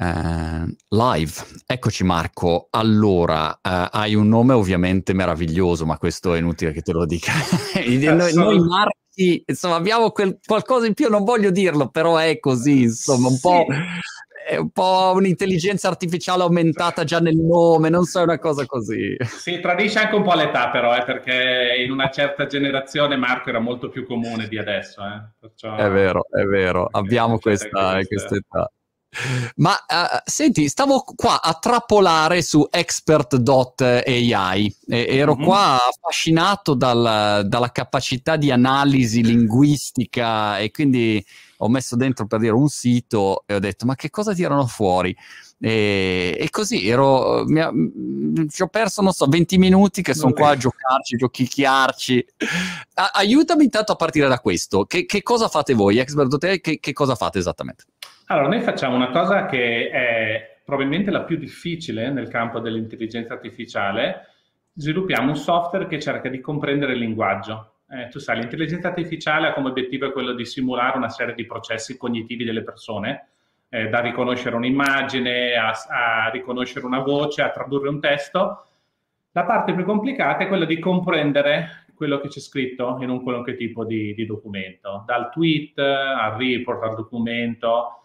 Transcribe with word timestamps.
Uh, 0.00 0.72
live, 0.90 1.32
eccoci 1.66 2.04
Marco. 2.04 2.68
Allora, 2.70 3.50
uh, 3.50 3.88
hai 3.90 4.14
un 4.14 4.28
nome 4.28 4.54
ovviamente 4.54 5.12
meraviglioso, 5.12 5.86
ma 5.86 5.98
questo 5.98 6.34
è 6.34 6.38
inutile 6.38 6.70
che 6.70 6.82
te 6.82 6.92
lo 6.92 7.04
dica. 7.04 7.32
noi, 8.14 8.32
noi 8.32 8.60
Marchi, 8.60 9.42
insomma, 9.44 9.74
abbiamo 9.74 10.12
quel, 10.12 10.38
qualcosa 10.44 10.86
in 10.86 10.94
più, 10.94 11.08
non 11.08 11.24
voglio 11.24 11.50
dirlo, 11.50 11.88
però 11.88 12.16
è 12.16 12.38
così, 12.38 12.82
insomma, 12.82 13.26
un 13.26 13.34
sì. 13.34 13.40
po' 13.40 13.66
è 14.48 14.56
un 14.56 14.70
po' 14.70 15.12
un'intelligenza 15.14 15.88
artificiale 15.88 16.42
aumentata 16.42 17.04
già 17.04 17.18
nel 17.18 17.36
nome, 17.36 17.90
non 17.90 18.04
so, 18.04 18.20
è 18.20 18.22
una 18.22 18.38
cosa 18.38 18.64
così. 18.64 19.14
Si 19.20 19.60
tradisce 19.60 19.98
anche 19.98 20.14
un 20.14 20.22
po' 20.22 20.34
l'età 20.34 20.70
però, 20.70 20.96
eh, 20.96 21.02
perché 21.02 21.82
in 21.84 21.90
una 21.90 22.08
certa 22.08 22.46
generazione 22.46 23.16
Marco 23.16 23.50
era 23.50 23.58
molto 23.58 23.90
più 23.90 24.06
comune 24.06 24.48
di 24.48 24.56
adesso. 24.56 25.02
Eh. 25.02 25.32
Perciò... 25.38 25.74
È 25.74 25.90
vero, 25.90 26.24
è 26.30 26.44
vero, 26.44 26.88
abbiamo 26.90 27.38
questa, 27.38 28.00
questa 28.06 28.36
età. 28.36 28.72
Ma 29.56 29.72
uh, 29.72 30.20
senti, 30.24 30.68
stavo 30.68 31.02
qua 31.16 31.40
a 31.40 31.54
trappolare 31.54 32.42
su 32.42 32.66
expert.ai 32.70 34.76
e 34.86 35.06
ero 35.08 35.34
mm-hmm. 35.34 35.44
qua 35.44 35.78
affascinato 35.88 36.74
dal, 36.74 37.46
dalla 37.46 37.72
capacità 37.72 38.36
di 38.36 38.50
analisi 38.50 39.22
linguistica 39.22 40.58
e 40.58 40.70
quindi 40.70 41.24
ho 41.58 41.68
messo 41.68 41.96
dentro 41.96 42.26
per 42.26 42.40
dire 42.40 42.52
un 42.52 42.68
sito 42.68 43.44
e 43.46 43.54
ho 43.54 43.58
detto 43.58 43.86
ma 43.86 43.94
che 43.94 44.10
cosa 44.10 44.34
tirano 44.34 44.66
fuori? 44.66 45.16
E, 45.60 46.36
e 46.38 46.50
così 46.50 46.88
ero, 46.88 47.44
mi, 47.46 48.48
ci 48.48 48.62
ho 48.62 48.68
perso, 48.68 49.02
non 49.02 49.12
so, 49.12 49.26
20 49.26 49.58
minuti 49.58 50.02
che 50.02 50.14
sono 50.14 50.32
qua 50.32 50.50
a 50.50 50.56
giocarci, 50.56 51.16
giochicchiarci. 51.16 52.26
A, 52.94 53.10
aiutami 53.14 53.64
intanto 53.64 53.92
a 53.92 53.96
partire 53.96 54.28
da 54.28 54.38
questo. 54.38 54.84
Che, 54.84 55.04
che 55.04 55.22
cosa 55.22 55.48
fate 55.48 55.74
voi, 55.74 55.98
expert.ai? 55.98 56.60
Che, 56.60 56.78
che 56.78 56.92
cosa 56.92 57.16
fate 57.16 57.40
esattamente? 57.40 57.84
Allora, 58.30 58.48
noi 58.48 58.60
facciamo 58.60 58.94
una 58.94 59.08
cosa 59.08 59.46
che 59.46 59.88
è 59.88 60.60
probabilmente 60.62 61.10
la 61.10 61.22
più 61.22 61.38
difficile 61.38 62.10
nel 62.10 62.28
campo 62.28 62.60
dell'intelligenza 62.60 63.32
artificiale. 63.32 64.26
Sviluppiamo 64.74 65.30
un 65.30 65.36
software 65.36 65.86
che 65.86 65.98
cerca 65.98 66.28
di 66.28 66.38
comprendere 66.38 66.92
il 66.92 66.98
linguaggio. 66.98 67.76
Eh, 67.88 68.08
tu 68.08 68.18
sai, 68.18 68.38
l'intelligenza 68.38 68.88
artificiale 68.88 69.46
ha 69.46 69.52
come 69.54 69.70
obiettivo 69.70 70.12
quello 70.12 70.34
di 70.34 70.44
simulare 70.44 70.98
una 70.98 71.08
serie 71.08 71.34
di 71.34 71.46
processi 71.46 71.96
cognitivi 71.96 72.44
delle 72.44 72.62
persone, 72.62 73.28
eh, 73.70 73.88
da 73.88 74.00
riconoscere 74.00 74.56
un'immagine, 74.56 75.54
a, 75.54 75.70
a 75.70 76.28
riconoscere 76.28 76.84
una 76.84 77.00
voce, 77.00 77.40
a 77.40 77.48
tradurre 77.48 77.88
un 77.88 77.98
testo. 77.98 78.66
La 79.32 79.44
parte 79.44 79.72
più 79.72 79.86
complicata 79.86 80.44
è 80.44 80.48
quella 80.48 80.66
di 80.66 80.78
comprendere 80.78 81.86
quello 81.94 82.20
che 82.20 82.28
c'è 82.28 82.40
scritto 82.40 82.98
in 83.00 83.08
un 83.08 83.22
qualunque 83.22 83.56
tipo 83.56 83.86
di, 83.86 84.12
di 84.12 84.26
documento, 84.26 85.02
dal 85.06 85.30
tweet 85.30 85.78
al 85.78 86.36
report 86.36 86.82
al 86.82 86.94
documento 86.94 87.97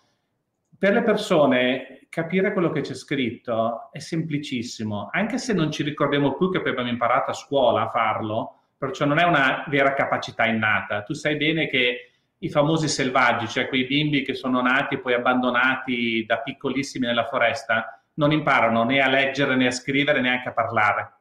per 0.83 0.91
le 0.91 1.03
persone 1.03 2.07
capire 2.09 2.51
quello 2.51 2.69
che 2.69 2.81
c'è 2.81 2.93
scritto 2.93 3.87
è 3.93 3.99
semplicissimo, 3.99 5.07
anche 5.13 5.37
se 5.37 5.53
non 5.53 5.71
ci 5.71 5.81
ricordiamo 5.81 6.33
più 6.33 6.51
che 6.51 6.57
abbiamo 6.57 6.89
imparato 6.89 7.31
a 7.31 7.33
scuola 7.33 7.83
a 7.83 7.89
farlo, 7.89 8.63
perciò 8.77 9.05
non 9.05 9.17
è 9.17 9.23
una 9.23 9.63
vera 9.69 9.93
capacità 9.93 10.45
innata. 10.45 11.03
Tu 11.03 11.13
sai 11.13 11.37
bene 11.37 11.69
che 11.69 12.11
i 12.37 12.49
famosi 12.49 12.89
selvaggi, 12.89 13.47
cioè 13.47 13.69
quei 13.69 13.85
bimbi 13.85 14.23
che 14.23 14.33
sono 14.33 14.61
nati 14.61 14.95
e 14.95 14.99
poi 14.99 15.13
abbandonati 15.13 16.25
da 16.27 16.39
piccolissimi 16.39 17.05
nella 17.05 17.27
foresta, 17.27 18.03
non 18.15 18.33
imparano 18.33 18.83
né 18.83 18.99
a 18.99 19.07
leggere 19.07 19.55
né 19.55 19.67
a 19.67 19.71
scrivere 19.71 20.19
neanche 20.19 20.49
a 20.49 20.53
parlare. 20.53 21.13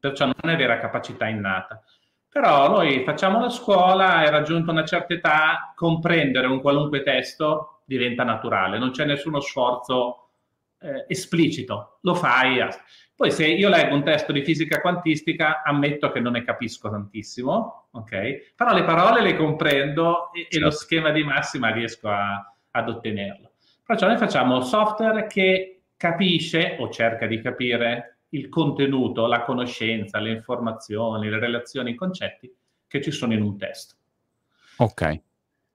Perciò 0.00 0.24
non 0.24 0.52
è 0.52 0.56
vera 0.56 0.78
capacità 0.78 1.28
innata. 1.28 1.80
Però 2.28 2.68
noi 2.68 3.04
facciamo 3.04 3.38
la 3.38 3.50
scuola 3.50 4.24
e 4.24 4.30
raggiunto 4.30 4.72
una 4.72 4.84
certa 4.84 5.14
età, 5.14 5.72
comprendere 5.76 6.48
un 6.48 6.60
qualunque 6.60 7.04
testo 7.04 7.79
diventa 7.90 8.22
naturale, 8.22 8.78
non 8.78 8.92
c'è 8.92 9.04
nessuno 9.04 9.40
sforzo 9.40 10.28
eh, 10.78 11.06
esplicito, 11.08 11.98
lo 12.02 12.14
fai. 12.14 12.64
Poi 13.16 13.32
se 13.32 13.46
io 13.48 13.68
leggo 13.68 13.96
un 13.96 14.04
testo 14.04 14.30
di 14.30 14.44
fisica 14.44 14.80
quantistica, 14.80 15.62
ammetto 15.64 16.12
che 16.12 16.20
non 16.20 16.32
ne 16.32 16.44
capisco 16.44 16.88
tantissimo, 16.88 17.88
ok? 17.90 18.52
Però 18.54 18.72
le 18.72 18.84
parole 18.84 19.22
le 19.22 19.34
comprendo 19.36 20.32
e, 20.32 20.42
certo. 20.42 20.56
e 20.56 20.60
lo 20.60 20.70
certo. 20.70 20.84
schema 20.84 21.10
di 21.10 21.24
massima 21.24 21.70
riesco 21.72 22.08
a, 22.08 22.54
ad 22.70 22.88
ottenerlo. 22.88 23.50
Perciò 23.84 24.06
noi 24.06 24.18
facciamo 24.18 24.60
software 24.60 25.26
che 25.26 25.82
capisce 25.96 26.76
o 26.78 26.88
cerca 26.90 27.26
di 27.26 27.42
capire 27.42 28.18
il 28.30 28.48
contenuto, 28.48 29.26
la 29.26 29.42
conoscenza, 29.42 30.20
le 30.20 30.30
informazioni, 30.30 31.28
le 31.28 31.40
relazioni, 31.40 31.90
i 31.90 31.96
concetti 31.96 32.54
che 32.86 33.02
ci 33.02 33.10
sono 33.10 33.32
in 33.32 33.42
un 33.42 33.58
testo. 33.58 33.96
Ok. 34.76 35.20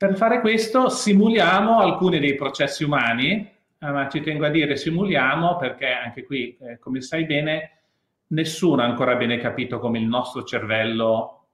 Per 0.06 0.18
fare 0.18 0.40
questo 0.40 0.88
simuliamo 0.88 1.80
alcuni 1.80 2.20
dei 2.20 2.36
processi 2.36 2.84
umani, 2.84 3.38
eh, 3.80 3.90
ma 3.90 4.08
ci 4.08 4.22
tengo 4.22 4.46
a 4.46 4.50
dire 4.50 4.76
simuliamo 4.76 5.58
perché 5.58 5.88
anche 5.88 6.24
qui, 6.24 6.56
eh, 6.62 6.78
come 6.78 7.02
sai 7.02 7.26
bene, 7.26 7.80
nessuno 8.28 8.84
ha 8.84 8.86
ancora 8.86 9.16
bene 9.16 9.40
capito 9.40 9.80
come 9.80 9.98
il 9.98 10.06
nostro 10.06 10.44
cervello 10.44 11.48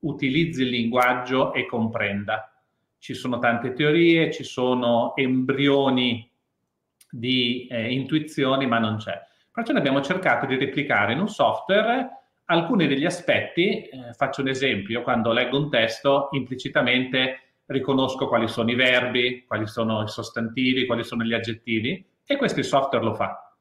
utilizzi 0.00 0.62
il 0.62 0.70
linguaggio 0.70 1.52
e 1.54 1.64
comprenda. 1.64 2.52
Ci 2.98 3.14
sono 3.14 3.38
tante 3.38 3.72
teorie, 3.72 4.32
ci 4.32 4.42
sono 4.42 5.14
embrioni 5.14 6.28
di 7.08 7.68
eh, 7.70 7.92
intuizioni, 7.92 8.66
ma 8.66 8.80
non 8.80 8.96
c'è. 8.96 9.16
Perciò 9.52 9.74
abbiamo 9.74 10.00
cercato 10.00 10.44
di 10.44 10.56
replicare 10.56 11.12
in 11.12 11.20
un 11.20 11.28
software 11.28 12.08
alcuni 12.46 12.88
degli 12.88 13.04
aspetti. 13.04 13.82
Eh, 13.82 14.12
faccio 14.14 14.40
un 14.40 14.48
esempio, 14.48 15.02
quando 15.02 15.30
leggo 15.30 15.56
un 15.56 15.70
testo, 15.70 16.30
implicitamente 16.32 17.36
riconosco 17.66 18.28
quali 18.28 18.48
sono 18.48 18.70
i 18.70 18.74
verbi, 18.74 19.44
quali 19.46 19.66
sono 19.66 20.02
i 20.02 20.08
sostantivi, 20.08 20.86
quali 20.86 21.04
sono 21.04 21.22
gli 21.22 21.32
aggettivi 21.32 22.04
e 22.24 22.36
questo 22.36 22.60
il 22.60 22.64
software 22.64 23.04
lo 23.04 23.14
fa. 23.14 23.54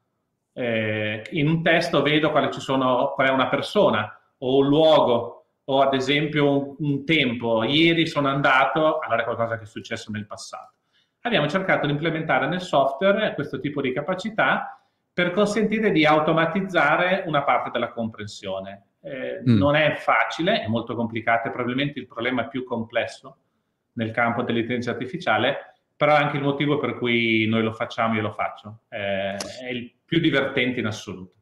Eh, 0.53 1.23
in 1.31 1.47
un 1.47 1.63
testo 1.63 2.01
vedo 2.01 2.31
quale, 2.31 2.51
sono, 2.51 3.13
qual 3.13 3.27
è 3.27 3.31
una 3.31 3.47
persona 3.47 4.19
o 4.39 4.57
un 4.57 4.67
luogo 4.67 5.45
o 5.63 5.81
ad 5.81 5.93
esempio 5.93 6.49
un, 6.49 6.75
un, 6.79 7.05
tempo. 7.05 7.63
Ieri 7.63 8.07
sono 8.07 8.27
andato, 8.27 8.99
allora 8.99 9.21
è 9.21 9.23
qualcosa 9.23 9.57
che 9.57 9.63
è 9.63 9.67
successo 9.67 10.11
nel 10.11 10.25
passato. 10.25 10.73
Abbiamo 11.21 11.47
cercato 11.47 11.85
di 11.85 11.91
implementare 11.91 12.47
nel 12.47 12.61
software 12.61 13.33
questo 13.35 13.59
tipo 13.59 13.79
di 13.79 13.93
capacità 13.93 14.81
per 15.13 15.31
consentire 15.31 15.91
di 15.91 16.05
automatizzare 16.05 17.23
una 17.27 17.43
parte 17.43 17.69
della 17.69 17.91
comprensione. 17.91 18.85
Eh, 19.01 19.41
mm. 19.47 19.57
Non 19.57 19.75
è 19.75 19.95
facile, 19.95 20.61
è 20.61 20.67
molto 20.67 20.95
complicato, 20.95 21.47
è 21.47 21.51
probabilmente 21.51 21.99
il 21.99 22.07
problema 22.07 22.47
più 22.47 22.63
complesso 22.63 23.37
nel 23.93 24.11
campo 24.11 24.43
dell'intelligenza 24.43 24.91
artificiale, 24.91 25.75
però 25.95 26.15
è 26.15 26.21
anche 26.21 26.37
il 26.37 26.43
motivo 26.43 26.79
per 26.79 26.97
cui 26.97 27.45
noi 27.47 27.63
lo 27.63 27.73
facciamo, 27.73 28.15
io 28.15 28.21
lo 28.21 28.31
faccio. 28.31 28.81
Eh, 28.89 29.35
è 29.35 29.69
il 29.69 29.91
più 30.03 30.19
divertente 30.19 30.79
in 30.79 30.87
assoluto. 30.87 31.33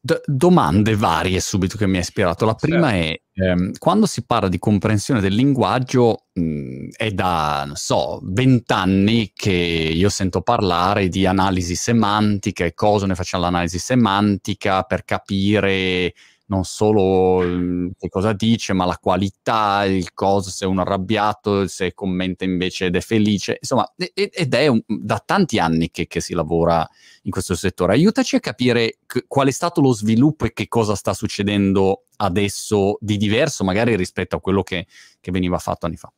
D- 0.00 0.20
domande 0.26 0.96
varie 0.96 1.40
subito 1.40 1.78
che 1.78 1.86
mi 1.86 1.96
ha 1.96 2.00
ispirato. 2.00 2.44
La 2.44 2.54
prima 2.54 2.90
certo. 2.90 3.22
è, 3.32 3.42
ehm, 3.42 3.72
quando 3.78 4.04
si 4.04 4.26
parla 4.26 4.50
di 4.50 4.58
comprensione 4.58 5.20
del 5.20 5.34
linguaggio, 5.34 6.26
mh, 6.34 6.88
è 6.94 7.10
da, 7.10 7.64
non 7.66 7.76
so, 7.76 8.20
vent'anni 8.22 9.32
che 9.34 9.50
io 9.50 10.10
sento 10.10 10.42
parlare 10.42 11.08
di 11.08 11.24
analisi 11.24 11.74
semantica 11.74 12.66
e 12.66 12.74
cosa 12.74 13.06
ne 13.06 13.14
facciamo 13.14 13.44
l'analisi 13.44 13.78
semantica 13.78 14.82
per 14.82 15.04
capire 15.04 16.12
non 16.54 16.64
solo 16.64 17.42
mm, 17.42 17.88
che 17.98 18.08
cosa 18.08 18.32
dice, 18.32 18.72
ma 18.72 18.84
la 18.84 18.98
qualità, 18.98 19.84
il 19.84 20.12
cosa, 20.14 20.50
se 20.50 20.64
è 20.64 20.68
uno 20.68 20.82
arrabbiato, 20.82 21.66
se 21.66 21.92
commenta 21.94 22.44
invece 22.44 22.86
ed 22.86 22.96
è 22.96 23.00
felice, 23.00 23.58
insomma, 23.60 23.92
ed 23.96 24.54
è 24.54 24.66
un, 24.68 24.80
da 24.86 25.20
tanti 25.24 25.58
anni 25.58 25.90
che, 25.90 26.06
che, 26.06 26.20
si 26.20 26.32
lavora 26.32 26.88
in 27.22 27.30
questo 27.32 27.56
settore. 27.56 27.94
Aiutaci 27.94 28.36
a 28.36 28.40
capire 28.40 28.98
c- 29.06 29.24
qual 29.26 29.48
è 29.48 29.50
stato 29.50 29.80
lo 29.80 29.92
sviluppo 29.92 30.44
e 30.44 30.52
che 30.52 30.68
cosa 30.68 30.94
sta 30.94 31.12
succedendo 31.12 32.04
adesso 32.18 32.96
di 33.00 33.16
diverso, 33.16 33.64
magari 33.64 33.96
rispetto 33.96 34.36
a 34.36 34.40
quello 34.40 34.62
che, 34.62 34.86
che 35.20 35.30
veniva 35.32 35.58
fatto 35.58 35.86
anni 35.86 35.96
fa. 35.96 36.12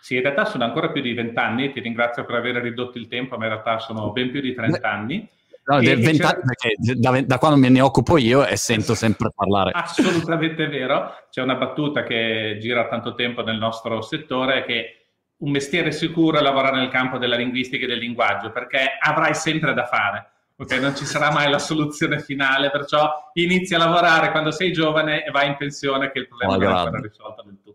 Sì, 0.00 0.14
in 0.14 0.22
realtà 0.22 0.44
sono 0.44 0.62
ancora 0.62 0.92
più 0.92 1.02
di 1.02 1.14
vent'anni, 1.14 1.72
ti 1.72 1.80
ringrazio 1.80 2.24
per 2.24 2.36
aver 2.36 2.62
ridotto 2.62 2.96
il 2.96 3.08
tempo, 3.08 3.36
ma 3.36 3.46
in 3.46 3.50
realtà 3.50 3.80
sono 3.80 4.12
ben 4.12 4.30
più 4.30 4.40
di 4.40 4.54
trent'anni. 4.54 5.28
No, 5.68 5.80
del 5.80 6.00
20 6.00 6.22
anni 6.22 6.42
perché 6.44 6.74
da, 6.94 7.20
da, 7.22 7.38
quando 7.38 7.58
me 7.58 7.68
ne 7.68 7.80
occupo 7.80 8.16
io 8.18 8.46
e 8.46 8.56
sento 8.56 8.94
sempre 8.94 9.30
parlare. 9.34 9.72
Assolutamente 9.74 10.68
vero. 10.68 11.12
C'è 11.28 11.42
una 11.42 11.56
battuta 11.56 12.04
che 12.04 12.58
gira 12.60 12.86
tanto 12.86 13.16
tempo 13.16 13.42
nel 13.42 13.58
nostro 13.58 14.00
settore 14.00 14.64
che 14.64 15.06
un 15.38 15.50
mestiere 15.50 15.90
sicuro 15.90 16.38
è 16.38 16.40
lavorare 16.40 16.78
nel 16.78 16.88
campo 16.88 17.18
della 17.18 17.34
linguistica 17.34 17.84
e 17.84 17.88
del 17.88 17.98
linguaggio 17.98 18.50
perché 18.52 18.96
avrai 19.00 19.34
sempre 19.34 19.74
da 19.74 19.86
fare. 19.86 20.30
Okay? 20.56 20.80
Non 20.80 20.94
ci 20.94 21.04
sarà 21.04 21.32
mai 21.32 21.50
la 21.50 21.58
soluzione 21.58 22.20
finale, 22.20 22.70
perciò 22.70 23.30
inizi 23.34 23.74
a 23.74 23.78
lavorare 23.78 24.30
quando 24.30 24.52
sei 24.52 24.72
giovane 24.72 25.24
e 25.24 25.30
vai 25.32 25.48
in 25.48 25.56
pensione 25.56 26.12
che 26.12 26.20
il 26.20 26.28
problema 26.28 26.52
oh, 26.52 26.76
ancora 26.76 27.00
risolto 27.00 27.42
del 27.42 27.58
tutto. 27.62 27.65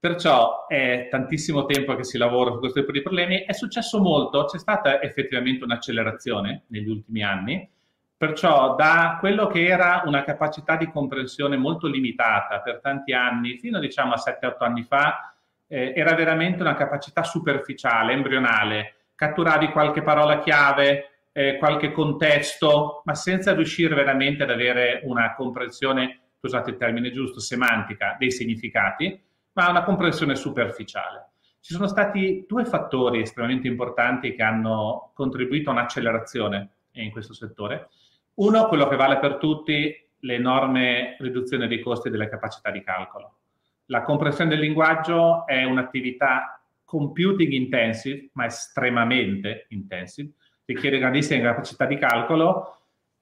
Perciò 0.00 0.66
è 0.68 1.08
tantissimo 1.10 1.64
tempo 1.64 1.96
che 1.96 2.04
si 2.04 2.18
lavora 2.18 2.52
su 2.52 2.60
questo 2.60 2.80
tipo 2.80 2.92
di 2.92 3.02
problemi. 3.02 3.44
È 3.44 3.52
successo 3.52 4.00
molto, 4.00 4.44
c'è 4.44 4.58
stata 4.58 5.02
effettivamente 5.02 5.64
un'accelerazione 5.64 6.64
negli 6.68 6.88
ultimi 6.88 7.24
anni. 7.24 7.68
Perciò 8.16 8.76
da 8.76 9.16
quello 9.18 9.48
che 9.48 9.66
era 9.66 10.02
una 10.04 10.22
capacità 10.22 10.76
di 10.76 10.88
comprensione 10.90 11.56
molto 11.56 11.88
limitata 11.88 12.60
per 12.60 12.80
tanti 12.80 13.12
anni, 13.12 13.58
fino 13.58 13.80
diciamo 13.80 14.12
a 14.12 14.22
7-8 14.24 14.64
anni 14.64 14.84
fa, 14.84 15.34
eh, 15.66 15.92
era 15.96 16.14
veramente 16.14 16.62
una 16.62 16.74
capacità 16.74 17.22
superficiale, 17.22 18.12
embrionale. 18.12 18.94
catturavi 19.18 19.70
qualche 19.70 20.02
parola 20.02 20.38
chiave, 20.38 21.26
eh, 21.32 21.56
qualche 21.58 21.90
contesto, 21.90 23.02
ma 23.04 23.16
senza 23.16 23.52
riuscire 23.52 23.96
veramente 23.96 24.44
ad 24.44 24.50
avere 24.50 25.00
una 25.04 25.34
comprensione, 25.34 26.20
scusate 26.38 26.70
il 26.70 26.76
termine 26.76 27.10
giusto, 27.10 27.40
semantica 27.40 28.14
dei 28.16 28.30
significati, 28.30 29.20
ma 29.58 29.70
una 29.70 29.82
comprensione 29.82 30.36
superficiale. 30.36 31.30
Ci 31.58 31.74
sono 31.74 31.88
stati 31.88 32.44
due 32.46 32.64
fattori 32.64 33.20
estremamente 33.20 33.66
importanti 33.66 34.36
che 34.36 34.44
hanno 34.44 35.10
contribuito 35.14 35.70
a 35.70 35.72
un'accelerazione 35.72 36.68
in 36.92 37.10
questo 37.10 37.34
settore. 37.34 37.88
Uno, 38.34 38.68
quello 38.68 38.86
che 38.86 38.94
vale 38.94 39.18
per 39.18 39.34
tutti, 39.38 39.92
l'enorme 40.20 41.16
riduzione 41.18 41.66
dei 41.66 41.80
costi 41.80 42.06
e 42.06 42.12
delle 42.12 42.28
capacità 42.28 42.70
di 42.70 42.84
calcolo. 42.84 43.38
La 43.86 44.02
comprensione 44.02 44.50
del 44.50 44.60
linguaggio 44.60 45.44
è 45.44 45.64
un'attività 45.64 46.62
computing 46.84 47.50
intensive, 47.50 48.30
ma 48.34 48.46
estremamente 48.46 49.66
intensive, 49.70 50.34
richiede 50.66 50.98
grandissime 50.98 51.42
capacità 51.42 51.84
di 51.84 51.98
calcolo, 51.98 52.77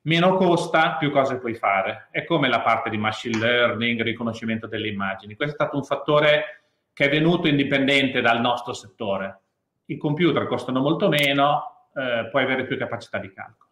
meno 0.06 0.36
costa, 0.36 0.96
più 0.96 1.10
cose 1.10 1.38
puoi 1.38 1.54
fare. 1.54 2.08
È 2.10 2.24
come 2.24 2.48
la 2.48 2.60
parte 2.60 2.90
di 2.90 2.96
machine 2.96 3.38
learning, 3.38 4.02
riconoscimento 4.02 4.66
delle 4.66 4.88
immagini. 4.88 5.36
Questo 5.36 5.54
è 5.54 5.58
stato 5.58 5.76
un 5.76 5.84
fattore 5.84 6.62
che 6.92 7.04
è 7.04 7.10
venuto 7.10 7.48
indipendente 7.48 8.20
dal 8.20 8.40
nostro 8.40 8.72
settore. 8.72 9.40
I 9.86 9.96
computer 9.96 10.46
costano 10.46 10.80
molto 10.80 11.08
meno, 11.08 11.88
eh, 11.94 12.28
puoi 12.30 12.42
avere 12.42 12.64
più 12.66 12.78
capacità 12.78 13.18
di 13.18 13.32
calcolo. 13.32 13.70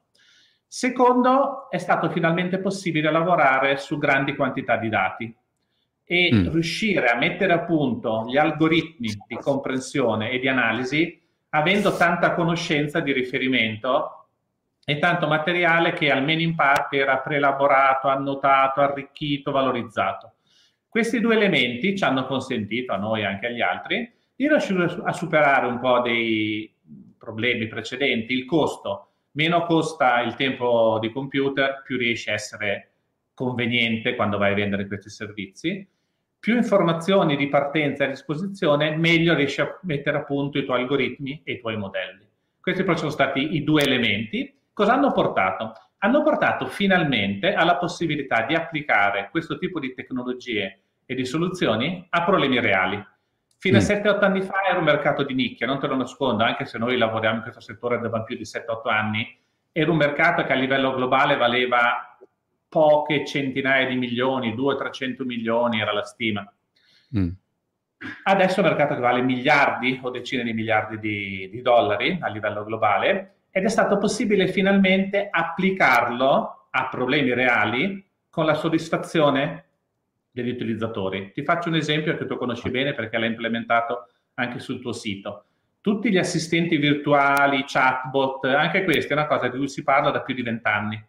Secondo, 0.66 1.70
è 1.70 1.78
stato 1.78 2.10
finalmente 2.10 2.58
possibile 2.58 3.10
lavorare 3.10 3.76
su 3.76 3.96
grandi 3.96 4.34
quantità 4.34 4.76
di 4.76 4.88
dati 4.88 5.36
e 6.04 6.30
mm. 6.32 6.50
riuscire 6.50 7.08
a 7.08 7.16
mettere 7.16 7.52
a 7.52 7.60
punto 7.60 8.24
gli 8.26 8.36
algoritmi 8.36 9.08
di 9.26 9.36
comprensione 9.36 10.30
e 10.30 10.38
di 10.38 10.48
analisi 10.48 11.22
avendo 11.50 11.96
tanta 11.96 12.34
conoscenza 12.34 12.98
di 12.98 13.12
riferimento 13.12 14.23
e 14.84 14.98
tanto 14.98 15.26
materiale 15.26 15.92
che 15.92 16.10
almeno 16.10 16.42
in 16.42 16.54
parte 16.54 16.98
era 16.98 17.18
preelaborato, 17.18 18.08
annotato, 18.08 18.80
arricchito, 18.80 19.50
valorizzato. 19.50 20.34
Questi 20.88 21.20
due 21.20 21.36
elementi 21.36 21.96
ci 21.96 22.04
hanno 22.04 22.26
consentito, 22.26 22.92
a 22.92 22.96
noi 22.96 23.22
e 23.22 23.24
anche 23.24 23.46
agli 23.46 23.60
altri, 23.60 24.12
di 24.36 24.48
riuscire 24.48 24.84
a 25.04 25.12
superare 25.12 25.66
un 25.66 25.80
po' 25.80 26.00
dei 26.00 26.72
problemi 27.18 27.66
precedenti, 27.66 28.32
il 28.34 28.44
costo 28.44 29.08
meno 29.34 29.64
costa 29.66 30.20
il 30.20 30.34
tempo 30.34 30.98
di 31.00 31.10
computer, 31.12 31.82
più 31.84 31.96
riesci 31.96 32.30
a 32.30 32.34
essere 32.34 32.90
conveniente 33.34 34.14
quando 34.14 34.38
vai 34.38 34.52
a 34.52 34.54
vendere 34.54 34.86
questi 34.86 35.10
servizi. 35.10 35.86
Più 36.38 36.56
informazioni 36.56 37.36
di 37.36 37.48
partenza 37.48 38.04
a 38.04 38.08
disposizione, 38.08 38.96
meglio 38.96 39.34
riesci 39.34 39.60
a 39.60 39.78
mettere 39.82 40.18
a 40.18 40.24
punto 40.24 40.58
i 40.58 40.64
tuoi 40.64 40.82
algoritmi 40.82 41.40
e 41.42 41.52
i 41.54 41.60
tuoi 41.60 41.76
modelli. 41.76 42.28
Questi 42.60 42.84
poi 42.84 42.96
sono 42.96 43.10
stati 43.10 43.54
i 43.54 43.64
due 43.64 43.82
elementi. 43.82 44.54
Cosa 44.74 44.94
hanno 44.94 45.12
portato? 45.12 45.72
Hanno 45.98 46.22
portato 46.24 46.66
finalmente 46.66 47.54
alla 47.54 47.76
possibilità 47.76 48.42
di 48.42 48.54
applicare 48.54 49.28
questo 49.30 49.56
tipo 49.56 49.78
di 49.78 49.94
tecnologie 49.94 50.80
e 51.06 51.14
di 51.14 51.24
soluzioni 51.24 52.04
a 52.10 52.24
problemi 52.24 52.58
reali. 52.58 53.02
Fino 53.56 53.78
mm. 53.78 53.80
a 53.80 53.84
7-8 53.84 54.24
anni 54.24 54.42
fa 54.42 54.64
era 54.68 54.78
un 54.78 54.84
mercato 54.84 55.22
di 55.22 55.32
nicchia, 55.32 55.68
non 55.68 55.78
te 55.78 55.86
lo 55.86 55.94
nascondo, 55.94 56.42
anche 56.42 56.66
se 56.66 56.76
noi 56.76 56.98
lavoriamo 56.98 57.36
in 57.36 57.42
questo 57.42 57.60
settore 57.60 58.00
da 58.00 58.22
più 58.22 58.36
di 58.36 58.42
7-8 58.42 58.88
anni, 58.90 59.38
era 59.70 59.90
un 59.92 59.96
mercato 59.96 60.42
che 60.42 60.52
a 60.52 60.56
livello 60.56 60.92
globale 60.92 61.36
valeva 61.36 62.18
poche 62.68 63.24
centinaia 63.24 63.86
di 63.86 63.94
milioni, 63.94 64.54
200-300 64.54 65.22
milioni 65.24 65.80
era 65.80 65.92
la 65.92 66.02
stima. 66.02 66.52
Mm. 67.16 67.28
Adesso 68.24 68.56
è 68.56 68.62
un 68.64 68.68
mercato 68.70 68.94
che 68.94 69.00
vale 69.00 69.22
miliardi 69.22 70.00
o 70.02 70.10
decine 70.10 70.42
di 70.42 70.52
miliardi 70.52 70.98
di, 70.98 71.48
di 71.48 71.62
dollari 71.62 72.18
a 72.20 72.28
livello 72.28 72.64
globale 72.64 73.34
ed 73.56 73.64
è 73.64 73.68
stato 73.68 73.98
possibile 73.98 74.48
finalmente 74.48 75.28
applicarlo 75.30 76.66
a 76.70 76.88
problemi 76.88 77.32
reali 77.34 78.04
con 78.28 78.46
la 78.46 78.54
soddisfazione 78.54 79.66
degli 80.28 80.48
utilizzatori. 80.48 81.30
Ti 81.32 81.44
faccio 81.44 81.68
un 81.68 81.76
esempio 81.76 82.16
che 82.16 82.26
tu 82.26 82.36
conosci 82.36 82.68
bene 82.68 82.94
perché 82.94 83.16
l'hai 83.16 83.28
implementato 83.28 84.08
anche 84.34 84.58
sul 84.58 84.80
tuo 84.80 84.92
sito. 84.92 85.44
Tutti 85.80 86.10
gli 86.10 86.18
assistenti 86.18 86.78
virtuali, 86.78 87.62
chatbot, 87.64 88.46
anche 88.46 88.82
questa 88.82 89.14
è 89.14 89.16
una 89.16 89.28
cosa 89.28 89.46
di 89.46 89.56
cui 89.56 89.68
si 89.68 89.84
parla 89.84 90.10
da 90.10 90.22
più 90.22 90.34
di 90.34 90.42
vent'anni. 90.42 91.00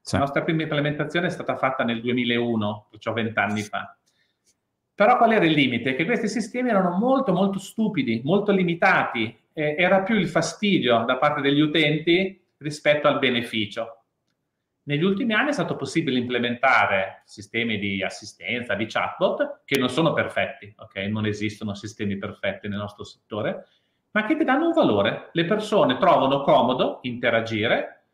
Sì. 0.00 0.14
La 0.14 0.20
nostra 0.20 0.40
prima 0.40 0.62
implementazione 0.62 1.26
è 1.26 1.30
stata 1.30 1.58
fatta 1.58 1.84
nel 1.84 2.00
2001, 2.00 2.86
perciò 2.88 3.12
vent'anni 3.12 3.60
fa. 3.60 3.94
Però 4.94 5.18
qual 5.18 5.32
era 5.32 5.44
il 5.44 5.52
limite? 5.52 5.94
Che 5.94 6.06
questi 6.06 6.28
sistemi 6.28 6.70
erano 6.70 6.96
molto, 6.96 7.34
molto 7.34 7.58
stupidi, 7.58 8.22
molto 8.24 8.52
limitati. 8.52 9.38
Eh, 9.52 9.74
era 9.78 10.02
più 10.02 10.16
il 10.16 10.28
fastidio 10.28 11.04
da 11.04 11.16
parte 11.16 11.40
degli 11.40 11.60
utenti 11.60 12.40
rispetto 12.58 13.08
al 13.08 13.18
beneficio. 13.18 13.96
Negli 14.84 15.04
ultimi 15.04 15.34
anni 15.34 15.50
è 15.50 15.52
stato 15.52 15.76
possibile 15.76 16.18
implementare 16.18 17.22
sistemi 17.24 17.78
di 17.78 18.02
assistenza, 18.02 18.74
di 18.74 18.86
chatbot, 18.86 19.62
che 19.64 19.78
non 19.78 19.88
sono 19.88 20.12
perfetti, 20.12 20.72
ok? 20.76 20.96
Non 21.08 21.26
esistono 21.26 21.74
sistemi 21.74 22.16
perfetti 22.16 22.66
nel 22.66 22.78
nostro 22.78 23.04
settore, 23.04 23.66
ma 24.12 24.24
che 24.24 24.36
ti 24.36 24.44
danno 24.44 24.66
un 24.66 24.72
valore. 24.72 25.28
Le 25.32 25.44
persone 25.44 25.96
trovano 25.98 26.42
comodo 26.42 26.98
interagire, 27.02 28.04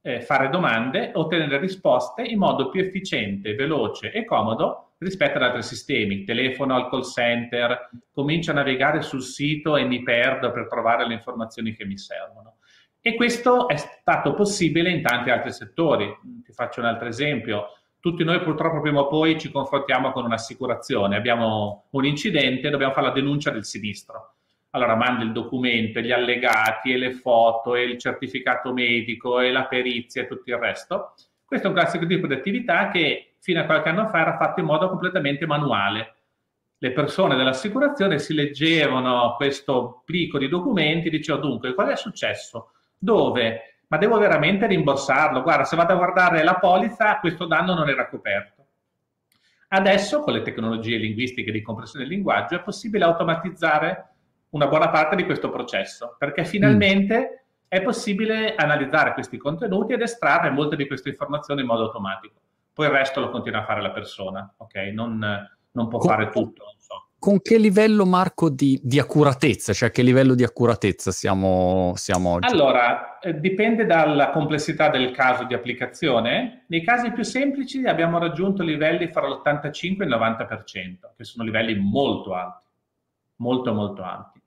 eh, 0.00 0.20
fare 0.20 0.48
domande, 0.48 1.10
ottenere 1.14 1.58
risposte 1.58 2.22
in 2.22 2.38
modo 2.38 2.70
più 2.70 2.80
efficiente, 2.80 3.54
veloce 3.54 4.10
e 4.10 4.24
comodo 4.24 4.85
rispetto 4.98 5.36
ad 5.36 5.42
altri 5.42 5.62
sistemi. 5.62 6.24
Telefono 6.24 6.74
al 6.74 6.88
call 6.88 7.02
center, 7.02 7.90
comincio 8.10 8.50
a 8.50 8.54
navigare 8.54 9.02
sul 9.02 9.22
sito 9.22 9.76
e 9.76 9.84
mi 9.84 10.02
perdo 10.02 10.50
per 10.52 10.66
trovare 10.68 11.06
le 11.06 11.14
informazioni 11.14 11.74
che 11.74 11.84
mi 11.84 11.98
servono. 11.98 12.58
E 13.00 13.14
questo 13.14 13.68
è 13.68 13.76
stato 13.76 14.34
possibile 14.34 14.90
in 14.90 15.02
tanti 15.02 15.30
altri 15.30 15.52
settori. 15.52 16.12
Ti 16.44 16.52
faccio 16.52 16.80
un 16.80 16.86
altro 16.86 17.06
esempio. 17.06 17.66
Tutti 18.00 18.24
noi 18.24 18.40
purtroppo 18.40 18.80
prima 18.80 19.00
o 19.00 19.06
poi 19.08 19.38
ci 19.38 19.50
confrontiamo 19.50 20.12
con 20.12 20.24
un'assicurazione, 20.24 21.16
abbiamo 21.16 21.86
un 21.90 22.04
incidente, 22.04 22.70
dobbiamo 22.70 22.92
fare 22.92 23.08
la 23.08 23.12
denuncia 23.12 23.50
del 23.50 23.64
sinistro. 23.64 24.34
Allora 24.70 24.94
mandi 24.94 25.24
il 25.24 25.32
documento, 25.32 26.00
gli 26.00 26.12
allegati, 26.12 26.92
e 26.92 26.98
le 26.98 27.12
foto, 27.12 27.74
e 27.74 27.84
il 27.84 27.98
certificato 27.98 28.72
medico, 28.72 29.40
e 29.40 29.50
la 29.50 29.66
perizia 29.66 30.22
e 30.22 30.26
tutto 30.26 30.50
il 30.50 30.56
resto. 30.56 31.14
Questo 31.44 31.66
è 31.66 31.70
un 31.70 31.76
classico 31.76 32.06
tipo 32.06 32.26
di 32.26 32.34
attività 32.34 32.90
che 32.90 33.35
fino 33.40 33.60
a 33.60 33.64
qualche 33.64 33.88
anno 33.88 34.06
fa 34.08 34.20
era 34.20 34.36
fatto 34.36 34.60
in 34.60 34.66
modo 34.66 34.88
completamente 34.88 35.46
manuale. 35.46 36.14
Le 36.78 36.92
persone 36.92 37.36
dell'assicurazione 37.36 38.18
si 38.18 38.34
leggevano 38.34 39.34
questo 39.36 40.02
plico 40.04 40.38
di 40.38 40.48
documenti 40.48 41.08
e 41.08 41.10
dicevano 41.10 41.48
dunque 41.48 41.74
qual 41.74 41.88
è 41.88 41.96
successo? 41.96 42.72
Dove? 42.98 43.80
Ma 43.88 43.98
devo 43.98 44.18
veramente 44.18 44.66
rimborsarlo? 44.66 45.42
Guarda, 45.42 45.64
se 45.64 45.76
vado 45.76 45.92
a 45.92 45.96
guardare 45.96 46.42
la 46.42 46.56
polizza, 46.56 47.18
questo 47.18 47.46
danno 47.46 47.74
non 47.74 47.88
era 47.88 48.08
coperto. 48.08 48.56
Adesso, 49.68 50.20
con 50.20 50.32
le 50.32 50.42
tecnologie 50.42 50.96
linguistiche 50.96 51.50
di 51.50 51.62
compressione 51.62 52.04
del 52.04 52.14
linguaggio, 52.14 52.56
è 52.56 52.62
possibile 52.62 53.04
automatizzare 53.04 54.10
una 54.50 54.66
buona 54.68 54.90
parte 54.90 55.16
di 55.16 55.24
questo 55.24 55.50
processo, 55.50 56.16
perché 56.18 56.44
finalmente 56.44 57.18
mm. 57.18 57.66
è 57.68 57.82
possibile 57.82 58.54
analizzare 58.54 59.12
questi 59.12 59.36
contenuti 59.36 59.92
ed 59.92 60.02
estrarre 60.02 60.50
molte 60.50 60.76
di 60.76 60.86
queste 60.86 61.08
informazioni 61.08 61.62
in 61.62 61.66
modo 61.66 61.84
automatico. 61.84 62.40
Poi 62.76 62.84
il 62.84 62.92
resto 62.92 63.20
lo 63.20 63.30
continua 63.30 63.60
a 63.60 63.64
fare 63.64 63.80
la 63.80 63.90
persona, 63.90 64.52
ok? 64.58 64.74
Non, 64.92 65.18
non 65.70 65.88
può 65.88 65.98
fare 65.98 66.28
tutto 66.28 66.64
con 67.18 67.40
che 67.40 67.58
livello, 67.58 68.06
Marco, 68.06 68.50
di, 68.50 68.78
di, 68.82 69.00
accuratezza? 69.00 69.72
Cioè, 69.72 69.90
che 69.90 70.02
livello 70.02 70.34
di 70.34 70.44
accuratezza 70.44 71.10
siamo, 71.10 71.92
siamo 71.96 72.34
oggi? 72.34 72.52
Allora, 72.52 73.18
eh, 73.18 73.40
dipende 73.40 73.84
dalla 73.84 74.30
complessità 74.30 74.90
del 74.90 75.10
caso 75.10 75.42
di 75.42 75.54
applicazione. 75.54 76.64
Nei 76.68 76.84
casi 76.84 77.10
più 77.10 77.24
semplici 77.24 77.84
abbiamo 77.84 78.18
raggiunto 78.18 78.62
livelli 78.62 79.08
fra 79.08 79.26
l'85 79.26 80.02
e 80.02 80.04
il 80.04 80.10
90%, 80.10 81.14
che 81.16 81.24
sono 81.24 81.44
livelli 81.44 81.74
molto 81.74 82.34
alti, 82.34 82.64
molto 83.36 83.72
molto 83.72 84.04
alti. 84.04 84.40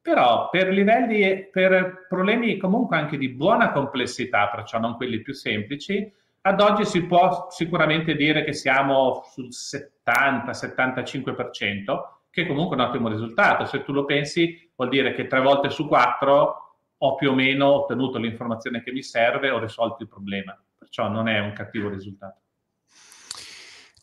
Però 0.00 0.48
per 0.48 0.68
livelli, 0.68 1.48
per 1.50 2.06
problemi 2.08 2.56
comunque 2.56 2.96
anche 2.96 3.18
di 3.18 3.28
buona 3.28 3.72
complessità, 3.72 4.48
perciò 4.48 4.78
non 4.78 4.96
quelli 4.96 5.20
più 5.20 5.34
semplici, 5.34 6.10
ad 6.42 6.60
oggi 6.60 6.84
si 6.84 7.06
può 7.06 7.46
sicuramente 7.50 8.14
dire 8.16 8.44
che 8.44 8.52
siamo 8.52 9.22
sul 9.24 9.48
70-75%, 9.50 12.00
che 12.30 12.42
è 12.42 12.46
comunque 12.46 12.76
un 12.76 12.82
ottimo 12.82 13.08
risultato. 13.08 13.64
Se 13.64 13.82
tu 13.84 13.92
lo 13.92 14.04
pensi, 14.04 14.70
vuol 14.74 14.88
dire 14.88 15.14
che 15.14 15.26
tre 15.26 15.40
volte 15.40 15.70
su 15.70 15.86
quattro 15.86 16.56
ho 16.96 17.14
più 17.14 17.30
o 17.30 17.34
meno 17.34 17.66
ottenuto 17.66 18.18
l'informazione 18.18 18.82
che 18.82 18.92
mi 18.92 19.02
serve, 19.02 19.50
ho 19.50 19.58
risolto 19.58 20.02
il 20.02 20.08
problema. 20.08 20.58
Perciò 20.78 21.08
non 21.08 21.28
è 21.28 21.38
un 21.38 21.52
cattivo 21.52 21.88
risultato. 21.88 22.41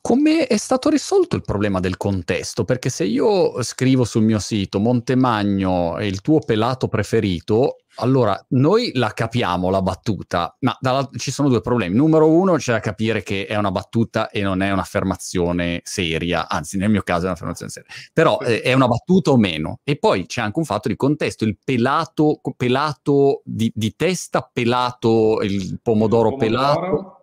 Come 0.01 0.47
è 0.47 0.57
stato 0.57 0.89
risolto 0.89 1.35
il 1.35 1.41
problema 1.41 1.79
del 1.79 1.97
contesto? 1.97 2.63
Perché 2.63 2.89
se 2.89 3.03
io 3.03 3.61
scrivo 3.63 4.05
sul 4.05 4.23
mio 4.23 4.39
sito 4.39 4.79
Montemagno 4.79 5.97
è 5.97 6.03
il 6.03 6.21
tuo 6.21 6.39
pelato 6.39 6.87
preferito, 6.87 7.77
allora 7.95 8.41
noi 8.49 8.91
la 8.93 9.11
capiamo 9.11 9.69
la 9.69 9.81
battuta, 9.81 10.55
ma 10.61 10.75
dalla, 10.79 11.09
ci 11.17 11.31
sono 11.31 11.49
due 11.49 11.59
problemi. 11.59 11.95
Numero 11.95 12.29
uno, 12.29 12.55
c'è 12.55 12.71
da 12.71 12.79
capire 12.79 13.23
che 13.23 13.45
è 13.45 13.57
una 13.57 13.71
battuta 13.71 14.29
e 14.29 14.41
non 14.41 14.61
è 14.61 14.71
un'affermazione 14.71 15.81
seria, 15.83 16.47
anzi 16.47 16.77
nel 16.77 16.89
mio 16.89 17.01
caso 17.01 17.23
è 17.23 17.27
un'affermazione 17.27 17.71
seria, 17.71 17.89
però 18.13 18.39
eh, 18.39 18.61
è 18.61 18.73
una 18.73 18.87
battuta 18.87 19.31
o 19.31 19.37
meno. 19.37 19.79
E 19.83 19.97
poi 19.97 20.25
c'è 20.27 20.41
anche 20.41 20.59
un 20.59 20.65
fatto 20.65 20.87
di 20.87 20.95
contesto, 20.95 21.43
il 21.43 21.57
pelato, 21.61 22.39
pelato 22.55 23.41
di, 23.43 23.69
di 23.75 23.93
testa, 23.95 24.49
pelato, 24.51 25.41
il 25.41 25.79
pomodoro, 25.81 26.29
il 26.29 26.37
pomodoro. 26.37 26.37
pelato 26.37 27.18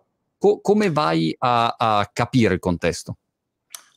Co- 0.47 0.61
come 0.61 0.89
vai 0.91 1.35
a, 1.39 1.75
a, 1.77 2.09
capire 2.13 2.53
il 2.53 2.59
contesto? 2.61 3.17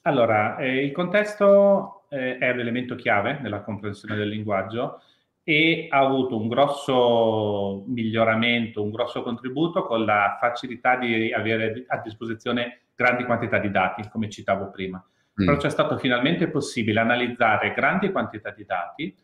Allora, 0.03 0.57
eh, 0.57 0.85
il 0.85 0.91
contesto 0.91 2.07
eh, 2.09 2.39
è 2.39 2.51
un 2.51 2.59
elemento 2.59 2.97
chiave 2.97 3.39
nella 3.41 3.61
comprensione 3.61 4.17
del 4.17 4.31
linguaggio 4.31 5.01
e 5.45 5.87
ha 5.89 6.01
avuto 6.01 6.37
un 6.37 6.49
grosso 6.49 7.85
miglioramento, 7.87 8.83
un 8.83 8.91
grosso 8.91 9.23
contributo 9.23 9.85
con 9.85 10.05
la 10.05 10.39
facilità 10.41 10.97
di 10.97 11.33
avere 11.33 11.85
a 11.87 11.99
disposizione 11.99 12.81
grandi 12.97 13.25
quantità 13.25 13.59
di 13.59 13.71
dati, 13.71 14.09
come 14.09 14.29
citavo 14.29 14.71
prima. 14.71 14.99
Mm. 14.99 15.47
Però 15.47 15.57
c'è 15.57 15.71
stato 15.71 15.99
finalmente 15.99 16.49
possibile 16.49 16.99
analizzare 16.99 17.73
grandi 17.75 18.11
quantità 18.11 18.51
di 18.51 18.65
dati 18.65 19.17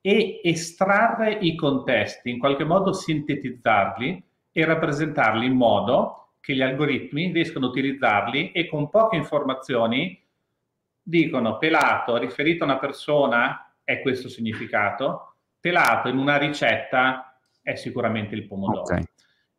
e 0.00 0.40
estrarre 0.44 1.32
i 1.40 1.56
contesti, 1.56 2.30
in 2.30 2.38
qualche 2.38 2.62
modo 2.62 2.92
sintetizzarli 2.92 4.24
e 4.52 4.64
rappresentarli 4.64 5.44
in 5.44 5.56
modo 5.56 6.22
che 6.40 6.54
gli 6.54 6.62
algoritmi 6.62 7.32
riescono 7.32 7.66
a 7.66 7.70
utilizzarli 7.70 8.52
e 8.52 8.68
con 8.68 8.88
poche 8.88 9.16
informazioni 9.16 10.22
dicono 11.02 11.58
pelato 11.58 12.16
riferito 12.16 12.64
a 12.64 12.66
una 12.66 12.78
persona 12.78 13.74
è 13.82 14.00
questo 14.00 14.28
significato, 14.28 15.36
pelato 15.58 16.08
in 16.08 16.18
una 16.18 16.36
ricetta 16.36 17.38
è 17.62 17.74
sicuramente 17.74 18.34
il 18.34 18.46
pomodoro. 18.46 18.82
Okay. 18.82 19.04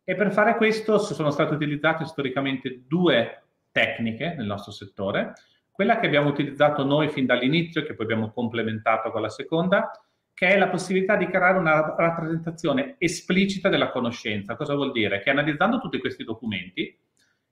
E 0.04 0.14
per 0.14 0.32
fare 0.32 0.56
questo 0.56 0.98
sono 0.98 1.30
state 1.30 1.54
utilizzate 1.54 2.04
storicamente 2.04 2.82
due 2.86 3.42
tecniche 3.72 4.34
nel 4.36 4.46
nostro 4.46 4.72
settore. 4.72 5.34
Quella 5.70 5.98
che 5.98 6.06
abbiamo 6.06 6.28
utilizzato 6.28 6.84
noi 6.84 7.08
fin 7.08 7.26
dall'inizio, 7.26 7.82
che 7.82 7.94
poi 7.94 8.04
abbiamo 8.04 8.32
complementato 8.32 9.10
con 9.10 9.22
la 9.22 9.28
seconda, 9.28 9.90
che 10.40 10.48
è 10.48 10.56
la 10.56 10.70
possibilità 10.70 11.16
di 11.16 11.26
creare 11.26 11.58
una 11.58 11.94
rappresentazione 11.98 12.94
esplicita 12.96 13.68
della 13.68 13.90
conoscenza. 13.90 14.56
Cosa 14.56 14.74
vuol 14.74 14.90
dire? 14.90 15.20
Che 15.20 15.28
analizzando 15.28 15.78
tutti 15.78 15.98
questi 15.98 16.24
documenti, 16.24 16.98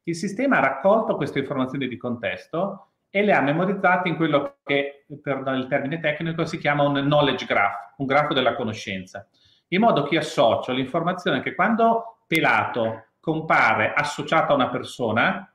il 0.04 0.14
sistema 0.14 0.57
ha 0.57 0.61
raccolto 0.61 1.14
queste 1.16 1.40
informazioni 1.40 1.87
di 1.87 1.99
contesto 1.99 2.92
e 3.11 3.23
le 3.23 3.35
ha 3.35 3.42
memorizzate 3.42 4.09
in 4.09 4.16
quello 4.16 4.61
che, 4.64 5.04
per 5.21 5.42
il 5.54 5.66
termine 5.68 6.00
tecnico, 6.00 6.47
si 6.47 6.57
chiama 6.57 6.85
un 6.85 6.95
knowledge 6.95 7.45
graph, 7.45 7.92
un 7.99 8.07
grafo 8.07 8.33
della 8.33 8.54
conoscenza, 8.54 9.28
in 9.68 9.80
modo 9.80 10.04
che 10.04 10.16
associo 10.16 10.73
l'informazione 10.73 11.42
che 11.42 11.54
quando 11.54 12.21
pelato 12.26 13.09
compare 13.21 13.92
associato 13.92 14.52
a 14.52 14.54
una 14.54 14.71
persona 14.71 15.52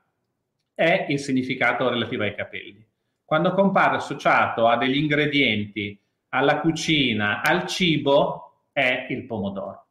è 0.76 1.08
il 1.10 1.18
significato 1.18 1.90
relativo 1.90 2.22
ai 2.22 2.36
capelli. 2.36 2.86
Quando 3.26 3.54
compare 3.54 3.96
associato 3.96 4.68
a 4.68 4.78
degli 4.78 4.98
ingredienti 4.98 6.00
alla 6.34 6.60
cucina, 6.60 7.42
al 7.42 7.66
cibo, 7.68 8.68
è 8.72 9.08
il 9.10 9.26
pomodoro. 9.26 9.86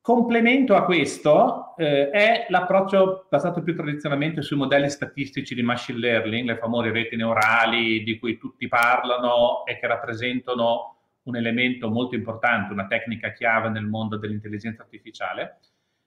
Complemento 0.00 0.74
a 0.74 0.84
questo 0.84 1.74
eh, 1.76 2.10
è 2.10 2.46
l'approccio 2.48 3.26
basato 3.28 3.62
più 3.62 3.74
tradizionalmente 3.74 4.40
sui 4.40 4.56
modelli 4.56 4.88
statistici 4.88 5.54
di 5.54 5.62
machine 5.62 5.98
learning, 5.98 6.46
le 6.46 6.56
famose 6.56 6.92
reti 6.92 7.16
neurali 7.16 8.02
di 8.04 8.18
cui 8.18 8.38
tutti 8.38 8.68
parlano 8.68 9.66
e 9.66 9.78
che 9.78 9.86
rappresentano 9.86 10.96
un 11.24 11.36
elemento 11.36 11.90
molto 11.90 12.14
importante, 12.14 12.72
una 12.72 12.86
tecnica 12.86 13.32
chiave 13.32 13.68
nel 13.68 13.84
mondo 13.84 14.16
dell'intelligenza 14.16 14.82
artificiale. 14.82 15.58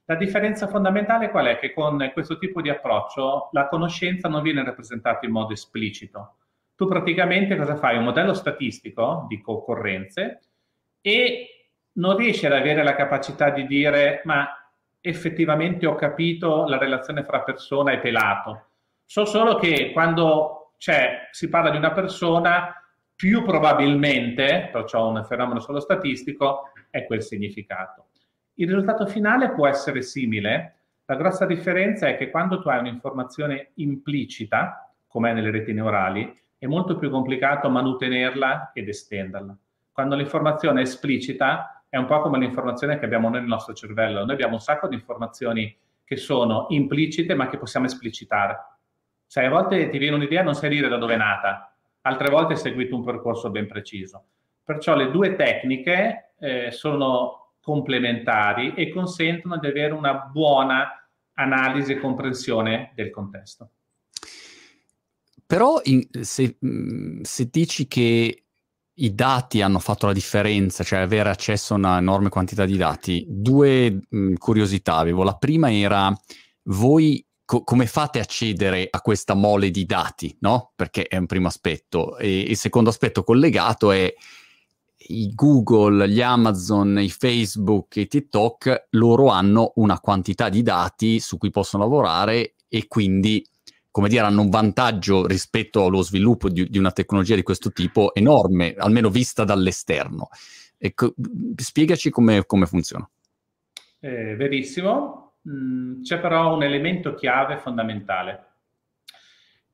La 0.05 0.15
differenza 0.15 0.67
fondamentale 0.67 1.29
qual 1.29 1.45
è? 1.45 1.59
Che 1.59 1.73
con 1.73 2.09
questo 2.13 2.39
tipo 2.39 2.61
di 2.61 2.69
approccio 2.69 3.49
la 3.51 3.67
conoscenza 3.67 4.27
non 4.27 4.41
viene 4.41 4.63
rappresentata 4.63 5.25
in 5.27 5.31
modo 5.31 5.53
esplicito, 5.53 6.37
tu 6.79 6.87
praticamente 6.87 7.57
cosa 7.57 7.75
fai? 7.75 7.97
Un 7.97 8.05
modello 8.05 8.33
statistico 8.33 9.25
di 9.27 9.41
concorrenze 9.41 10.39
e 11.01 11.71
non 11.95 12.15
riesci 12.15 12.45
ad 12.45 12.53
avere 12.53 12.83
la 12.83 12.95
capacità 12.95 13.49
di 13.49 13.67
dire 13.67 14.21
ma 14.23 14.47
effettivamente 15.01 15.85
ho 15.85 15.95
capito 15.95 16.65
la 16.67 16.77
relazione 16.77 17.25
fra 17.25 17.41
persona 17.41 17.91
e 17.91 17.99
pelato. 17.99 18.67
So 19.03 19.25
solo 19.25 19.57
che 19.57 19.91
quando 19.91 20.75
si 20.77 21.49
parla 21.49 21.69
di 21.69 21.75
una 21.75 21.91
persona, 21.91 22.73
più 23.13 23.43
probabilmente, 23.43 24.69
perciò 24.71 25.09
un 25.09 25.25
fenomeno 25.25 25.59
solo 25.59 25.81
statistico, 25.81 26.71
è 26.89 27.03
quel 27.03 27.21
significato. 27.21 28.05
Il 28.53 28.67
risultato 28.67 29.05
finale 29.05 29.51
può 29.51 29.67
essere 29.67 30.01
simile, 30.01 30.83
la 31.03 31.15
grossa 31.15 31.45
differenza 31.45 32.07
è 32.07 32.15
che 32.15 32.29
quando 32.29 32.61
tu 32.61 32.69
hai 32.69 32.79
un'informazione 32.79 33.71
implicita, 33.73 34.93
come 35.07 35.31
è 35.31 35.33
nelle 35.33 35.51
reti 35.51 35.73
neurali, 35.73 36.37
è 36.59 36.67
molto 36.67 36.97
più 36.97 37.09
complicato 37.09 37.69
manutenerla 37.69 38.71
ed 38.73 38.89
estenderla. 38.89 39.57
Quando 39.91 40.15
l'informazione 40.15 40.81
è 40.81 40.83
esplicita, 40.83 41.83
è 41.87 41.97
un 41.97 42.05
po' 42.05 42.21
come 42.21 42.37
l'informazione 42.37 42.99
che 42.99 43.05
abbiamo 43.05 43.29
nel 43.29 43.43
nostro 43.43 43.73
cervello. 43.73 44.25
Noi 44.25 44.33
abbiamo 44.33 44.53
un 44.53 44.59
sacco 44.59 44.87
di 44.87 44.95
informazioni 44.95 45.75
che 46.03 46.17
sono 46.17 46.67
implicite 46.69 47.33
ma 47.33 47.47
che 47.47 47.57
possiamo 47.57 47.85
esplicitare. 47.85 48.57
Sai, 49.25 49.45
a 49.45 49.49
volte 49.49 49.89
ti 49.89 49.97
viene 49.97 50.15
un'idea 50.15 50.41
e 50.41 50.43
non 50.43 50.53
sai 50.53 50.69
dire 50.69 50.89
da 50.89 50.97
dove 50.97 51.13
è 51.13 51.17
nata, 51.17 51.73
altre 52.01 52.29
volte 52.29 52.53
hai 52.53 52.59
seguito 52.59 52.95
un 52.95 53.03
percorso 53.03 53.49
ben 53.49 53.67
preciso. 53.67 54.23
Perciò 54.63 54.95
le 54.95 55.11
due 55.11 55.35
tecniche 55.35 56.33
eh, 56.39 56.71
sono 56.71 57.53
complementari 57.61 58.73
e 58.73 58.89
consentono 58.89 59.57
di 59.57 59.67
avere 59.67 59.93
una 59.93 60.13
buona 60.13 61.07
analisi 61.33 61.93
e 61.93 61.99
comprensione 61.99 62.91
del 62.95 63.11
contesto. 63.11 63.69
Però 65.49 65.81
in, 65.85 66.07
se, 66.21 66.59
mm, 66.63 67.21
se, 67.23 67.49
dici 67.49 67.87
che 67.87 68.43
i 68.93 69.15
dati 69.15 69.63
hanno 69.63 69.79
fatto 69.79 70.05
la 70.05 70.13
differenza, 70.13 70.83
cioè 70.83 70.99
avere 70.99 71.29
accesso 71.29 71.73
a 71.73 71.77
una 71.77 71.97
enorme 71.97 72.29
quantità 72.29 72.65
di 72.65 72.77
dati, 72.77 73.25
due 73.27 73.89
mh, 73.89 74.15
mm, 74.15 74.33
curiosità 74.35 74.97
avevo. 74.97 75.23
La 75.23 75.37
prima 75.37 75.73
era 75.73 76.15
voi 76.65 77.25
co- 77.43 77.63
come 77.63 77.87
fate 77.87 78.19
accedere 78.19 78.87
a 78.91 79.01
questa 79.01 79.33
mole 79.33 79.71
di 79.71 79.85
dati, 79.87 80.37
no? 80.41 80.73
Perché 80.75 81.07
è 81.07 81.17
un 81.17 81.25
primo 81.25 81.47
aspetto. 81.47 82.19
E 82.19 82.41
il 82.41 82.57
secondo 82.57 82.91
aspetto 82.91 83.23
collegato 83.23 83.89
è 83.91 84.13
i 85.07 85.33
Google, 85.33 86.07
gli 86.07 86.21
Amazon, 86.21 86.99
i 86.99 87.09
Facebook, 87.09 87.95
i 87.95 88.05
TikTok, 88.05 88.89
loro 88.91 89.29
hanno 89.29 89.71
una 89.77 89.99
quantità 89.99 90.47
di 90.49 90.61
dati 90.61 91.19
su 91.19 91.39
cui 91.39 91.49
possono 91.49 91.81
lavorare 91.81 92.53
e 92.67 92.85
quindi 92.87 93.43
come 93.91 94.09
dire, 94.09 94.21
hanno 94.21 94.41
un 94.41 94.49
vantaggio 94.49 95.25
rispetto 95.25 95.85
allo 95.85 96.01
sviluppo 96.01 96.49
di, 96.49 96.69
di 96.69 96.77
una 96.77 96.91
tecnologia 96.91 97.35
di 97.35 97.43
questo 97.43 97.71
tipo 97.71 98.13
enorme, 98.13 98.75
almeno 98.77 99.09
vista 99.09 99.43
dall'esterno. 99.43 100.29
Ecco, 100.77 101.13
spiegaci 101.55 102.09
come, 102.09 102.45
come 102.45 102.65
funziona. 102.65 103.09
Eh, 103.99 104.35
verissimo, 104.35 105.33
mm, 105.49 106.03
c'è 106.03 106.19
però 106.19 106.55
un 106.55 106.63
elemento 106.63 107.13
chiave 107.15 107.57
fondamentale. 107.57 108.45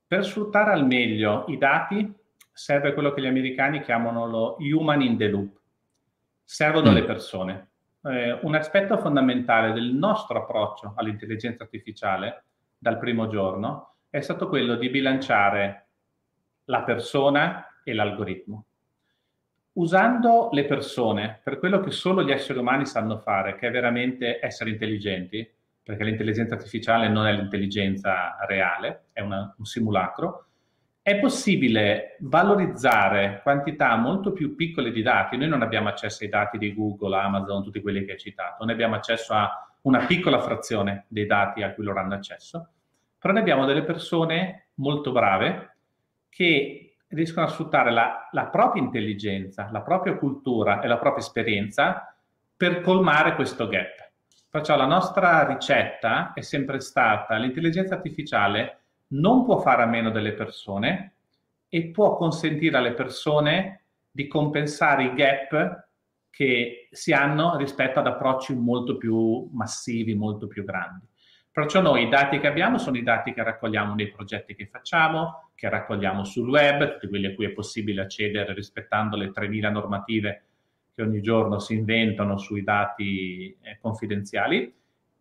Per 0.07 0.25
sfruttare 0.25 0.71
al 0.71 0.85
meglio 0.85 1.45
i 1.49 1.57
dati 1.57 2.11
serve 2.51 2.93
quello 2.93 3.13
che 3.13 3.21
gli 3.21 3.27
americani 3.27 3.81
chiamano 3.81 4.25
lo 4.27 4.55
human 4.59 5.01
in 5.01 5.17
the 5.17 5.27
loop. 5.27 5.59
Servono 6.43 6.91
mm. 6.91 6.93
le 6.93 7.03
persone. 7.03 7.69
Eh, 8.03 8.39
un 8.43 8.55
aspetto 8.55 8.97
fondamentale 8.97 9.73
del 9.73 9.93
nostro 9.93 10.41
approccio 10.41 10.93
all'intelligenza 10.95 11.63
artificiale 11.63 12.45
dal 12.77 12.97
primo 12.97 13.27
giorno 13.27 13.94
è 14.09 14.21
stato 14.21 14.47
quello 14.47 14.75
di 14.75 14.89
bilanciare 14.89 15.87
la 16.65 16.83
persona 16.83 17.81
e 17.83 17.93
l'algoritmo. 17.93 18.65
Usando 19.73 20.49
le 20.51 20.65
persone 20.65 21.41
per 21.43 21.59
quello 21.59 21.81
che 21.81 21.91
solo 21.91 22.23
gli 22.23 22.31
esseri 22.31 22.59
umani 22.59 22.85
sanno 22.85 23.17
fare, 23.17 23.55
che 23.55 23.67
è 23.67 23.71
veramente 23.71 24.39
essere 24.41 24.69
intelligenti, 24.69 25.47
perché 25.83 26.03
l'intelligenza 26.03 26.55
artificiale 26.55 27.09
non 27.09 27.27
è 27.27 27.33
l'intelligenza 27.33 28.37
reale, 28.47 29.07
è 29.11 29.21
una, 29.21 29.53
un 29.57 29.65
simulacro, 29.65 30.45
è 31.01 31.19
possibile 31.19 32.15
valorizzare 32.21 33.41
quantità 33.43 33.95
molto 33.95 34.31
più 34.31 34.55
piccole 34.55 34.91
di 34.91 35.03
dati. 35.03 35.37
Noi 35.37 35.49
non 35.49 35.61
abbiamo 35.61 35.89
accesso 35.89 36.23
ai 36.23 36.29
dati 36.29 36.57
di 36.57 36.73
Google, 36.73 37.15
Amazon, 37.15 37.61
tutti 37.61 37.81
quelli 37.81 38.03
che 38.05 38.13
hai 38.13 38.17
citato, 38.17 38.63
noi 38.63 38.73
abbiamo 38.73 38.95
accesso 38.95 39.33
a 39.33 39.67
una 39.81 40.05
piccola 40.05 40.39
frazione 40.39 41.05
dei 41.09 41.27
dati 41.27 41.61
a 41.61 41.73
cui 41.73 41.83
loro 41.83 41.99
hanno 41.99 42.15
accesso 42.15 42.69
però 43.25 43.37
noi 43.37 43.43
abbiamo 43.43 43.65
delle 43.65 43.83
persone 43.83 44.67
molto 44.75 45.11
brave 45.11 45.77
che 46.29 46.97
riescono 47.07 47.47
a 47.47 47.49
sfruttare 47.49 47.89
la, 47.89 48.29
la 48.31 48.45
propria 48.49 48.83
intelligenza, 48.83 49.67
la 49.71 49.81
propria 49.81 50.15
cultura 50.15 50.79
e 50.79 50.87
la 50.87 50.99
propria 50.99 51.23
esperienza 51.23 52.15
per 52.55 52.81
colmare 52.81 53.33
questo 53.33 53.67
gap. 53.67 54.11
Perciò 54.47 54.75
la 54.75 54.85
nostra 54.85 55.43
ricetta 55.43 56.33
è 56.33 56.41
sempre 56.41 56.79
stata 56.79 57.35
l'intelligenza 57.37 57.95
artificiale 57.95 58.81
non 59.07 59.43
può 59.43 59.57
fare 59.57 59.81
a 59.81 59.87
meno 59.87 60.11
delle 60.11 60.33
persone 60.33 61.15
e 61.67 61.87
può 61.87 62.17
consentire 62.17 62.77
alle 62.77 62.93
persone 62.93 63.85
di 64.11 64.27
compensare 64.27 65.03
i 65.03 65.13
gap 65.15 65.87
che 66.29 66.89
si 66.91 67.11
hanno 67.11 67.57
rispetto 67.57 67.97
ad 67.97 68.05
approcci 68.05 68.53
molto 68.53 68.97
più 68.97 69.49
massivi, 69.51 70.13
molto 70.13 70.45
più 70.45 70.63
grandi. 70.63 71.07
Perciò 71.55 71.79
noi 71.79 72.03
i 72.03 72.09
dati 72.09 72.37
che 72.39 72.47
abbiamo 72.47 72.77
sono 72.77 72.97
i 72.97 73.01
dati 73.01 73.31
che 73.31 73.41
raccogliamo 73.41 73.95
nei 73.95 74.09
progetti 74.09 74.55
che 74.55 74.67
facciamo, 74.67 75.51
che 75.55 75.69
raccogliamo 75.69 76.25
sul 76.25 76.49
web, 76.49 76.91
tutti 76.91 77.07
quelli 77.07 77.27
a 77.27 77.33
cui 77.33 77.45
è 77.45 77.51
possibile 77.51 78.01
accedere 78.01 78.53
rispettando 78.53 79.15
le 79.15 79.31
3.000 79.31 79.71
normative 79.71 80.43
che 80.93 81.01
ogni 81.01 81.21
giorno 81.21 81.59
si 81.59 81.75
inventano 81.75 82.37
sui 82.37 82.61
dati 82.61 83.57
eh, 83.61 83.77
confidenziali 83.79 84.69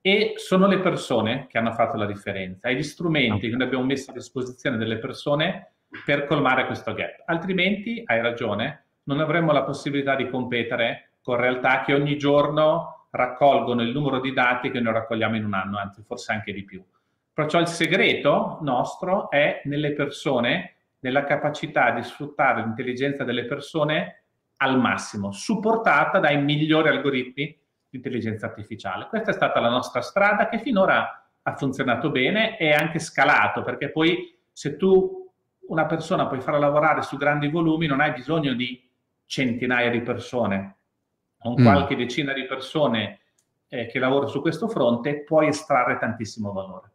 e 0.01 0.33
sono 0.35 0.67
le 0.67 0.81
persone 0.81 1.47
che 1.49 1.57
hanno 1.57 1.71
fatto 1.71 1.97
la 1.97 2.05
differenza 2.05 2.69
e 2.69 2.75
gli 2.75 2.83
strumenti 2.83 3.49
che 3.49 3.55
noi 3.55 3.67
abbiamo 3.67 3.85
messo 3.85 4.11
a 4.11 4.15
disposizione 4.15 4.77
delle 4.77 4.99
persone 4.99 5.75
per 6.05 6.27
colmare 6.27 6.67
questo 6.67 6.95
gap. 6.95 7.23
Altrimenti, 7.27 8.03
hai 8.07 8.21
ragione, 8.21 8.87
non 9.05 9.21
avremmo 9.21 9.53
la 9.53 9.63
possibilità 9.63 10.17
di 10.17 10.29
competere 10.29 11.11
con 11.23 11.37
realtà 11.37 11.83
che 11.83 11.95
ogni 11.95 12.19
giorno 12.19 12.94
raccolgono 13.15 13.83
il 13.83 13.93
numero 13.93 14.21
di 14.21 14.33
dati 14.33 14.71
che 14.71 14.81
noi 14.81 14.93
raccogliamo 14.93 15.37
in 15.37 15.45
un 15.45 15.55
anno, 15.55 15.79
anzi 15.79 16.03
forse 16.03 16.33
anche 16.33 16.53
di 16.53 16.65
più. 16.65 16.85
Perciò 17.33 17.61
il 17.61 17.69
segreto 17.69 18.59
nostro 18.63 19.31
è 19.31 19.63
nelle 19.65 19.93
persone, 19.93 20.75
nella 21.01 21.25
capacità 21.25 21.93
di 21.93 22.03
sfruttare 22.03 22.63
l'intelligenza 22.63 23.23
delle 23.23 23.45
persone 23.45 24.23
al 24.59 24.79
massimo, 24.81 25.31
supportata 25.31 26.19
dai 26.19 26.43
migliori 26.43 26.89
algoritmi 26.89 27.45
di 27.89 27.97
intelligenza 27.97 28.47
artificiale. 28.47 29.07
Questa 29.07 29.31
è 29.31 29.35
stata 29.35 29.61
la 29.61 29.69
nostra 29.69 30.01
strada 30.01 30.49
che 30.49 30.59
finora 30.59 31.25
ha 31.43 31.57
funzionato 31.57 32.11
bene 32.11 32.59
e 32.59 32.73
anche 32.73 32.99
scalato, 32.99 33.63
perché 33.63 33.91
poi 33.91 34.37
se 34.51 34.77
tu 34.77 35.31
una 35.69 35.87
persona 35.87 36.27
puoi 36.27 36.41
farla 36.41 36.59
lavorare 36.59 37.03
su 37.03 37.17
grandi 37.17 37.49
volumi, 37.49 37.87
non 37.87 38.01
hai 38.01 38.13
bisogno 38.13 38.55
di 38.55 38.91
centinaia 39.27 39.91
di 39.91 40.01
persone, 40.01 40.77
con 41.45 41.61
mm. 41.61 41.63
qualche 41.63 41.95
decina 41.95 42.33
di 42.33 42.47
persone 42.47 43.21
eh, 43.69 43.87
che 43.87 43.99
lavorano 43.99 44.31
su 44.31 44.41
questo 44.41 44.67
fronte, 44.67 45.25
puoi 45.25 45.49
estrarre 45.49 45.99
tantissimo 45.99 46.53
valore. 46.53 46.93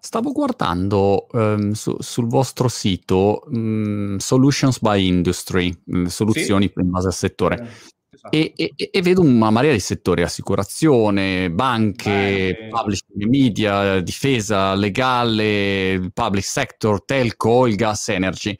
Stavo 0.00 0.32
guardando 0.32 1.26
um, 1.32 1.72
su, 1.72 1.94
sul 1.98 2.26
vostro 2.26 2.68
sito 2.68 3.42
um, 3.48 4.16
Solutions 4.16 4.80
by 4.80 5.06
Industry, 5.06 5.76
um, 5.86 6.06
soluzioni 6.06 6.70
sì. 6.72 6.80
in 6.80 6.90
base 6.90 7.08
al 7.08 7.12
settore. 7.12 7.56
Eh. 7.60 7.96
Esatto. 8.10 8.34
E, 8.34 8.52
e, 8.56 8.88
e, 8.90 9.02
vedo 9.02 9.20
una 9.20 9.50
marea 9.50 9.72
di 9.72 9.78
settori, 9.78 10.22
assicurazione, 10.22 11.50
banche, 11.50 12.56
Beh, 12.58 12.68
publishing 12.68 13.28
media, 13.28 14.00
difesa, 14.00 14.74
legale, 14.74 16.10
public 16.14 16.44
sector, 16.44 17.04
telco, 17.04 17.66
il 17.66 17.76
gas, 17.76 18.08
energy. 18.08 18.58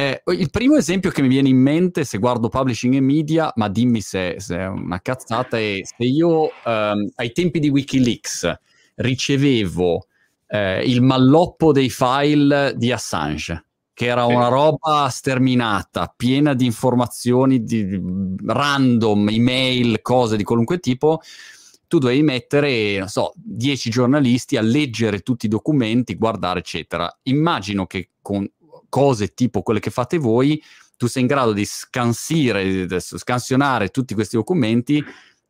Eh, 0.00 0.22
il 0.26 0.48
primo 0.50 0.76
esempio 0.76 1.10
che 1.10 1.22
mi 1.22 1.26
viene 1.26 1.48
in 1.48 1.56
mente 1.56 2.04
se 2.04 2.18
guardo 2.18 2.48
publishing 2.48 2.94
e 2.94 3.00
media, 3.00 3.52
ma 3.56 3.68
dimmi 3.68 4.00
se, 4.00 4.36
se 4.38 4.56
è 4.56 4.66
una 4.68 5.00
cazzata, 5.00 5.58
è 5.58 5.80
se 5.82 6.04
io 6.04 6.42
um, 6.42 7.10
ai 7.16 7.32
tempi 7.32 7.58
di 7.58 7.68
Wikileaks 7.68 8.58
ricevevo 8.94 10.06
eh, 10.46 10.84
il 10.84 11.02
malloppo 11.02 11.72
dei 11.72 11.90
file 11.90 12.74
di 12.76 12.92
Assange 12.92 13.64
che 13.92 14.06
era 14.06 14.24
una 14.24 14.46
roba 14.46 15.08
sterminata, 15.08 16.14
piena 16.16 16.54
di 16.54 16.64
informazioni 16.64 17.64
di 17.64 18.00
random, 18.46 19.28
email, 19.30 20.00
cose 20.00 20.36
di 20.36 20.44
qualunque 20.44 20.78
tipo, 20.78 21.18
tu 21.88 21.98
dovevi 21.98 22.22
mettere, 22.22 22.98
non 22.98 23.08
so, 23.08 23.32
10 23.34 23.90
giornalisti 23.90 24.56
a 24.56 24.62
leggere 24.62 25.18
tutti 25.22 25.46
i 25.46 25.48
documenti, 25.48 26.14
guardare, 26.14 26.60
eccetera. 26.60 27.12
Immagino 27.24 27.86
che 27.86 28.10
con 28.22 28.48
cose 28.88 29.34
tipo 29.34 29.62
quelle 29.62 29.80
che 29.80 29.90
fate 29.90 30.18
voi, 30.18 30.62
tu 30.96 31.06
sei 31.06 31.22
in 31.22 31.28
grado 31.28 31.52
di 31.52 31.64
scansire, 31.64 32.86
scansionare 32.98 33.88
tutti 33.88 34.14
questi 34.14 34.36
documenti 34.36 35.02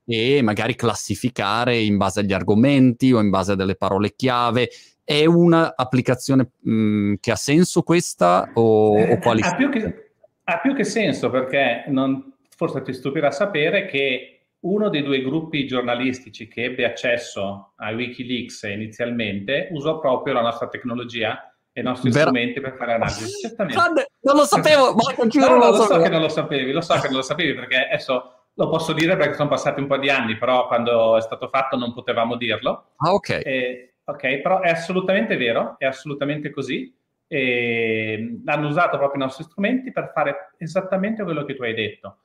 e 0.05 0.43
magari 0.43 0.75
classificare 0.75 1.79
in 1.79 1.97
base 1.97 2.21
agli 2.21 2.33
argomenti 2.33 3.13
o 3.13 3.21
in 3.21 3.31
base 3.31 3.53
a 3.53 3.55
delle 3.55 3.77
parole 3.77 4.15
chiave 4.15 4.71
è 5.05 5.25
un'applicazione 5.25 6.51
mh, 6.61 7.15
che 7.21 7.31
ha 7.31 7.37
senso 7.37 7.83
questa 7.83 8.51
o, 8.53 8.93
o 8.93 8.99
eh, 8.99 9.19
quali? 9.19 9.41
Ha 9.43 9.55
più, 9.55 9.71
che, 9.71 10.11
ha 10.45 10.59
più 10.61 10.75
che 10.75 10.85
senso 10.85 11.31
perché 11.31 11.85
non, 11.89 12.35
forse 12.55 12.83
ti 12.83 12.93
stupirà 12.93 13.31
sapere 13.31 13.87
che 13.87 14.49
uno 14.61 14.91
dei 14.91 15.03
due 15.03 15.23
gruppi 15.23 15.67
giornalistici 15.67 16.47
che 16.47 16.65
ebbe 16.65 16.85
accesso 16.85 17.73
a 17.77 17.91
Wikileaks 17.93 18.65
inizialmente 18.65 19.69
usò 19.71 19.99
proprio 19.99 20.35
la 20.35 20.43
nostra 20.43 20.69
tecnologia 20.69 21.55
e 21.79 21.81
i 21.81 21.85
nostri 21.85 22.11
Ver- 22.11 22.23
strumenti 22.27 22.61
per 22.61 22.75
fare 22.75 22.95
analisi. 22.95 23.31
Certamente. 23.41 24.11
Non 24.21 24.37
lo 24.37 24.45
sapevo, 24.45 24.95
ma 24.95 25.15
giuro, 25.29 25.49
no, 25.49 25.55
no, 25.55 25.71
lo, 25.71 25.77
lo 25.77 25.83
so 25.85 26.01
che 26.01 26.09
non 26.09 26.21
lo 26.21 26.29
sapevi, 26.29 26.73
lo 26.73 26.81
so 26.81 26.95
che 26.95 27.07
non 27.07 27.17
lo 27.17 27.23
sapevi 27.23 27.55
perché 27.55 27.87
adesso 27.87 28.33
lo 28.53 28.69
posso 28.69 28.93
dire 28.93 29.17
perché 29.17 29.35
sono 29.35 29.49
passati 29.49 29.81
un 29.81 29.87
po' 29.87 29.97
di 29.97 30.11
anni, 30.11 30.37
però 30.37 30.67
quando 30.67 31.17
è 31.17 31.21
stato 31.21 31.49
fatto 31.49 31.77
non 31.77 31.95
potevamo 31.95 32.35
dirlo. 32.35 32.95
Ah, 32.97 33.13
ok. 33.13 33.29
E, 33.45 33.95
ok? 34.05 34.41
Però 34.41 34.61
è 34.61 34.71
assolutamente 34.71 35.37
vero, 35.37 35.77
è 35.79 35.87
assolutamente 35.87 36.51
così. 36.51 36.93
E 37.31 38.41
hanno 38.47 38.69
usato 38.69 38.97
proprio 38.97 39.23
i 39.23 39.25
nostri 39.25 39.45
strumenti 39.45 39.93
per 39.93 40.11
fare 40.13 40.55
esattamente 40.59 41.23
quello 41.23 41.45
che 41.45 41.55
tu 41.55 41.63
hai 41.63 41.75
detto. 41.75 42.19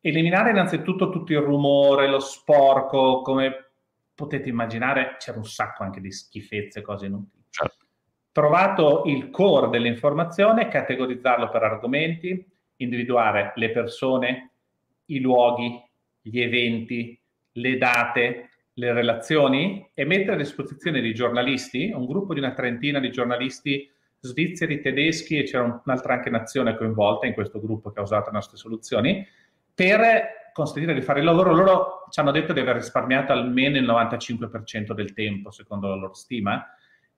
Eliminare 0.00 0.50
innanzitutto 0.50 1.10
tutto 1.10 1.30
il 1.30 1.38
rumore, 1.38 2.08
lo 2.08 2.18
sporco, 2.18 3.20
come 3.22 3.70
potete 4.14 4.48
immaginare, 4.48 5.16
c'era 5.18 5.38
un 5.38 5.44
sacco 5.44 5.84
anche 5.84 6.00
di 6.00 6.10
schifezze, 6.10 6.80
cose 6.80 7.06
inutili. 7.06 7.44
Certo. 7.50 7.85
Trovato 8.36 9.04
il 9.06 9.30
core 9.30 9.70
dell'informazione, 9.70 10.68
categorizzarlo 10.68 11.48
per 11.48 11.62
argomenti, 11.62 12.46
individuare 12.76 13.52
le 13.54 13.70
persone, 13.70 14.50
i 15.06 15.20
luoghi, 15.20 15.82
gli 16.20 16.38
eventi, 16.42 17.18
le 17.52 17.78
date, 17.78 18.50
le 18.74 18.92
relazioni 18.92 19.90
e 19.94 20.04
mettere 20.04 20.34
a 20.34 20.36
disposizione 20.36 21.00
di 21.00 21.14
giornalisti, 21.14 21.90
un 21.94 22.04
gruppo 22.04 22.34
di 22.34 22.40
una 22.40 22.52
trentina 22.52 23.00
di 23.00 23.10
giornalisti 23.10 23.90
svizzeri, 24.18 24.82
tedeschi 24.82 25.38
e 25.38 25.44
c'era 25.44 25.80
un'altra 25.82 26.12
anche 26.12 26.28
nazione 26.28 26.76
coinvolta 26.76 27.24
in 27.24 27.32
questo 27.32 27.58
gruppo 27.58 27.90
che 27.90 28.00
ha 28.00 28.02
usato 28.02 28.26
le 28.26 28.32
nostre 28.32 28.58
soluzioni, 28.58 29.26
per 29.74 30.50
consentire 30.52 30.92
di 30.92 31.00
fare 31.00 31.20
il 31.20 31.24
lavoro. 31.24 31.54
Loro 31.54 32.04
ci 32.10 32.20
hanno 32.20 32.32
detto 32.32 32.52
di 32.52 32.60
aver 32.60 32.74
risparmiato 32.74 33.32
almeno 33.32 33.78
il 33.78 33.86
95% 33.86 34.92
del 34.92 35.14
tempo, 35.14 35.50
secondo 35.50 35.88
la 35.88 35.94
loro 35.94 36.12
stima, 36.12 36.62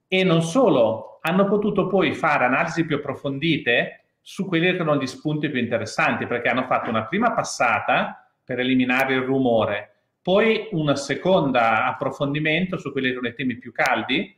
e 0.08 0.24
non 0.24 0.42
solo, 0.42 1.18
hanno 1.20 1.46
potuto 1.46 1.86
poi 1.86 2.14
fare 2.14 2.44
analisi 2.44 2.86
più 2.86 2.96
approfondite 2.96 4.04
su 4.20 4.46
quelli 4.46 4.66
che 4.66 4.74
erano 4.74 4.96
gli 4.96 5.06
spunti 5.06 5.50
più 5.50 5.60
interessanti, 5.60 6.26
perché 6.26 6.48
hanno 6.48 6.64
fatto 6.64 6.90
una 6.90 7.04
prima 7.04 7.32
passata 7.32 8.26
per 8.42 8.58
eliminare 8.58 9.14
il 9.14 9.22
rumore, 9.22 9.92
poi 10.22 10.68
un 10.72 10.94
secondo 10.96 11.58
approfondimento 11.58 12.78
su 12.78 12.90
quelli 12.92 13.08
che 13.08 13.12
erano 13.12 13.28
i 13.28 13.34
temi 13.34 13.56
più 13.56 13.72
caldi, 13.72 14.34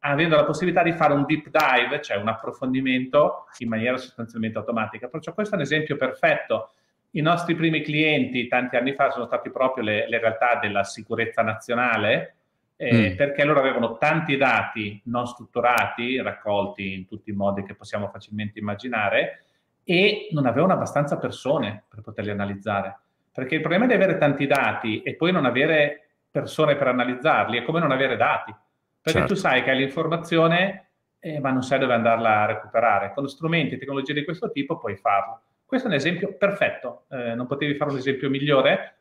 avendo 0.00 0.36
la 0.36 0.44
possibilità 0.44 0.82
di 0.82 0.92
fare 0.92 1.12
un 1.12 1.24
deep 1.26 1.50
dive, 1.50 2.00
cioè 2.00 2.16
un 2.16 2.28
approfondimento 2.28 3.46
in 3.58 3.68
maniera 3.68 3.98
sostanzialmente 3.98 4.58
automatica. 4.58 5.08
Perciò 5.08 5.34
questo 5.34 5.54
è 5.54 5.58
un 5.58 5.64
esempio 5.64 5.96
perfetto. 5.96 6.72
I 7.12 7.20
nostri 7.20 7.54
primi 7.54 7.82
clienti 7.82 8.46
tanti 8.46 8.76
anni 8.76 8.94
fa 8.94 9.10
sono 9.10 9.26
stati 9.26 9.50
proprio 9.50 9.84
le, 9.84 10.08
le 10.08 10.18
realtà 10.18 10.58
della 10.60 10.84
sicurezza 10.84 11.42
nazionale, 11.42 12.36
eh, 12.82 13.10
mm. 13.10 13.16
perché 13.16 13.44
loro 13.44 13.60
avevano 13.60 13.98
tanti 13.98 14.38
dati 14.38 15.02
non 15.04 15.26
strutturati, 15.26 16.18
raccolti 16.22 16.94
in 16.94 17.06
tutti 17.06 17.28
i 17.28 17.34
modi 17.34 17.62
che 17.62 17.74
possiamo 17.74 18.08
facilmente 18.08 18.58
immaginare, 18.58 19.44
e 19.84 20.28
non 20.30 20.46
avevano 20.46 20.72
abbastanza 20.72 21.18
persone 21.18 21.84
per 21.90 22.00
poterli 22.00 22.30
analizzare. 22.30 22.98
Perché 23.30 23.56
il 23.56 23.60
problema 23.60 23.84
di 23.84 23.92
avere 23.92 24.16
tanti 24.16 24.46
dati 24.46 25.02
e 25.02 25.14
poi 25.14 25.30
non 25.30 25.44
avere 25.44 26.08
persone 26.30 26.74
per 26.74 26.88
analizzarli 26.88 27.58
è 27.58 27.62
come 27.64 27.80
non 27.80 27.90
avere 27.90 28.16
dati. 28.16 28.50
Perché 29.02 29.18
certo. 29.18 29.34
tu 29.34 29.38
sai 29.38 29.62
che 29.62 29.70
hai 29.70 29.76
l'informazione, 29.76 30.88
eh, 31.18 31.38
ma 31.38 31.50
non 31.50 31.62
sai 31.62 31.80
dove 31.80 31.92
andarla 31.92 32.44
a 32.44 32.46
recuperare. 32.46 33.12
Con 33.12 33.28
strumenti 33.28 33.74
e 33.74 33.78
tecnologie 33.78 34.14
di 34.14 34.24
questo 34.24 34.50
tipo 34.50 34.78
puoi 34.78 34.96
farlo. 34.96 35.42
Questo 35.66 35.86
è 35.86 35.90
un 35.90 35.96
esempio 35.96 36.34
perfetto. 36.34 37.04
Eh, 37.10 37.34
non 37.34 37.46
potevi 37.46 37.74
fare 37.74 37.90
un 37.90 37.98
esempio 37.98 38.30
migliore. 38.30 38.94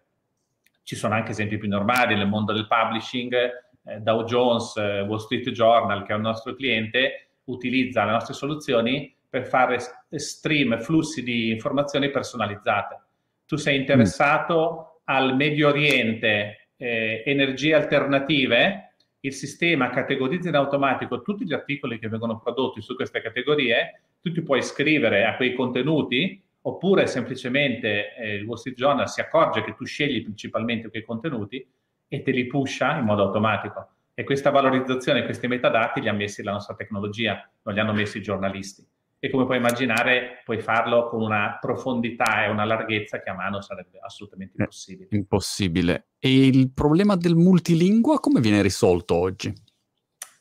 Ci 0.83 0.97
sono 0.97 1.13
anche 1.13 1.31
esempi 1.31 1.57
più 1.57 1.69
normali 1.69 2.15
nel 2.15 2.27
mondo 2.27 2.51
del 2.51 2.67
publishing. 2.67 3.67
Eh, 3.83 3.99
Dow 3.99 4.23
Jones, 4.23 4.75
eh, 4.77 5.01
Wall 5.01 5.17
Street 5.17 5.49
Journal, 5.49 6.03
che 6.03 6.13
è 6.13 6.15
un 6.15 6.21
nostro 6.21 6.53
cliente, 6.53 7.29
utilizza 7.45 8.05
le 8.05 8.11
nostre 8.11 8.33
soluzioni 8.33 9.15
per 9.29 9.47
fare 9.47 9.77
stream, 10.09 10.79
flussi 10.79 11.23
di 11.23 11.51
informazioni 11.51 12.09
personalizzate. 12.09 12.99
Tu 13.45 13.55
sei 13.55 13.77
interessato 13.77 14.71
mm. 14.71 15.01
al 15.05 15.35
Medio 15.35 15.69
Oriente, 15.69 16.69
eh, 16.77 17.23
energie 17.25 17.73
alternative, 17.73 18.93
il 19.21 19.33
sistema 19.33 19.89
categorizza 19.89 20.49
in 20.49 20.55
automatico 20.55 21.21
tutti 21.21 21.45
gli 21.45 21.53
articoli 21.53 21.99
che 21.99 22.07
vengono 22.07 22.39
prodotti 22.39 22.81
su 22.81 22.95
queste 22.95 23.21
categorie, 23.21 24.01
tu 24.21 24.31
ti 24.31 24.41
puoi 24.41 24.59
iscrivere 24.59 25.25
a 25.25 25.35
quei 25.35 25.53
contenuti 25.53 26.41
oppure 26.61 27.07
semplicemente 27.07 28.15
eh, 28.15 28.35
il 28.35 28.45
Wall 28.45 28.57
Street 28.57 28.77
Journal 28.77 29.09
si 29.09 29.21
accorge 29.21 29.63
che 29.63 29.75
tu 29.75 29.85
scegli 29.85 30.23
principalmente 30.23 30.89
quei 30.89 31.03
contenuti 31.03 31.65
e 32.09 32.21
te 32.23 32.31
li 32.31 32.47
pusha 32.47 32.97
in 32.97 33.05
modo 33.05 33.23
automatico. 33.23 33.93
e 34.19 34.25
questa 34.25 34.49
valorizzazione, 34.49 35.23
questi 35.23 35.47
metadati 35.47 36.01
li 36.01 36.09
ha 36.09 36.13
messi 36.13 36.43
la 36.43 36.51
nostra 36.51 36.75
tecnologia, 36.75 37.49
non 37.61 37.73
li 37.73 37.79
hanno 37.79 37.93
messi 37.93 38.17
i 38.17 38.21
giornalisti. 38.21 38.85
E 39.17 39.29
come 39.29 39.45
puoi 39.45 39.55
immaginare, 39.55 40.41
puoi 40.43 40.59
farlo 40.59 41.07
con 41.07 41.21
una 41.21 41.57
profondità 41.61 42.43
e 42.43 42.49
una 42.49 42.65
larghezza 42.65 43.21
che 43.21 43.29
a 43.29 43.33
mano 43.33 43.61
sarebbe 43.61 43.97
assolutamente 44.01 44.55
eh, 44.57 44.63
impossibile. 44.63 45.07
Impossibile. 45.11 46.07
E 46.19 46.47
il 46.47 46.69
problema 46.73 47.15
del 47.15 47.35
multilingua 47.35 48.19
come 48.19 48.41
viene 48.41 48.61
risolto 48.61 49.15
oggi? 49.15 49.53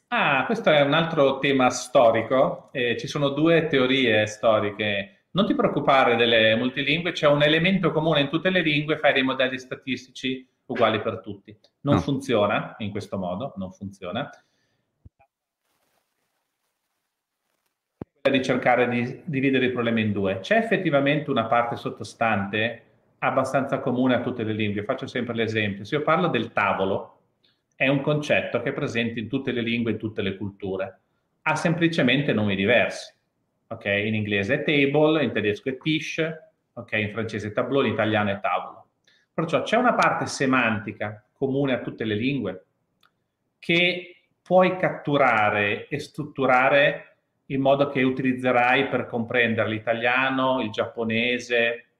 Ah, 0.08 0.44
questo 0.44 0.70
è 0.70 0.80
un 0.80 0.94
altro 0.94 1.38
tema 1.38 1.70
storico. 1.70 2.70
Eh, 2.72 2.96
ci 2.98 3.06
sono 3.06 3.28
due 3.28 3.68
teorie 3.68 4.26
storiche. 4.26 5.26
Non 5.30 5.46
ti 5.46 5.54
preoccupare 5.54 6.16
delle 6.16 6.56
multilingue, 6.56 7.12
c'è 7.12 7.28
un 7.28 7.44
elemento 7.44 7.92
comune 7.92 8.22
in 8.22 8.28
tutte 8.28 8.50
le 8.50 8.60
lingue, 8.60 8.98
fai 8.98 9.12
dei 9.12 9.22
modelli 9.22 9.56
statistici 9.56 10.44
uguali 10.68 11.00
per 11.00 11.20
tutti. 11.20 11.56
Non 11.82 11.96
no. 11.96 12.00
funziona 12.00 12.74
in 12.78 12.90
questo 12.90 13.18
modo, 13.18 13.52
non 13.56 13.72
funziona. 13.72 14.30
di 18.30 18.42
cercare 18.42 18.86
di 18.90 19.22
dividere 19.24 19.66
il 19.66 19.72
problema 19.72 20.00
in 20.00 20.12
due. 20.12 20.40
C'è 20.40 20.58
effettivamente 20.58 21.30
una 21.30 21.46
parte 21.46 21.76
sottostante 21.76 22.82
abbastanza 23.20 23.78
comune 23.78 24.16
a 24.16 24.20
tutte 24.20 24.42
le 24.42 24.52
lingue. 24.52 24.84
Faccio 24.84 25.06
sempre 25.06 25.34
l'esempio. 25.34 25.84
Se 25.84 25.94
io 25.94 26.02
parlo 26.02 26.28
del 26.28 26.52
tavolo, 26.52 27.20
è 27.74 27.88
un 27.88 28.02
concetto 28.02 28.60
che 28.60 28.70
è 28.70 28.72
presente 28.74 29.18
in 29.18 29.28
tutte 29.28 29.50
le 29.50 29.62
lingue, 29.62 29.92
in 29.92 29.98
tutte 29.98 30.20
le 30.20 30.36
culture. 30.36 31.00
Ha 31.42 31.56
semplicemente 31.56 32.34
nomi 32.34 32.54
diversi. 32.54 33.14
Okay? 33.68 34.06
In 34.06 34.14
inglese 34.14 34.56
è 34.56 34.62
table, 34.62 35.24
in 35.24 35.32
tedesco 35.32 35.70
è 35.70 35.78
tisch, 35.78 36.22
okay? 36.74 37.04
in 37.04 37.12
francese 37.12 37.48
è 37.48 37.52
tableau, 37.52 37.84
in 37.84 37.92
italiano 37.92 38.30
è 38.30 38.40
tavolo. 38.40 38.87
Perciò 39.38 39.62
c'è 39.62 39.76
una 39.76 39.94
parte 39.94 40.26
semantica 40.26 41.24
comune 41.32 41.72
a 41.72 41.78
tutte 41.78 42.02
le 42.02 42.16
lingue 42.16 42.64
che 43.60 44.16
puoi 44.42 44.76
catturare 44.76 45.86
e 45.86 46.00
strutturare 46.00 47.18
in 47.46 47.60
modo 47.60 47.88
che 47.88 48.02
utilizzerai 48.02 48.88
per 48.88 49.06
comprendere 49.06 49.68
l'italiano, 49.68 50.60
il 50.60 50.72
giapponese 50.72 51.90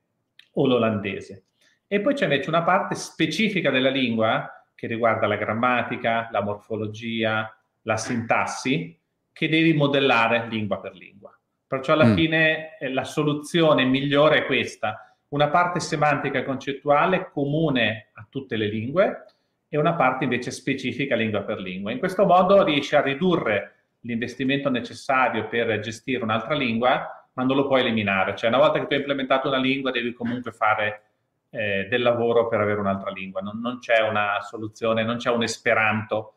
o 0.54 0.66
l'olandese. 0.66 1.44
E 1.86 2.00
poi 2.00 2.14
c'è 2.14 2.24
invece 2.24 2.48
una 2.48 2.64
parte 2.64 2.96
specifica 2.96 3.70
della 3.70 3.90
lingua 3.90 4.66
che 4.74 4.88
riguarda 4.88 5.28
la 5.28 5.36
grammatica, 5.36 6.28
la 6.32 6.42
morfologia, 6.42 7.56
la 7.82 7.96
sintassi, 7.96 8.98
che 9.32 9.48
devi 9.48 9.74
modellare 9.74 10.48
lingua 10.48 10.80
per 10.80 10.92
lingua. 10.92 11.32
Perciò 11.68 11.92
alla 11.92 12.06
mm. 12.06 12.14
fine 12.16 12.78
eh, 12.78 12.92
la 12.92 13.04
soluzione 13.04 13.84
migliore 13.84 14.38
è 14.38 14.44
questa, 14.44 15.07
una 15.28 15.48
parte 15.48 15.80
semantica 15.80 16.38
e 16.38 16.44
concettuale 16.44 17.30
comune 17.30 18.10
a 18.14 18.26
tutte 18.28 18.56
le 18.56 18.68
lingue 18.68 19.24
e 19.68 19.76
una 19.76 19.94
parte 19.94 20.24
invece 20.24 20.50
specifica 20.50 21.14
lingua 21.14 21.42
per 21.42 21.58
lingua. 21.58 21.92
In 21.92 21.98
questo 21.98 22.24
modo 22.24 22.62
riesci 22.64 22.96
a 22.96 23.02
ridurre 23.02 23.74
l'investimento 24.00 24.70
necessario 24.70 25.46
per 25.48 25.80
gestire 25.80 26.22
un'altra 26.22 26.54
lingua, 26.54 27.28
ma 27.34 27.44
non 27.44 27.56
lo 27.56 27.66
puoi 27.66 27.82
eliminare. 27.82 28.34
Cioè, 28.34 28.48
una 28.48 28.58
volta 28.58 28.78
che 28.78 28.86
tu 28.86 28.92
hai 28.94 29.00
implementato 29.00 29.48
una 29.48 29.58
lingua, 29.58 29.90
devi 29.90 30.12
comunque 30.14 30.52
fare 30.52 31.02
eh, 31.50 31.86
del 31.90 32.00
lavoro 32.00 32.48
per 32.48 32.60
avere 32.60 32.80
un'altra 32.80 33.10
lingua. 33.10 33.42
Non, 33.42 33.60
non, 33.60 33.78
c'è 33.78 34.00
una 34.00 34.40
soluzione, 34.40 35.04
non 35.04 35.16
c'è 35.16 35.30
un 35.30 35.42
esperanto 35.42 36.34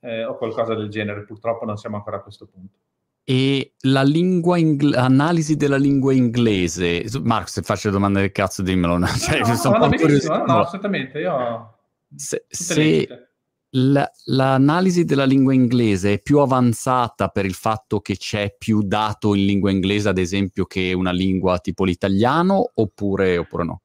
eh, 0.00 0.24
o 0.24 0.36
qualcosa 0.36 0.74
del 0.74 0.90
genere. 0.90 1.24
Purtroppo 1.24 1.64
non 1.64 1.76
siamo 1.78 1.96
ancora 1.96 2.18
a 2.18 2.20
questo 2.22 2.46
punto 2.46 2.85
e 3.28 3.72
la 3.80 4.04
lingua 4.04 4.56
ingle- 4.56 4.96
analisi 4.96 5.56
della 5.56 5.76
lingua 5.76 6.12
inglese. 6.12 7.04
Marco, 7.22 7.48
se 7.48 7.62
faccio 7.62 7.90
domande 7.90 8.20
del 8.20 8.30
cazzo, 8.30 8.62
dimmelo. 8.62 9.00
Cioè, 9.18 9.40
no, 9.40 9.48
no, 9.48 9.78
no, 9.78 9.88
benissimo, 9.88 10.44
no, 10.44 10.60
assolutamente. 10.60 11.18
Io... 11.18 11.74
Se, 12.14 12.44
se 12.48 13.28
la, 13.70 14.08
l'analisi 14.26 15.04
della 15.04 15.24
lingua 15.24 15.52
inglese 15.54 16.12
è 16.12 16.22
più 16.22 16.38
avanzata 16.38 17.26
per 17.26 17.44
il 17.46 17.54
fatto 17.54 17.98
che 17.98 18.16
c'è 18.16 18.54
più 18.56 18.82
dato 18.82 19.34
in 19.34 19.44
lingua 19.44 19.72
inglese, 19.72 20.08
ad 20.08 20.18
esempio, 20.18 20.64
che 20.64 20.92
una 20.92 21.10
lingua 21.10 21.58
tipo 21.58 21.82
l'italiano, 21.82 22.70
oppure, 22.74 23.38
oppure 23.38 23.64
no? 23.64 23.80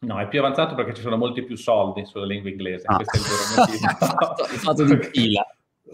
No, 0.00 0.20
è 0.20 0.28
più 0.28 0.40
avanzato 0.40 0.74
perché 0.74 0.92
ci 0.92 1.00
sono 1.00 1.16
molti 1.16 1.42
più 1.42 1.56
soldi 1.56 2.04
sulla 2.04 2.26
lingua 2.26 2.50
inglese. 2.50 2.84
Ah. 2.86 2.96
Questo 2.96 3.16
è 3.16 3.18
il 3.18 3.24
vero 3.24 3.88
motivo. 3.88 4.44
il 4.52 4.58
fatto 4.58 4.84
di 4.84 4.98
fila. 5.10 5.46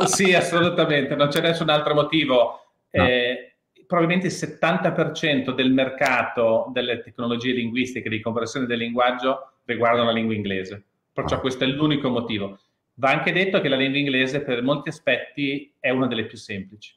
Sì, 0.07 0.35
assolutamente, 0.35 1.15
non 1.15 1.29
c'è 1.29 1.41
nessun 1.41 1.69
altro 1.69 1.95
motivo 1.95 2.65
No. 2.93 3.07
Eh, 3.07 3.55
probabilmente 3.87 4.27
il 4.27 4.33
70% 4.33 5.53
del 5.53 5.73
mercato 5.73 6.71
delle 6.73 7.01
tecnologie 7.01 7.53
linguistiche 7.53 8.09
di 8.09 8.21
conversione 8.21 8.67
del 8.67 8.79
linguaggio 8.79 9.53
riguardano 9.65 10.07
la 10.07 10.13
lingua 10.13 10.35
inglese. 10.35 10.83
Perciò 11.13 11.37
ah. 11.37 11.41
questo 11.41 11.65
è 11.65 11.67
l'unico 11.67 12.09
motivo. 12.09 12.59
Va 12.95 13.11
anche 13.11 13.33
detto 13.33 13.61
che 13.61 13.69
la 13.69 13.77
lingua 13.77 13.99
inglese 13.99 14.43
per 14.43 14.63
molti 14.63 14.91
aspetti 14.91 15.75
è 15.81 15.91
una 15.91 16.07
delle 16.07 16.27
più 16.27 16.37
semplici. 16.37 16.95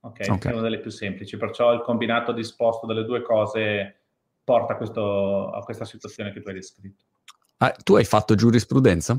Okay? 0.00 0.28
ok? 0.28 0.46
È 0.46 0.52
una 0.52 0.60
delle 0.60 0.80
più 0.80 0.90
semplici, 0.90 1.36
perciò 1.36 1.72
il 1.72 1.80
combinato 1.80 2.32
disposto 2.32 2.86
delle 2.86 3.04
due 3.04 3.22
cose 3.22 4.00
porta 4.44 4.74
a, 4.74 4.76
questo, 4.76 5.50
a 5.50 5.62
questa 5.64 5.84
situazione 5.84 6.32
che 6.32 6.40
tu 6.40 6.48
hai 6.48 6.54
descritto. 6.54 7.04
Ah, 7.58 7.70
tu 7.70 7.96
hai 7.96 8.04
fatto 8.04 8.34
giurisprudenza? 8.34 9.18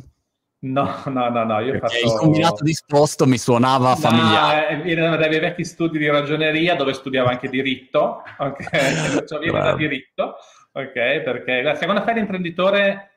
No, 0.72 1.04
no, 1.06 1.30
no, 1.30 1.44
no, 1.44 1.60
io 1.60 1.76
ho 1.76 1.80
fatto... 1.80 1.96
Il 1.96 2.14
combinato 2.18 2.64
disposto 2.64 3.26
mi 3.26 3.38
suonava 3.38 3.96
familiare. 3.96 4.76
No, 4.76 4.84
viene 4.84 5.18
dai 5.18 5.30
miei 5.30 5.40
vecchi 5.40 5.64
studi 5.64 5.98
di 5.98 6.10
ragioneria 6.10 6.76
dove 6.76 6.94
studiavo 6.94 7.30
anche 7.30 7.48
diritto, 7.48 8.24
ok? 8.38 8.70
Perciò 9.16 9.40
viene 9.40 9.60
da 9.60 9.76
diritto, 9.76 10.36
ok? 10.72 10.92
Perché 10.92 11.76
se 11.76 11.86
quando 11.86 12.04
fai 12.04 12.16
l'imprenditore 12.16 13.12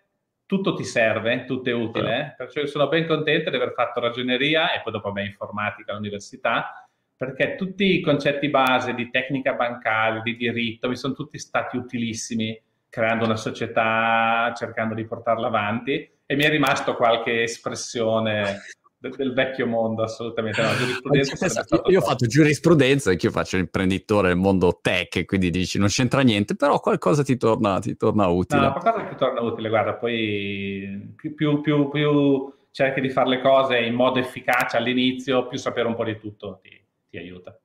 tutto 0.46 0.74
ti 0.74 0.84
serve, 0.84 1.44
tutto 1.44 1.70
è 1.70 1.72
utile, 1.72 2.18
eh? 2.18 2.34
perciò 2.36 2.60
io 2.60 2.66
sono 2.66 2.88
ben 2.88 3.06
contento 3.06 3.50
di 3.50 3.56
aver 3.56 3.72
fatto 3.72 4.00
ragioneria 4.00 4.72
e 4.72 4.80
poi 4.82 4.92
dopo 4.92 5.12
me 5.12 5.24
informatica 5.24 5.92
all'università, 5.92 6.88
perché 7.16 7.54
tutti 7.54 7.94
i 7.94 8.00
concetti 8.00 8.48
base 8.48 8.94
di 8.94 9.10
tecnica 9.10 9.52
bancaria, 9.52 10.20
di 10.22 10.36
diritto, 10.36 10.88
mi 10.88 10.96
sono 10.96 11.14
tutti 11.14 11.38
stati 11.38 11.76
utilissimi 11.76 12.60
creando 12.88 13.24
una 13.24 13.36
società, 13.36 14.52
cercando 14.56 14.94
di 14.94 15.06
portarla 15.06 15.46
avanti 15.46 16.18
e 16.30 16.36
mi 16.36 16.44
è 16.44 16.48
rimasto 16.48 16.94
qualche 16.94 17.42
espressione 17.42 18.60
del, 18.96 19.32
vecchio 19.32 19.66
mondo, 19.66 20.04
assolutamente. 20.04 20.62
No, 20.62 20.68
giurisprudenza 20.76 21.64
io, 21.86 21.98
ho 21.98 22.02
fatto 22.02 22.26
giurisprudenza, 22.28 23.10
anche 23.10 23.26
io 23.26 23.32
faccio 23.32 23.56
l'imprenditore 23.56 24.28
nel 24.28 24.36
mondo 24.36 24.78
tech, 24.80 25.24
quindi 25.24 25.50
dici 25.50 25.76
non 25.80 25.88
c'entra 25.88 26.20
niente, 26.20 26.54
però 26.54 26.78
qualcosa 26.78 27.24
ti 27.24 27.36
torna, 27.36 27.80
ti 27.80 27.96
torna 27.96 28.28
utile. 28.28 28.60
No, 28.60 28.72
qualcosa 28.74 29.06
ti 29.06 29.16
torna 29.16 29.40
utile, 29.40 29.68
guarda, 29.70 29.94
poi 29.94 31.12
più, 31.16 31.34
più, 31.34 31.60
più, 31.62 31.88
più 31.88 32.52
cerchi 32.70 33.00
di 33.00 33.10
fare 33.10 33.30
le 33.30 33.40
cose 33.40 33.80
in 33.80 33.94
modo 33.94 34.20
efficace 34.20 34.76
all'inizio, 34.76 35.48
più 35.48 35.58
sapere 35.58 35.88
un 35.88 35.96
po' 35.96 36.04
di 36.04 36.16
tutto 36.16 36.60
ti, 36.62 36.70
ti 37.10 37.16
aiuta. 37.16 37.58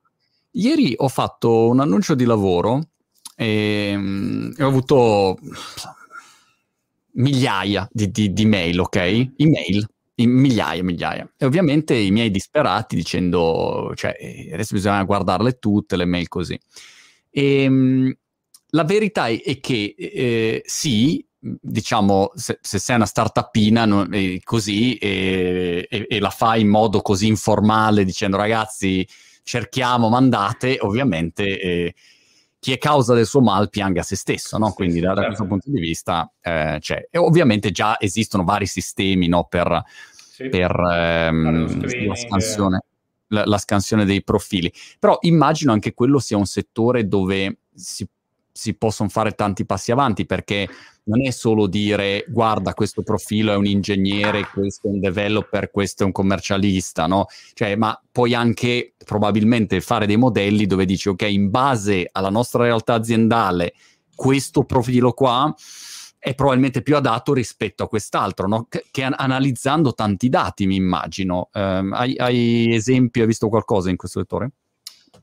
Ieri 0.53 0.95
ho 0.97 1.07
fatto 1.07 1.67
un 1.67 1.81
annuncio 1.81 2.15
di 2.15 2.25
lavoro 2.25 2.81
e, 3.35 3.93
mm, 3.95 4.53
e 4.57 4.63
ho 4.63 4.67
avuto 4.67 5.37
migliaia 7.15 7.87
di, 7.91 8.09
di, 8.09 8.33
di 8.33 8.45
mail, 8.45 8.79
ok? 8.79 8.95
Email, 9.37 9.87
migliaia, 10.15 10.83
migliaia. 10.83 11.29
E 11.37 11.45
ovviamente 11.45 11.95
i 11.95 12.11
miei 12.11 12.31
disperati 12.31 12.95
dicendo, 12.95 13.91
cioè, 13.95 14.15
eh, 14.19 14.49
adesso 14.53 14.73
bisogna 14.73 15.03
guardarle 15.03 15.59
tutte, 15.59 15.97
le 15.97 16.05
mail 16.05 16.27
così. 16.27 16.59
E, 17.29 17.61
ehm, 17.63 18.13
la 18.69 18.83
verità 18.83 19.27
è 19.27 19.59
che 19.59 19.95
eh, 19.97 20.61
sì, 20.65 21.25
diciamo, 21.39 22.31
se, 22.35 22.59
se, 22.61 22.79
sei 22.79 22.95
una 22.95 23.05
startupina 23.05 23.85
no, 23.85 24.07
eh, 24.11 24.41
così 24.43 24.95
e, 24.95 25.87
e, 25.89 26.05
e, 26.09 26.19
la 26.19 26.29
fai 26.29 26.61
in 26.61 26.67
modo 26.67 27.01
così 27.01 27.27
informale 27.27 28.03
dicendo 28.03 28.35
ragazzi 28.35 29.07
cerchiamo, 29.43 30.09
mandate, 30.09 30.77
ovviamente 30.81 31.59
eh, 31.59 31.93
chi 32.65 32.71
è 32.71 32.79
causa 32.79 33.13
del 33.13 33.27
suo 33.27 33.41
mal 33.41 33.69
pianga 33.69 34.01
se 34.01 34.15
stesso, 34.15 34.57
no? 34.57 34.73
Quindi 34.73 34.99
da, 34.99 35.09
da 35.09 35.21
certo. 35.21 35.27
questo 35.27 35.45
punto 35.45 35.69
di 35.69 35.79
vista 35.79 36.33
eh, 36.41 36.77
c'è. 36.79 37.09
E 37.11 37.19
ovviamente 37.19 37.69
già 37.69 37.99
esistono 37.99 38.43
vari 38.43 38.65
sistemi 38.65 39.27
no? 39.27 39.43
per, 39.43 39.83
sì. 40.11 40.49
per 40.49 40.75
ehm, 40.75 42.07
la, 42.07 42.15
scansione, 42.15 42.83
la, 43.27 43.45
la, 43.45 43.59
scansione, 43.59 44.03
dei 44.03 44.23
profili. 44.23 44.73
Però 44.97 45.15
immagino 45.21 45.73
anche 45.73 45.93
quello 45.93 46.17
sia 46.17 46.37
un 46.37 46.47
settore 46.47 47.07
dove 47.07 47.59
si 47.71 48.07
si 48.57 48.73
possono 48.75 49.09
fare 49.09 49.33
tanti 49.33 49.65
passi 49.65 49.91
avanti 49.91 50.25
perché 50.25 50.65
non 51.03 51.25
è 51.25 51.31
solo 51.31 51.67
dire 51.67 52.23
guarda 52.29 52.73
questo 52.73 53.03
profilo 53.03 53.51
è 53.51 53.55
un 53.57 53.65
ingegnere, 53.65 54.47
questo 54.47 54.87
è 54.87 54.91
un 54.91 55.01
developer, 55.01 55.69
questo 55.71 56.03
è 56.03 56.05
un 56.05 56.13
commercialista, 56.13 57.05
no? 57.05 57.25
Cioè, 57.53 57.75
ma 57.75 58.01
puoi 58.09 58.33
anche 58.33 58.93
probabilmente 59.05 59.81
fare 59.81 60.05
dei 60.05 60.15
modelli 60.15 60.65
dove 60.65 60.85
dici 60.85 61.09
ok, 61.09 61.23
in 61.23 61.49
base 61.49 62.07
alla 62.09 62.29
nostra 62.29 62.63
realtà 62.63 62.93
aziendale, 62.93 63.73
questo 64.15 64.63
profilo 64.63 65.11
qua 65.11 65.53
è 66.17 66.33
probabilmente 66.33 66.81
più 66.81 66.95
adatto 66.95 67.33
rispetto 67.33 67.83
a 67.83 67.89
quest'altro, 67.89 68.47
no? 68.47 68.67
che, 68.69 68.85
che 68.89 69.03
analizzando 69.03 69.93
tanti 69.93 70.29
dati, 70.29 70.65
mi 70.65 70.77
immagino. 70.77 71.49
Um, 71.51 71.91
hai, 71.91 72.15
hai 72.15 72.73
esempi, 72.73 73.19
hai 73.19 73.27
visto 73.27 73.49
qualcosa 73.49 73.89
in 73.89 73.97
questo 73.97 74.21
settore? 74.21 74.51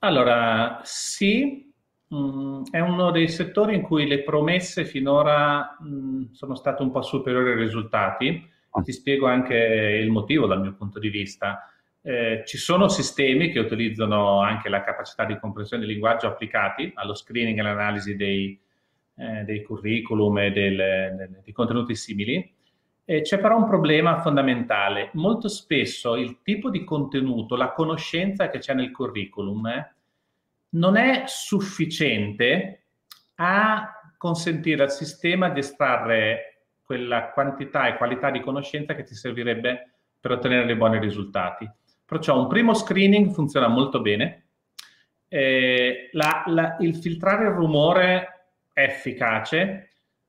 Allora, 0.01 0.81
sì, 0.85 1.72
Mm, 2.15 2.65
è 2.71 2.79
uno 2.81 3.11
dei 3.11 3.29
settori 3.29 3.75
in 3.75 3.83
cui 3.83 4.07
le 4.07 4.23
promesse 4.23 4.85
finora 4.85 5.77
mh, 5.81 5.87
mm, 5.89 6.23
sono 6.33 6.55
state 6.55 6.83
un 6.83 6.91
po' 6.91 7.01
superiori 7.01 7.53
ai 7.53 7.59
risultati 7.59 8.51
ah. 8.71 8.83
ti 8.83 8.93
spiego 8.93 9.27
anche 9.27 9.55
il 9.55 10.11
motivo 10.11 10.47
dal 10.47 10.61
mio 10.61 10.75
punto 10.75 10.99
di 10.99 11.09
vista. 11.09 11.67
Eh, 12.03 12.43
ci 12.45 12.59
sono 12.59 12.89
sistemi 12.89 13.51
che 13.51 13.61
utilizzano 13.61 14.41
anche 14.41 14.69
la 14.69 14.83
capacità 14.83 15.25
di 15.25 15.39
comprensione 15.39 15.85
del 15.85 15.93
linguaggio 15.93 16.27
applicati 16.27 16.91
allo 16.97 17.15
screening 17.15 17.57
e 17.57 17.61
all'analisi 17.61 18.17
dei, 18.17 18.61
eh, 19.17 19.45
dei 19.45 19.63
curriculum 19.63 20.39
e 20.39 20.51
del, 20.51 20.77
del, 20.77 21.41
dei 21.45 21.53
contenuti 21.53 21.95
simili. 21.95 22.55
Eh, 23.05 23.23
c'è 23.23 23.39
però 23.39 23.57
un 23.57 23.67
problema 23.67 24.21
fondamentale. 24.21 25.11
Molto 25.15 25.49
spesso 25.49 26.17
il 26.17 26.41
tipo 26.43 26.71
di 26.71 26.85
contenuto, 26.85 27.57
la 27.57 27.73
conoscenza 27.73 28.51
che 28.51 28.59
c'è 28.59 28.75
nel 28.75 28.91
curriculum 28.91 29.67
eh, 29.67 29.95
non 30.73 30.97
è 30.97 31.25
sufficiente 31.27 32.87
a 33.37 34.15
consentire 34.17 34.83
al 34.83 34.93
sistema 34.93 35.49
di 35.49 35.61
estrarre 35.61 36.67
quella 36.83 37.31
quantità 37.31 37.89
e 37.89 37.97
qualità 37.97 38.31
di 38.31 38.41
conoscenza 38.41 38.95
che 38.95 39.05
ti 39.05 39.15
servirebbe 39.15 39.95
per 40.21 40.33
ottenere 40.33 40.67
dei 40.67 40.77
buoni 40.77 40.99
risultati. 40.99 41.69
Perciò 42.05 42.39
un 42.39 42.47
primo 42.47 42.75
screening 42.75 43.33
funziona 43.33 43.69
molto 43.69 44.01
bene, 44.01 44.47
eh, 45.29 46.11
la, 46.13 46.45
la, 46.47 46.77
il 46.81 46.95
filtrare 46.97 47.47
il 47.47 47.55
rumore 47.55 48.51
è 48.73 48.83
efficace, 48.83 49.89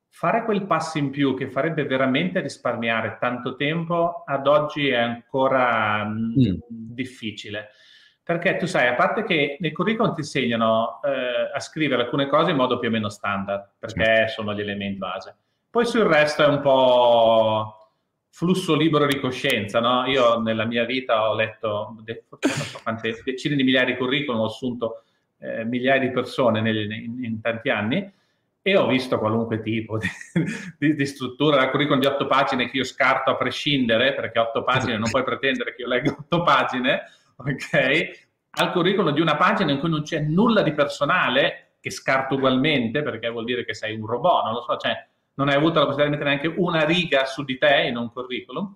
fare 0.09 0.45
quel 0.45 0.65
passo 0.65 0.97
in 0.97 1.09
più 1.09 1.35
che 1.35 1.49
farebbe 1.49 1.83
veramente 1.85 2.39
risparmiare 2.39 3.17
tanto 3.19 3.55
tempo 3.55 4.23
ad 4.25 4.47
oggi 4.47 4.87
è 4.87 4.95
ancora 4.95 6.05
mm. 6.05 6.39
mm. 6.39 6.55
difficile. 6.67 7.69
Perché 8.23 8.55
tu 8.55 8.65
sai, 8.65 8.87
a 8.87 8.95
parte 8.95 9.23
che 9.23 9.57
nei 9.59 9.73
curriculum 9.73 10.13
ti 10.13 10.21
insegnano 10.21 11.01
eh, 11.03 11.51
a 11.53 11.59
scrivere 11.59 12.03
alcune 12.03 12.27
cose 12.27 12.51
in 12.51 12.55
modo 12.55 12.79
più 12.79 12.87
o 12.87 12.91
meno 12.91 13.09
standard, 13.09 13.71
perché 13.77 14.03
certo. 14.03 14.31
sono 14.31 14.53
gli 14.53 14.61
elementi 14.61 14.97
base. 14.97 15.35
Poi 15.69 15.85
sul 15.85 16.03
resto 16.03 16.43
è 16.43 16.47
un 16.47 16.61
po' 16.61 17.83
flusso 18.29 18.75
libero 18.75 19.05
di 19.05 19.19
coscienza, 19.19 19.79
no? 19.79 20.05
Io 20.05 20.39
nella 20.39 20.65
mia 20.65 20.85
vita 20.85 21.29
ho 21.29 21.35
letto 21.35 21.97
so 22.39 22.79
quante, 22.81 23.21
decine 23.23 23.55
di 23.55 23.63
migliaia 23.63 23.85
di 23.85 23.97
curriculum, 23.97 24.41
ho 24.41 24.45
assunto 24.45 25.03
eh, 25.39 25.65
migliaia 25.65 25.99
di 25.99 26.09
persone 26.09 26.61
nel, 26.61 26.89
in, 26.91 27.23
in, 27.23 27.41
tanti 27.41 27.69
anni 27.69 28.11
e 28.61 28.77
ho 28.77 28.87
visto 28.87 29.19
qualunque 29.19 29.61
tipo 29.61 29.97
di, 29.97 30.07
di, 30.79 30.95
di 30.95 31.05
struttura, 31.05 31.57
la 31.57 31.69
curriculum 31.69 31.99
di 31.99 32.07
otto 32.07 32.25
pagine 32.25 32.69
che 32.69 32.77
io 32.77 32.83
scarto 32.85 33.29
a 33.29 33.35
prescindere, 33.35 34.13
perché 34.13 34.39
otto 34.39 34.63
pagine 34.63 34.97
non 34.97 35.11
puoi 35.11 35.23
pretendere 35.23 35.75
che 35.75 35.81
io 35.81 35.87
legga 35.87 36.15
otto 36.17 36.41
pagine, 36.41 37.03
ok? 37.35 38.31
Al 38.55 38.71
curriculum 38.71 39.13
di 39.13 39.21
una 39.21 39.35
pagina 39.35 39.71
in 39.71 39.79
cui 39.79 39.89
non 39.89 40.03
c'è 40.03 40.19
nulla 40.19 40.61
di 40.61 40.73
personale, 40.73 41.75
che 41.79 41.89
scarto 41.89 42.35
ugualmente, 42.35 43.01
perché 43.01 43.29
vuol 43.29 43.45
dire 43.45 43.65
che 43.65 43.73
sei 43.73 43.95
un 43.95 44.05
robot, 44.05 44.43
non 44.45 44.53
lo 44.53 44.61
so, 44.61 44.77
cioè 44.77 45.05
non 45.35 45.49
hai 45.49 45.55
avuto 45.55 45.79
la 45.79 45.85
possibilità 45.85 46.03
di 46.03 46.09
mettere 46.11 46.29
neanche 46.29 46.61
una 46.61 46.85
riga 46.85 47.25
su 47.25 47.43
di 47.43 47.57
te 47.57 47.87
in 47.87 47.97
un 47.97 48.11
curriculum. 48.11 48.75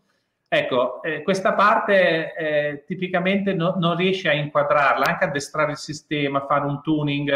Ecco, 0.49 1.01
eh, 1.03 1.23
questa 1.23 1.53
parte 1.53 2.33
eh, 2.33 2.83
tipicamente 2.85 3.53
no, 3.53 3.75
non 3.77 3.95
riesci 3.95 4.27
a 4.27 4.33
inquadrarla, 4.33 5.05
anche 5.05 5.25
a 5.25 5.27
addestrare 5.27 5.71
il 5.71 5.77
sistema, 5.77 6.45
fare 6.45 6.65
un 6.65 6.81
tuning, 6.81 7.31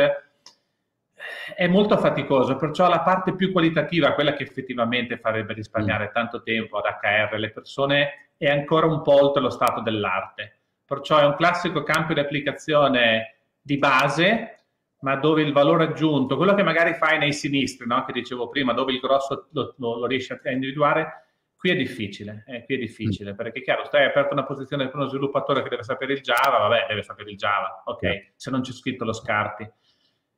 è 1.56 1.68
molto 1.68 1.98
faticoso, 1.98 2.56
perciò 2.56 2.90
la 2.90 3.02
parte 3.02 3.36
più 3.36 3.52
qualitativa, 3.52 4.14
quella 4.14 4.34
che 4.34 4.44
effettivamente 4.44 5.18
farebbe 5.18 5.54
risparmiare 5.54 6.08
mm. 6.10 6.14
tanto 6.14 6.42
tempo 6.42 6.78
ad 6.78 6.86
HR 6.86 7.38
le 7.38 7.52
persone, 7.52 8.30
è 8.38 8.50
ancora 8.50 8.88
un 8.88 9.02
po' 9.02 9.22
oltre 9.22 9.42
lo 9.42 9.50
stato 9.50 9.82
dell'arte. 9.82 10.61
Perciò 10.92 11.20
è 11.20 11.24
un 11.24 11.36
classico 11.36 11.84
campo 11.84 12.14
di 12.14 12.20
applicazione 12.20 13.36
di 13.62 13.78
base, 13.78 14.66
ma 15.00 15.16
dove 15.16 15.42
il 15.42 15.54
valore 15.54 15.86
aggiunto, 15.86 16.36
quello 16.36 16.54
che 16.54 16.64
magari 16.64 16.96
fai 16.96 17.18
nei 17.18 17.32
sinistri, 17.32 17.88
no? 17.88 18.04
che 18.04 18.12
dicevo 18.12 18.50
prima, 18.50 18.74
dove 18.74 18.92
il 18.92 19.00
grosso 19.00 19.48
lo, 19.52 19.74
lo, 19.78 20.00
lo 20.00 20.06
riesci 20.06 20.34
a 20.34 20.52
individuare, 20.52 21.28
qui 21.56 21.70
è 21.70 21.78
difficile, 21.78 22.44
eh, 22.46 22.66
qui 22.66 22.76
è 22.76 22.78
difficile, 22.78 23.32
mm. 23.32 23.36
perché 23.36 23.62
chiaro, 23.62 23.86
stai 23.86 24.04
aperto 24.04 24.34
una 24.34 24.44
posizione 24.44 24.88
per 24.88 24.96
uno 24.96 25.08
sviluppatore 25.08 25.64
che 25.64 25.70
deve 25.70 25.84
sapere 25.84 26.12
il 26.12 26.20
Java, 26.20 26.58
vabbè, 26.58 26.88
deve 26.90 27.04
sapere 27.04 27.30
il 27.32 27.38
Java, 27.38 27.84
ok, 27.86 28.02
yeah. 28.02 28.24
se 28.36 28.52
non 28.52 28.60
c'è 28.60 28.74
scritto 28.74 29.06
lo 29.06 29.14
scarti. 29.14 29.66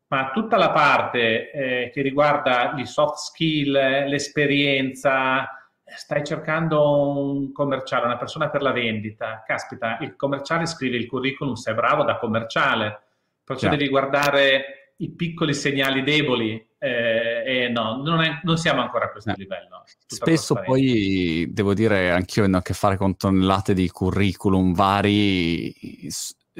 Ma 0.09 0.29
tutta 0.31 0.57
la 0.57 0.69
parte 0.69 1.49
eh, 1.49 1.89
che 1.91 2.03
riguarda 2.03 2.73
gli 2.75 2.85
soft 2.85 3.15
skill, 3.15 3.71
l'esperienza, 3.71 5.62
stai 5.85 6.23
cercando 6.23 7.31
un 7.31 7.51
commerciale, 7.51 8.05
una 8.05 8.17
persona 8.17 8.49
per 8.49 8.61
la 8.61 8.71
vendita, 8.71 9.43
caspita, 9.45 9.97
il 10.01 10.15
commerciale 10.15 10.65
scrive 10.65 10.97
il 10.97 11.07
curriculum, 11.07 11.53
sei 11.53 11.73
bravo 11.73 12.03
da 12.03 12.17
commerciale, 12.17 13.01
perciò 13.43 13.67
yeah. 13.67 13.77
devi 13.77 13.89
guardare 13.89 14.93
i 14.97 15.11
piccoli 15.11 15.53
segnali 15.53 16.03
deboli 16.03 16.53
eh, 16.77 17.43
e 17.45 17.69
no, 17.69 18.01
non, 18.01 18.21
è, 18.21 18.39
non, 18.43 18.57
siamo 18.57 18.81
ancora 18.81 19.05
a 19.05 19.11
questo 19.11 19.31
no. 19.31 19.35
livello. 19.37 19.83
Spesso 20.05 20.55
poi, 20.55 21.47
devo 21.51 21.73
dire, 21.73 22.11
anch'io 22.11 22.45
ho 22.45 22.57
a 22.57 22.61
che 22.61 22.73
fare 22.73 22.97
con 22.97 23.17
tonnellate 23.17 23.73
di 23.73 23.89
curriculum 23.89 24.73
vari 24.73 25.73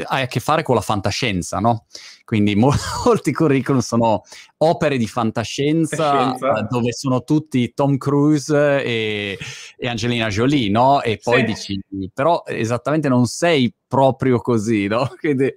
hai 0.06 0.24
a 0.24 0.28
che 0.28 0.40
fare 0.40 0.64
con 0.64 0.76
la 0.76 0.82
fantascienza, 0.82 1.60
no? 1.60 1.86
Quindi 2.26 2.56
mo- 2.56 2.72
molti 3.06 3.32
curriculum 3.32 3.82
sono 3.82 4.24
opere 4.58 4.98
di 4.98 5.08
fantascienza, 5.08 5.96
fantascienza. 5.96 6.68
dove 6.70 6.92
sono 6.94 7.24
tutti 7.24 7.74
Tom 7.74 7.98
Cruise 7.98 8.84
e, 8.84 9.38
e 9.78 9.88
Angelina 9.88 10.30
Jolie, 10.30 10.70
no? 10.70 11.02
E 11.02 11.20
poi 11.22 11.40
sì. 11.40 11.46
dici, 11.46 12.10
però 12.14 12.44
esattamente 12.46 13.10
non 13.10 13.26
sei 13.26 13.74
proprio 13.88 14.40
così, 14.40 14.88
no? 14.88 15.10
Quindi, 15.20 15.54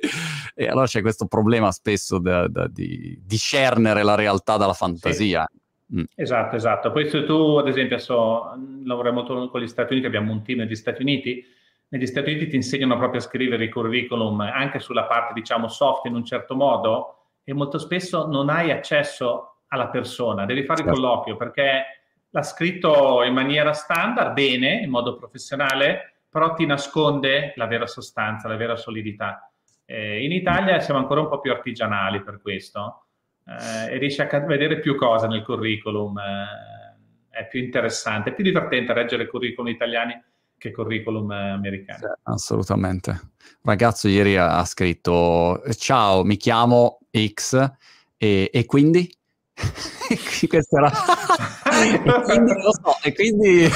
e 0.55 0.66
allora 0.66 0.87
c'è 0.87 1.01
questo 1.01 1.27
problema 1.27 1.72
spesso 1.72 2.18
da, 2.18 2.49
da, 2.49 2.68
di 2.68 3.18
discernere 3.25 4.03
la 4.03 4.14
realtà 4.14 4.57
dalla 4.57 4.75
fantasia. 4.75 5.49
Sì. 5.51 5.64
Mm. 5.94 6.03
Esatto, 6.16 6.57
esatto. 6.57 6.90
Poi 6.90 7.09
se 7.09 7.25
tu, 7.25 7.57
ad 7.57 7.68
esempio, 7.68 7.99
so, 7.99 8.51
lavoriamo 8.85 9.22
molto 9.22 9.49
con 9.49 9.61
gli 9.61 9.68
Stati 9.68 9.92
Uniti, 9.92 10.07
abbiamo 10.09 10.33
un 10.33 10.42
team 10.42 10.59
negli 10.59 10.75
Stati 10.75 11.03
Uniti, 11.03 11.44
negli 11.88 12.07
Stati 12.07 12.31
Uniti 12.31 12.49
ti 12.49 12.57
insegnano 12.57 12.96
proprio 12.96 13.20
a 13.20 13.25
scrivere 13.25 13.64
i 13.64 13.68
curriculum 13.68 14.40
anche 14.40 14.81
sulla 14.81 15.05
parte, 15.05 15.33
diciamo, 15.33 15.68
soft 15.68 16.07
in 16.07 16.14
un 16.14 16.25
certo 16.25 16.55
modo 16.55 17.16
e 17.44 17.53
molto 17.55 17.79
spesso 17.79 18.27
non 18.27 18.49
hai 18.49 18.70
accesso 18.70 19.61
alla 19.68 19.88
persona, 19.88 20.46
devi 20.46 20.64
fare 20.64 20.81
il 20.81 20.87
certo. 20.87 21.01
colloquio 21.01 21.37
perché 21.37 21.85
l'ha 22.31 22.42
scritto 22.42 23.22
in 23.22 23.33
maniera 23.33 23.72
standard, 23.72 24.33
bene, 24.33 24.81
in 24.81 24.90
modo 24.90 25.16
professionale, 25.16 26.25
però 26.29 26.53
ti 26.55 26.66
nasconde 26.66 27.53
la 27.57 27.66
vera 27.66 27.87
sostanza, 27.87 28.49
la 28.49 28.57
vera 28.57 28.77
solidità. 28.77 29.51
Eh, 29.85 30.25
in 30.25 30.33
Italia 30.33 30.81
siamo 30.81 31.01
ancora 31.01 31.20
un 31.20 31.29
po' 31.29 31.40
più 31.40 31.53
artigianali 31.53 32.22
per 32.22 32.40
questo 32.42 33.07
eh, 33.46 33.94
e 33.94 33.99
riesci 33.99 34.20
a 34.20 34.40
vedere 34.40 34.81
più 34.81 34.96
cose 34.96 35.29
nel 35.29 35.42
curriculum, 35.42 36.18
eh, 36.18 37.38
è 37.38 37.46
più 37.46 37.61
interessante, 37.61 38.31
è 38.31 38.35
più 38.35 38.42
divertente 38.42 38.92
leggere 38.92 39.29
curriculum 39.29 39.72
italiani 39.72 40.20
che 40.58 40.70
curriculum 40.70 41.30
americano. 41.30 41.98
Sì, 41.98 42.06
assolutamente. 42.24 43.10
Un 43.10 43.72
ragazzo 43.72 44.08
ieri 44.08 44.36
ha, 44.36 44.64
scritto 44.64 45.62
ciao, 45.76 46.24
mi 46.24 46.36
chiamo 46.36 47.00
X 47.10 47.72
e, 48.16 48.50
e 48.52 48.64
quindi? 48.64 49.10
Questo 50.48 50.76
era... 50.76 50.90
e 51.94 52.22
quindi 52.22 52.52
lo 52.52 52.72
so, 52.72 52.96
e 53.02 53.14
quindi 53.14 53.68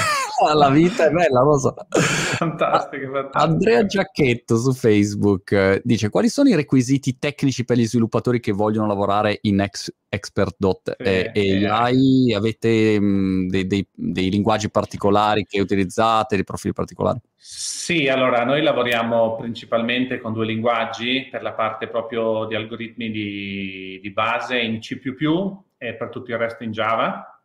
la 0.53 0.69
vita 0.69 1.07
è 1.07 1.11
bella, 1.11 1.41
lo 1.41 1.57
so. 1.57 1.75
Fantastico, 1.89 3.11
fantastico. 3.11 3.37
Andrea 3.37 3.85
Giacchetto 3.85 4.57
su 4.57 4.73
Facebook 4.73 5.51
eh, 5.51 5.81
dice 5.83 6.09
quali 6.09 6.29
sono 6.29 6.49
i 6.49 6.55
requisiti 6.55 7.17
tecnici 7.17 7.65
per 7.65 7.77
gli 7.77 7.85
sviluppatori 7.85 8.39
che 8.39 8.51
vogliono 8.51 8.87
lavorare 8.87 9.39
in 9.41 9.61
ex- 9.61 9.93
expert.ai? 10.09 11.31
Sì, 11.33 12.33
Avete 12.33 12.99
mh, 12.99 13.05
mm, 13.05 13.47
dei, 13.47 13.67
dei, 13.67 13.87
dei, 13.93 14.29
linguaggi 14.29 14.69
particolari 14.69 15.45
che 15.45 15.59
utilizzate, 15.59 16.35
dei 16.35 16.43
profili 16.43 16.73
particolari? 16.73 17.19
Sì, 17.35 18.07
allora 18.07 18.43
noi 18.43 18.61
lavoriamo 18.61 19.35
principalmente 19.35 20.19
con 20.19 20.33
due 20.33 20.45
linguaggi 20.45 21.27
per 21.29 21.41
la 21.41 21.53
parte 21.53 21.87
proprio 21.87 22.45
di 22.45 22.55
algoritmi 22.55 23.11
di, 23.11 23.99
di 24.01 24.11
base 24.11 24.59
in 24.59 24.79
C++ 24.79 24.99
e 25.77 25.95
per 25.95 26.09
tutto 26.09 26.31
il 26.31 26.37
resto 26.37 26.63
in 26.63 26.71
Java 26.71 27.40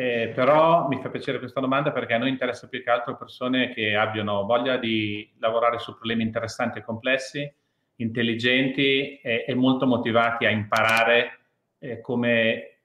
eh, 0.00 0.32
però 0.34 0.88
mi 0.88 0.98
fa 0.98 1.10
piacere 1.10 1.38
questa 1.38 1.60
domanda 1.60 1.92
perché 1.92 2.14
a 2.14 2.18
noi 2.18 2.30
interessa 2.30 2.68
più 2.68 2.82
che 2.82 2.88
altro 2.88 3.18
persone 3.18 3.74
che 3.74 3.94
abbiano 3.94 4.46
voglia 4.46 4.78
di 4.78 5.30
lavorare 5.40 5.78
su 5.78 5.92
problemi 5.92 6.22
interessanti 6.22 6.78
e 6.78 6.82
complessi, 6.82 7.54
intelligenti 7.96 9.18
e, 9.20 9.44
e 9.46 9.54
molto 9.54 9.84
motivati 9.84 10.46
a 10.46 10.48
imparare 10.48 11.40
eh, 11.78 12.00
come 12.00 12.78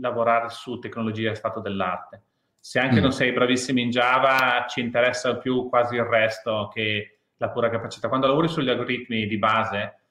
lavorare 0.00 0.48
su 0.48 0.78
tecnologia 0.78 1.32
a 1.32 1.34
stato 1.34 1.60
dell'arte. 1.60 2.22
Se 2.58 2.78
anche 2.78 3.00
mm. 3.00 3.02
non 3.02 3.12
sei 3.12 3.32
bravissimo 3.32 3.78
in 3.78 3.90
Java, 3.90 4.64
ci 4.66 4.80
interessa 4.80 5.36
più 5.36 5.68
quasi 5.68 5.96
il 5.96 6.04
resto 6.04 6.70
che 6.72 7.18
la 7.36 7.50
pura 7.50 7.68
capacità. 7.68 8.08
Quando 8.08 8.26
lavori 8.26 8.48
sugli 8.48 8.70
algoritmi 8.70 9.26
di 9.26 9.36
base, 9.36 10.01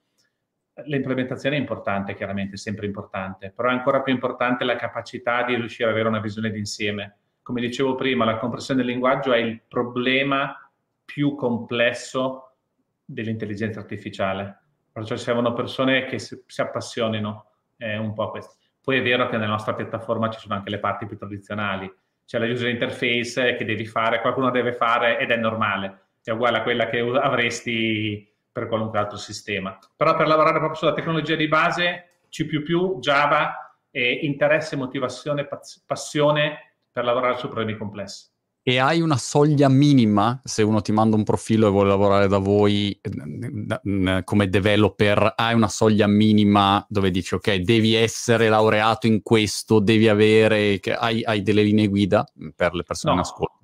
L'implementazione 0.85 1.57
è 1.57 1.59
importante, 1.59 2.15
chiaramente, 2.15 2.55
è 2.55 2.57
sempre 2.57 2.85
importante, 2.85 3.51
però 3.51 3.69
è 3.69 3.73
ancora 3.73 4.01
più 4.01 4.13
importante 4.13 4.63
la 4.63 4.75
capacità 4.75 5.43
di 5.43 5.55
riuscire 5.55 5.89
ad 5.89 5.93
avere 5.93 6.07
una 6.07 6.19
visione 6.19 6.49
d'insieme. 6.49 7.17
Come 7.41 7.61
dicevo 7.61 7.95
prima, 7.95 8.23
la 8.23 8.37
compressione 8.37 8.81
del 8.81 8.89
linguaggio 8.89 9.33
è 9.33 9.37
il 9.37 9.61
problema 9.67 10.55
più 11.03 11.35
complesso 11.35 12.55
dell'intelligenza 13.03 13.79
artificiale. 13.79 14.59
Perciò 14.91 15.15
ci 15.15 15.23
servono 15.23 15.53
persone 15.53 16.05
che 16.05 16.19
si, 16.19 16.41
si 16.45 16.61
appassionino 16.61 17.45
eh, 17.77 17.97
un 17.97 18.13
po' 18.13 18.23
a 18.23 18.31
questo. 18.31 18.55
Poi 18.81 18.97
è 18.97 19.01
vero 19.01 19.27
che 19.27 19.37
nella 19.37 19.51
nostra 19.51 19.73
piattaforma 19.73 20.29
ci 20.29 20.39
sono 20.39 20.55
anche 20.55 20.69
le 20.69 20.79
parti 20.79 21.05
più 21.05 21.17
tradizionali, 21.17 21.91
c'è 22.25 22.39
la 22.39 22.45
user 22.45 22.69
interface 22.69 23.55
che 23.55 23.65
devi 23.65 23.85
fare, 23.85 24.21
qualcuno 24.21 24.49
deve 24.51 24.73
fare 24.73 25.19
ed 25.19 25.31
è 25.31 25.35
normale, 25.35 26.05
è 26.23 26.31
uguale 26.31 26.59
a 26.59 26.63
quella 26.63 26.87
che 26.87 26.99
avresti 26.99 28.30
per 28.51 28.67
qualunque 28.67 28.99
altro 28.99 29.17
sistema. 29.17 29.77
Però 29.95 30.15
per 30.15 30.27
lavorare 30.27 30.57
proprio 30.57 30.77
sulla 30.77 30.93
tecnologia 30.93 31.35
di 31.35 31.47
base, 31.47 32.19
C++, 32.29 32.45
Java 32.99 33.77
e 33.89 34.19
interesse, 34.23 34.75
motivazione, 34.75 35.47
passione 35.85 36.75
per 36.91 37.03
lavorare 37.03 37.37
su 37.37 37.47
problemi 37.47 37.77
complessi. 37.77 38.29
E 38.63 38.77
hai 38.77 39.01
una 39.01 39.17
soglia 39.17 39.67
minima 39.69 40.39
se 40.43 40.61
uno 40.61 40.81
ti 40.81 40.91
manda 40.91 41.15
un 41.15 41.23
profilo 41.23 41.67
e 41.67 41.71
vuole 41.71 41.89
lavorare 41.89 42.27
da 42.27 42.37
voi 42.37 42.99
come 44.23 44.49
developer, 44.49 45.33
hai 45.35 45.55
una 45.55 45.67
soglia 45.67 46.05
minima 46.05 46.85
dove 46.87 47.09
dici 47.09 47.33
ok, 47.33 47.55
devi 47.55 47.95
essere 47.95 48.49
laureato 48.49 49.07
in 49.07 49.23
questo, 49.23 49.79
devi 49.79 50.07
avere, 50.07 50.79
hai, 50.95 51.23
hai 51.23 51.41
delle 51.41 51.63
linee 51.63 51.87
guida 51.87 52.23
per 52.55 52.75
le 52.75 52.83
persone 52.83 53.15
no. 53.15 53.19
in 53.19 53.25
ascolto? 53.25 53.59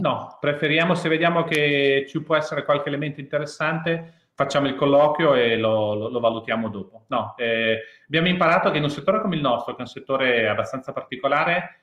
No, 0.00 0.36
preferiamo 0.38 0.94
se 0.94 1.08
vediamo 1.08 1.44
che 1.44 2.04
ci 2.06 2.20
può 2.20 2.36
essere 2.36 2.64
qualche 2.64 2.88
elemento 2.88 3.20
interessante, 3.20 4.23
facciamo 4.34 4.66
il 4.66 4.74
colloquio 4.74 5.34
e 5.34 5.56
lo, 5.56 5.94
lo, 5.94 6.08
lo 6.08 6.20
valutiamo 6.20 6.68
dopo. 6.68 7.04
No, 7.08 7.34
eh, 7.36 7.80
abbiamo 8.06 8.28
imparato 8.28 8.70
che 8.70 8.78
in 8.78 8.82
un 8.82 8.90
settore 8.90 9.20
come 9.20 9.36
il 9.36 9.40
nostro, 9.40 9.72
che 9.72 9.78
è 9.78 9.82
un 9.82 9.88
settore 9.88 10.48
abbastanza 10.48 10.92
particolare, 10.92 11.80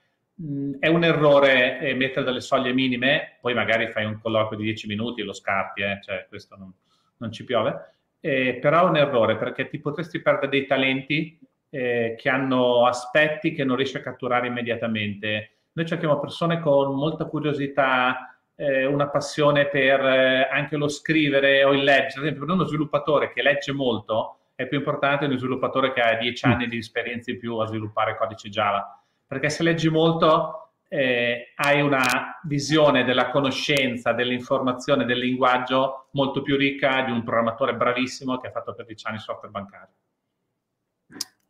è 0.80 0.88
un 0.88 1.04
errore 1.04 1.80
eh, 1.80 1.94
mettere 1.94 2.26
delle 2.26 2.42
soglie 2.42 2.74
minime, 2.74 3.38
poi 3.42 3.54
magari 3.54 3.90
fai 3.92 4.06
un 4.06 4.20
colloquio 4.20 4.58
di 4.58 4.66
10 4.66 4.88
minuti 4.88 5.22
e 5.22 5.24
lo 5.24 5.34
scarti, 5.34 5.82
eh, 5.82 6.00
cioè 6.02 6.26
questo 6.28 6.56
non, 6.58 6.74
non 7.18 7.32
ci 7.32 7.44
piove, 7.44 7.94
eh, 8.20 8.58
però 8.60 8.86
è 8.86 8.90
un 8.90 8.98
errore 8.98 9.38
perché 9.38 9.68
ti 9.68 9.80
potresti 9.80 10.22
perdere 10.22 10.50
dei 10.50 10.66
talenti 10.66 11.40
eh, 11.70 12.16
che 12.18 12.30
hanno 12.30 12.86
aspetti 12.86 13.54
che 13.54 13.64
non 13.64 13.76
riesci 13.76 13.98
a 13.98 14.02
catturare 14.02 14.48
immediatamente. 14.48 15.58
Noi 15.74 15.86
cerchiamo 15.86 16.20
persone 16.20 16.60
con 16.60 16.96
molta 16.96 17.26
curiosità, 17.26 18.31
eh, 18.62 18.86
una 18.86 19.10
passione 19.10 19.68
per 19.68 20.00
eh, 20.00 20.48
anche 20.52 20.78
lo 20.78 20.88
scrivere 20.88 21.64
o 21.64 21.74
il 21.74 21.84
leggere. 21.84 22.20
Ad 22.20 22.24
esempio, 22.26 22.46
per 22.46 22.54
uno 22.54 22.66
sviluppatore 22.66 23.34
che 23.34 23.42
legge 23.42 23.72
molto 23.72 24.38
è 24.56 24.68
più 24.68 24.78
importante 24.78 25.26
di 25.26 25.32
uno 25.32 25.40
sviluppatore 25.40 25.92
che 25.94 26.02
ha 26.02 26.16
10 26.16 26.46
anni 26.46 26.68
di 26.68 26.78
esperienza 26.78 27.32
in 27.32 27.40
più 27.40 27.58
a 27.58 27.66
sviluppare 27.66 28.16
codice 28.18 28.50
Java 28.50 28.96
perché 29.32 29.50
se 29.50 29.64
leggi 29.64 29.90
molto 29.90 30.74
eh, 30.90 31.54
hai 31.56 31.80
una 31.80 32.38
visione 32.44 33.06
della 33.06 33.30
conoscenza, 33.30 34.12
dell'informazione, 34.12 35.06
del 35.06 35.20
linguaggio 35.20 36.10
molto 36.12 36.42
più 36.42 36.58
ricca 36.58 37.02
di 37.04 37.12
un 37.12 37.24
programmatore 37.24 37.74
bravissimo 37.78 38.38
che 38.40 38.48
ha 38.48 38.52
fatto 38.52 38.76
per 38.76 38.86
dieci 38.86 39.08
anni 39.08 39.20
software 39.20 39.52
bancario. 39.52 39.94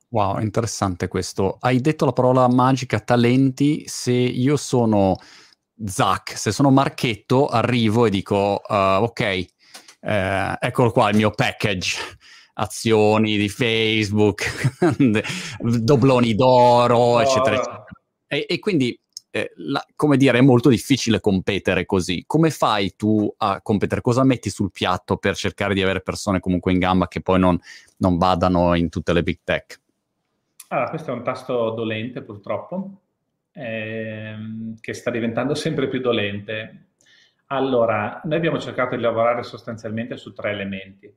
Wow, 0.09 0.39
interessante 0.41 1.07
questo. 1.07 1.57
Hai 1.59 1.81
detto 1.81 2.05
la 2.05 2.13
parola 2.13 2.47
magica 2.47 2.99
talenti. 2.99 3.87
Se 3.87 4.11
io 4.11 4.57
sono 4.57 5.15
Zach, 5.85 6.37
se 6.37 6.51
sono 6.51 6.69
Marchetto, 6.71 7.47
arrivo 7.47 8.05
e 8.05 8.09
dico, 8.09 8.61
uh, 8.67 8.73
ok, 9.03 9.19
eh, 9.21 10.57
eccolo 10.59 10.91
qua 10.91 11.09
il 11.09 11.17
mio 11.17 11.31
package 11.31 11.97
azioni 12.53 13.37
di 13.37 13.49
Facebook, 13.49 14.77
dobloni 15.59 16.35
d'oro, 16.35 16.97
oh. 16.97 17.21
eccetera, 17.21 17.55
eccetera. 17.55 17.83
E, 18.27 18.45
e 18.47 18.59
quindi, 18.59 18.97
eh, 19.31 19.51
la, 19.55 19.83
come 19.95 20.17
dire, 20.17 20.37
è 20.37 20.41
molto 20.41 20.69
difficile 20.69 21.19
competere 21.19 21.85
così. 21.85 22.23
Come 22.27 22.49
fai 22.49 22.95
tu 22.95 23.31
a 23.37 23.61
competere? 23.61 24.01
Cosa 24.01 24.23
metti 24.23 24.49
sul 24.49 24.71
piatto 24.71 25.17
per 25.17 25.35
cercare 25.35 25.73
di 25.73 25.81
avere 25.81 26.01
persone 26.01 26.39
comunque 26.39 26.71
in 26.71 26.79
gamba 26.79 27.07
che 27.07 27.21
poi 27.21 27.39
non, 27.39 27.59
non 27.97 28.17
vadano 28.17 28.75
in 28.75 28.89
tutte 28.89 29.13
le 29.13 29.23
big 29.23 29.39
tech? 29.43 29.79
Allora, 30.67 30.89
questo 30.89 31.11
è 31.11 31.13
un 31.13 31.23
tasto 31.23 31.71
dolente 31.71 32.21
purtroppo, 32.21 33.01
ehm, 33.53 34.79
che 34.79 34.93
sta 34.93 35.09
diventando 35.09 35.53
sempre 35.55 35.87
più 35.87 35.99
dolente. 35.99 36.87
Allora, 37.47 38.21
noi 38.23 38.37
abbiamo 38.37 38.59
cercato 38.59 38.95
di 38.95 39.01
lavorare 39.01 39.43
sostanzialmente 39.43 40.17
su 40.17 40.33
tre 40.33 40.51
elementi. 40.51 41.13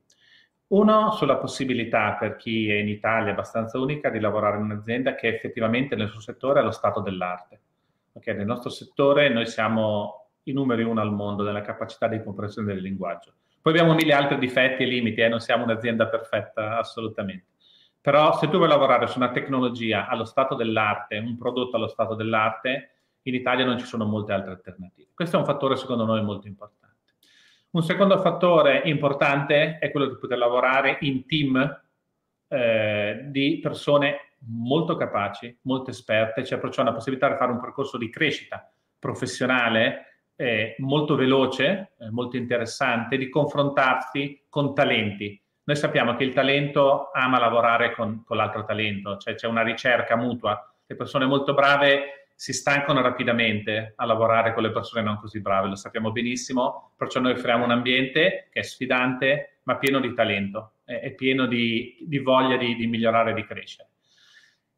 Uno, 0.67 1.11
sulla 1.11 1.37
possibilità 1.37 2.15
per 2.19 2.35
chi 2.35 2.69
è 2.69 2.75
in 2.75 2.89
Italia 2.89 3.31
abbastanza 3.31 3.79
unica 3.79 4.09
di 4.09 4.19
lavorare 4.19 4.57
in 4.57 4.63
un'azienda 4.63 5.13
che 5.13 5.27
effettivamente 5.27 5.95
nel 5.95 6.09
suo 6.09 6.19
settore 6.19 6.59
è 6.59 6.63
lo 6.63 6.71
stato 6.71 7.01
dell'arte. 7.01 7.59
Okay? 8.13 8.35
Nel 8.35 8.47
nostro 8.47 8.69
settore 8.69 9.29
noi 9.29 9.45
siamo 9.45 10.29
i 10.43 10.53
numeri 10.53 10.83
uno 10.83 11.01
al 11.01 11.13
mondo 11.13 11.43
nella 11.43 11.61
capacità 11.61 12.07
di 12.07 12.21
comprensione 12.23 12.73
del 12.73 12.81
linguaggio. 12.81 13.33
Poi 13.61 13.73
abbiamo 13.73 13.93
mille 13.93 14.13
altri 14.13 14.37
difetti 14.37 14.83
e 14.83 14.85
limiti, 14.87 15.21
eh? 15.21 15.27
non 15.27 15.39
siamo 15.39 15.63
un'azienda 15.63 16.07
perfetta 16.07 16.77
assolutamente. 16.77 17.45
Però 18.05 18.37
se 18.37 18.49
tu 18.49 18.57
vuoi 18.57 18.69
lavorare 18.69 19.07
su 19.07 19.17
una 19.17 19.31
tecnologia 19.31 20.07
allo 20.07 20.25
stato 20.25 20.53
dell'arte, 20.53 21.17
un 21.17 21.35
prodotto 21.39 21.75
allo 21.75 21.87
stato 21.87 22.13
dell'arte, 22.13 22.97
in 23.23 23.33
Italia 23.33 23.65
non 23.65 23.79
ci 23.79 23.85
sono 23.87 24.05
molte 24.05 24.31
altre 24.31 24.51
alternative. 24.51 25.09
Questo 25.15 25.37
è 25.37 25.39
un 25.39 25.45
fattore 25.47 25.75
secondo 25.75 26.05
noi 26.05 26.23
molto 26.23 26.45
importante. 26.45 27.15
Un 27.71 27.81
secondo 27.81 28.19
fattore 28.19 28.83
importante 28.85 29.79
è 29.79 29.89
quello 29.89 30.05
di 30.05 30.17
poter 30.19 30.37
lavorare 30.37 30.99
in 31.01 31.25
team 31.25 31.81
eh, 32.47 33.21
di 33.25 33.57
persone 33.59 34.35
molto 34.49 34.95
capaci, 34.97 35.57
molto 35.63 35.89
esperte, 35.89 36.45
cioè 36.45 36.59
perciò 36.59 36.83
la 36.83 36.93
possibilità 36.93 37.27
di 37.27 37.37
fare 37.37 37.53
un 37.53 37.59
percorso 37.59 37.97
di 37.97 38.11
crescita 38.11 38.71
professionale 38.99 40.27
eh, 40.35 40.75
molto 40.77 41.15
veloce, 41.15 41.93
eh, 41.97 42.11
molto 42.11 42.37
interessante, 42.37 43.17
di 43.17 43.29
confrontarsi 43.29 44.45
con 44.47 44.75
talenti. 44.75 45.41
Noi 45.67 45.75
sappiamo 45.75 46.15
che 46.15 46.23
il 46.23 46.33
talento 46.33 47.09
ama 47.11 47.39
lavorare 47.39 47.95
con, 47.95 48.23
con 48.23 48.37
l'altro 48.37 48.63
talento, 48.65 49.17
cioè 49.17 49.33
c'è 49.33 49.47
una 49.47 49.63
ricerca 49.63 50.15
mutua. 50.15 50.71
Le 50.85 50.95
persone 50.95 51.25
molto 51.25 51.55
brave 51.55 52.27
si 52.35 52.53
stancano 52.53 53.01
rapidamente 53.01 53.93
a 53.95 54.05
lavorare 54.05 54.53
con 54.53 54.61
le 54.61 54.71
persone 54.71 55.01
non 55.01 55.17
così 55.17 55.41
brave, 55.41 55.69
lo 55.69 55.75
sappiamo 55.75 56.11
benissimo, 56.11 56.91
perciò 56.95 57.19
noi 57.19 57.31
offriamo 57.31 57.63
un 57.63 57.71
ambiente 57.71 58.49
che 58.51 58.59
è 58.59 58.63
sfidante 58.63 59.61
ma 59.63 59.77
pieno 59.77 59.99
di 59.99 60.13
talento, 60.13 60.73
è, 60.83 61.11
pieno 61.13 61.47
di, 61.47 61.97
di 62.01 62.19
voglia 62.19 62.57
di, 62.57 62.75
di 62.75 62.85
migliorare 62.85 63.31
e 63.31 63.33
di 63.33 63.45
crescere. 63.47 63.89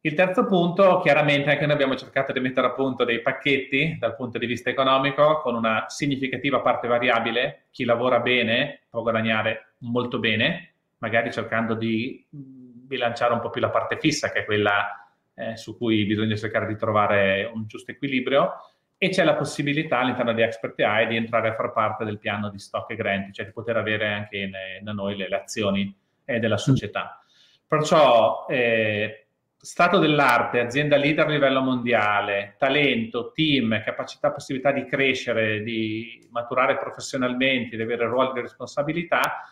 Il 0.00 0.14
terzo 0.14 0.46
punto, 0.46 1.00
chiaramente 1.00 1.50
anche 1.50 1.66
noi 1.66 1.74
abbiamo 1.74 1.96
cercato 1.96 2.32
di 2.32 2.40
mettere 2.40 2.68
a 2.68 2.72
punto 2.72 3.04
dei 3.04 3.20
pacchetti 3.20 3.98
dal 3.98 4.16
punto 4.16 4.38
di 4.38 4.46
vista 4.46 4.70
economico 4.70 5.42
con 5.42 5.54
una 5.54 5.84
significativa 5.88 6.60
parte 6.60 6.88
variabile. 6.88 7.66
Chi 7.70 7.84
lavora 7.84 8.20
bene 8.20 8.84
può 8.88 9.02
guadagnare 9.02 9.74
molto 9.80 10.18
bene, 10.18 10.76
magari 10.98 11.32
cercando 11.32 11.74
di 11.74 12.26
bilanciare 12.30 13.32
un 13.32 13.40
po' 13.40 13.50
più 13.50 13.60
la 13.60 13.70
parte 13.70 13.98
fissa, 13.98 14.30
che 14.30 14.40
è 14.40 14.44
quella 14.44 15.08
eh, 15.34 15.56
su 15.56 15.76
cui 15.76 16.04
bisogna 16.04 16.36
cercare 16.36 16.66
di 16.66 16.76
trovare 16.76 17.50
un 17.52 17.66
giusto 17.66 17.90
equilibrio 17.90 18.54
e 19.00 19.10
c'è 19.10 19.22
la 19.22 19.36
possibilità 19.36 20.00
all'interno 20.00 20.32
di 20.32 20.42
Expert 20.42 20.80
AI 20.80 21.06
di 21.06 21.16
entrare 21.16 21.50
a 21.50 21.54
far 21.54 21.72
parte 21.72 22.04
del 22.04 22.18
piano 22.18 22.50
di 22.50 22.58
stock 22.58 22.90
e 22.90 22.96
grant, 22.96 23.32
cioè 23.32 23.46
di 23.46 23.52
poter 23.52 23.76
avere 23.76 24.08
anche 24.08 24.50
da 24.82 24.92
noi 24.92 25.16
le, 25.16 25.28
le 25.28 25.36
azioni 25.36 25.96
eh, 26.24 26.40
della 26.40 26.56
società. 26.56 27.22
Perciò 27.64 28.46
eh, 28.48 29.28
stato 29.56 29.98
dell'arte, 29.98 30.58
azienda 30.58 30.96
leader 30.96 31.26
a 31.26 31.30
livello 31.30 31.60
mondiale, 31.60 32.56
talento, 32.58 33.30
team, 33.32 33.80
capacità, 33.84 34.32
possibilità 34.32 34.72
di 34.72 34.84
crescere, 34.86 35.62
di 35.62 36.26
maturare 36.30 36.76
professionalmente, 36.76 37.76
di 37.76 37.82
avere 37.82 38.06
ruoli 38.06 38.32
di 38.32 38.40
responsabilità, 38.40 39.44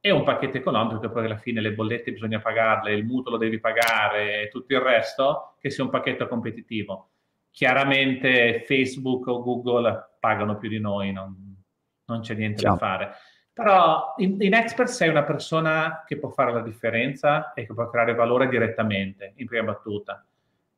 e 0.00 0.10
un 0.10 0.22
pacchetto 0.22 0.56
economico 0.56 1.00
che 1.00 1.10
poi 1.10 1.24
alla 1.24 1.36
fine 1.36 1.60
le 1.60 1.72
bollette 1.72 2.12
bisogna 2.12 2.40
pagarle, 2.40 2.92
il 2.92 3.04
mutuo 3.04 3.32
lo 3.32 3.36
devi 3.38 3.58
pagare 3.58 4.42
e 4.42 4.48
tutto 4.48 4.74
il 4.74 4.80
resto, 4.80 5.54
che 5.58 5.70
sia 5.70 5.84
un 5.84 5.90
pacchetto 5.90 6.28
competitivo. 6.28 7.10
Chiaramente 7.50 8.62
Facebook 8.66 9.26
o 9.26 9.42
Google 9.42 10.16
pagano 10.20 10.58
più 10.58 10.68
di 10.68 10.78
noi, 10.78 11.12
non, 11.12 11.56
non 12.04 12.20
c'è 12.20 12.34
niente 12.34 12.62
Ciao. 12.62 12.72
da 12.72 12.78
fare. 12.78 13.12
Però 13.52 14.14
in, 14.18 14.36
in 14.40 14.54
Expert 14.54 14.90
sei 14.90 15.08
una 15.08 15.24
persona 15.24 16.04
che 16.06 16.18
può 16.18 16.28
fare 16.28 16.52
la 16.52 16.60
differenza 16.60 17.54
e 17.54 17.66
che 17.66 17.72
può 17.72 17.88
creare 17.88 18.14
valore 18.14 18.48
direttamente, 18.48 19.32
in 19.36 19.46
prima 19.46 19.72
battuta. 19.72 20.24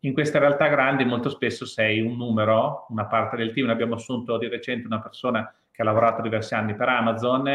In 0.03 0.13
queste 0.13 0.39
realtà 0.39 0.69
grandi 0.69 1.05
molto 1.05 1.29
spesso 1.29 1.67
sei 1.67 2.01
un 2.01 2.17
numero, 2.17 2.87
una 2.91 3.07
parte 3.07 3.37
del 3.37 3.53
team. 3.53 3.69
Abbiamo 3.69 3.97
assunto 3.97 4.39
di 4.39 4.47
recente 4.47 4.87
una 4.87 5.01
persona 5.01 5.53
che 5.73 5.83
ha 5.83 5.85
lavorato 5.85 6.23
diversi 6.23 6.55
anni 6.55 6.77
per 6.77 6.89
Amazon 6.89 7.49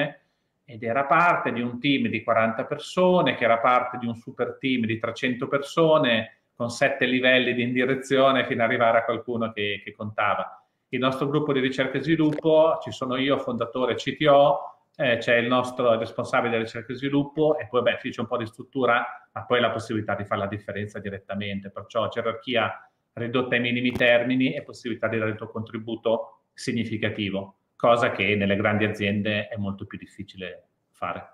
ed 0.66 0.84
era 0.84 1.06
parte 1.06 1.52
di 1.52 1.62
un 1.62 1.80
team 1.80 2.08
di 2.08 2.24
40 2.24 2.66
persone, 2.66 3.36
che 3.36 3.44
era 3.44 3.60
parte 3.60 3.98
di 3.98 4.06
un 4.06 4.16
super 4.16 4.58
team 4.60 4.86
di 4.86 4.98
300 4.98 5.48
persone, 5.48 6.38
con 6.56 6.70
sette 6.70 7.06
livelli 7.06 7.54
di 7.54 7.64
indirezione 7.64 8.46
fino 8.46 8.64
ad 8.64 8.70
arrivare 8.70 9.00
a 9.00 9.06
qualcuno 9.06 9.52
che, 9.52 9.82
che 9.84 9.92
contava. 9.92 10.64
Il 10.90 11.00
nostro 11.00 11.28
gruppo 11.28 11.52
di 11.52 11.60
ricerca 11.60 11.98
e 11.98 12.02
sviluppo, 12.04 12.80
ci 12.82 12.92
sono 12.92 13.18
io, 13.18 13.40
fondatore 13.40 13.96
CTO, 13.96 14.74
eh, 14.96 15.18
c'è 15.18 15.38
il 15.38 15.48
nostro 15.48 15.98
responsabile 15.98 16.58
di 16.58 16.64
ricerca 16.64 16.94
e 16.94 16.96
sviluppo 16.96 17.58
e 17.58 17.68
poi 17.68 17.82
beh, 17.82 17.98
c'è 17.98 18.20
un 18.20 18.28
po' 18.28 18.38
di 18.38 18.46
struttura, 18.46 19.28
ma 19.32 19.46
poi 19.46 19.60
la 19.60 19.72
possibilità 19.72 20.14
di 20.14 20.24
fare 20.24 20.42
la 20.42 20.48
differenza 20.48 21.00
direttamente, 21.00 21.72
perciò 21.72 22.08
gerarchia 22.10 22.90
ridotta 23.14 23.56
ai 23.56 23.62
minimi 23.62 23.92
termini 23.92 24.54
e 24.54 24.62
possibilità 24.62 25.08
di 25.08 25.18
dare 25.18 25.32
il 25.32 25.36
tuo 25.36 25.50
contributo 25.50 26.44
significativo 26.54 27.58
cosa 27.84 28.12
che 28.12 28.34
nelle 28.38 28.56
grandi 28.56 28.86
aziende 28.86 29.50
è 29.50 29.58
molto 29.58 29.86
più 29.86 29.98
difficile 29.98 30.68
fare. 30.92 31.32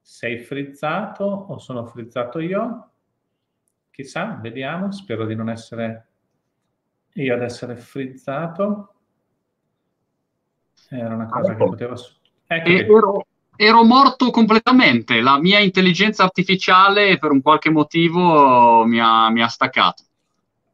Sei 0.00 0.38
frizzato 0.38 1.24
o 1.24 1.58
sono 1.58 1.86
frizzato 1.86 2.40
io? 2.40 2.90
chissà, 3.92 4.36
vediamo, 4.42 4.90
spero 4.90 5.26
di 5.26 5.36
non 5.36 5.48
essere 5.48 6.06
io 7.12 7.34
ad 7.34 7.42
essere 7.42 7.76
frizzato. 7.76 8.94
Era 10.88 11.14
una 11.14 11.26
cosa 11.26 11.52
ecco. 11.52 11.64
che 11.64 11.70
poteva... 11.70 11.94
Ecco 12.48 12.68
ero, 12.68 13.26
ero 13.54 13.84
morto 13.84 14.30
completamente, 14.30 15.20
la 15.20 15.38
mia 15.38 15.60
intelligenza 15.60 16.24
artificiale 16.24 17.16
per 17.18 17.30
un 17.30 17.42
qualche 17.42 17.70
motivo 17.70 18.84
mi 18.86 18.98
ha, 18.98 19.30
mi 19.30 19.40
ha 19.40 19.48
staccato. 19.48 20.02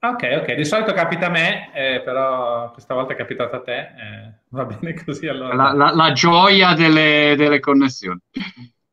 Ok, 0.08 0.38
ok, 0.40 0.54
di 0.54 0.64
solito 0.64 0.92
capita 0.92 1.26
a 1.26 1.30
me, 1.30 1.72
eh, 1.74 2.00
però 2.00 2.70
questa 2.70 2.94
volta 2.94 3.12
è 3.12 3.16
capitato 3.16 3.56
a 3.56 3.62
te, 3.62 3.78
eh, 3.78 4.34
va 4.50 4.64
bene 4.64 4.94
così 5.04 5.26
allora. 5.26 5.54
La, 5.54 5.72
la, 5.72 5.92
la 5.94 6.12
gioia 6.12 6.74
delle, 6.74 7.34
delle, 7.36 7.58
connessioni. 7.58 8.20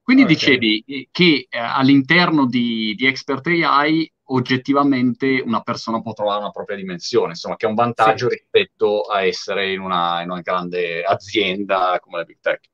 Quindi 0.01 0.23
okay. 0.23 0.35
dicevi 0.35 1.07
che 1.11 1.47
eh, 1.49 1.57
all'interno 1.57 2.47
di, 2.47 2.95
di, 2.95 3.05
Expert 3.05 3.45
AI 3.45 4.11
oggettivamente 4.25 5.41
una 5.45 5.61
persona 5.61 6.01
può 6.01 6.13
trovare 6.13 6.39
una 6.39 6.51
propria 6.51 6.77
dimensione, 6.77 7.29
insomma, 7.29 7.57
che 7.57 7.67
è 7.67 7.69
un 7.69 7.75
vantaggio 7.75 8.27
sì. 8.29 8.35
rispetto 8.35 9.01
a 9.03 9.23
essere 9.23 9.71
in 9.71 9.81
una, 9.81 10.21
in 10.23 10.31
una 10.31 10.41
grande 10.41 11.03
azienda 11.03 11.99
come 12.01 12.17
la 12.17 12.23
Big 12.23 12.39
Tech. 12.41 12.69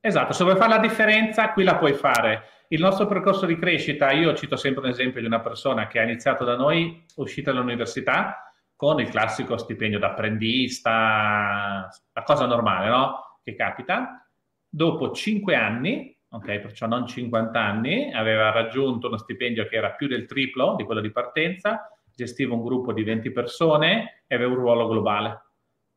Esatto, 0.00 0.32
se 0.32 0.44
vuoi 0.44 0.56
fare 0.56 0.70
la 0.70 0.78
differenza, 0.78 1.52
qui 1.52 1.64
la 1.64 1.76
puoi 1.76 1.92
fare 1.92 2.53
il 2.74 2.80
nostro 2.80 3.06
percorso 3.06 3.46
di 3.46 3.56
crescita, 3.56 4.10
io 4.10 4.34
cito 4.34 4.56
sempre 4.56 4.82
un 4.82 4.90
esempio 4.90 5.20
di 5.20 5.26
una 5.26 5.40
persona 5.40 5.86
che 5.86 6.00
ha 6.00 6.02
iniziato 6.02 6.44
da 6.44 6.56
noi, 6.56 7.04
uscita 7.16 7.52
dall'università, 7.52 8.52
con 8.74 8.98
il 8.98 9.08
classico 9.08 9.56
stipendio 9.56 10.00
d'apprendista, 10.00 11.88
la 12.12 12.22
cosa 12.24 12.46
normale, 12.46 12.88
no? 12.88 13.38
Che 13.44 13.54
capita. 13.54 14.28
Dopo 14.68 15.12
cinque 15.12 15.54
anni, 15.54 16.18
ok, 16.30 16.58
perciò 16.58 16.88
non 16.88 17.06
50 17.06 17.60
anni, 17.60 18.12
aveva 18.12 18.50
raggiunto 18.50 19.06
uno 19.06 19.18
stipendio 19.18 19.68
che 19.68 19.76
era 19.76 19.92
più 19.92 20.08
del 20.08 20.26
triplo 20.26 20.74
di 20.74 20.82
quello 20.82 21.00
di 21.00 21.12
partenza, 21.12 21.88
gestiva 22.12 22.54
un 22.54 22.64
gruppo 22.64 22.92
di 22.92 23.04
20 23.04 23.30
persone 23.30 24.24
e 24.26 24.34
aveva 24.34 24.50
un 24.50 24.56
ruolo 24.56 24.88
globale. 24.88 25.43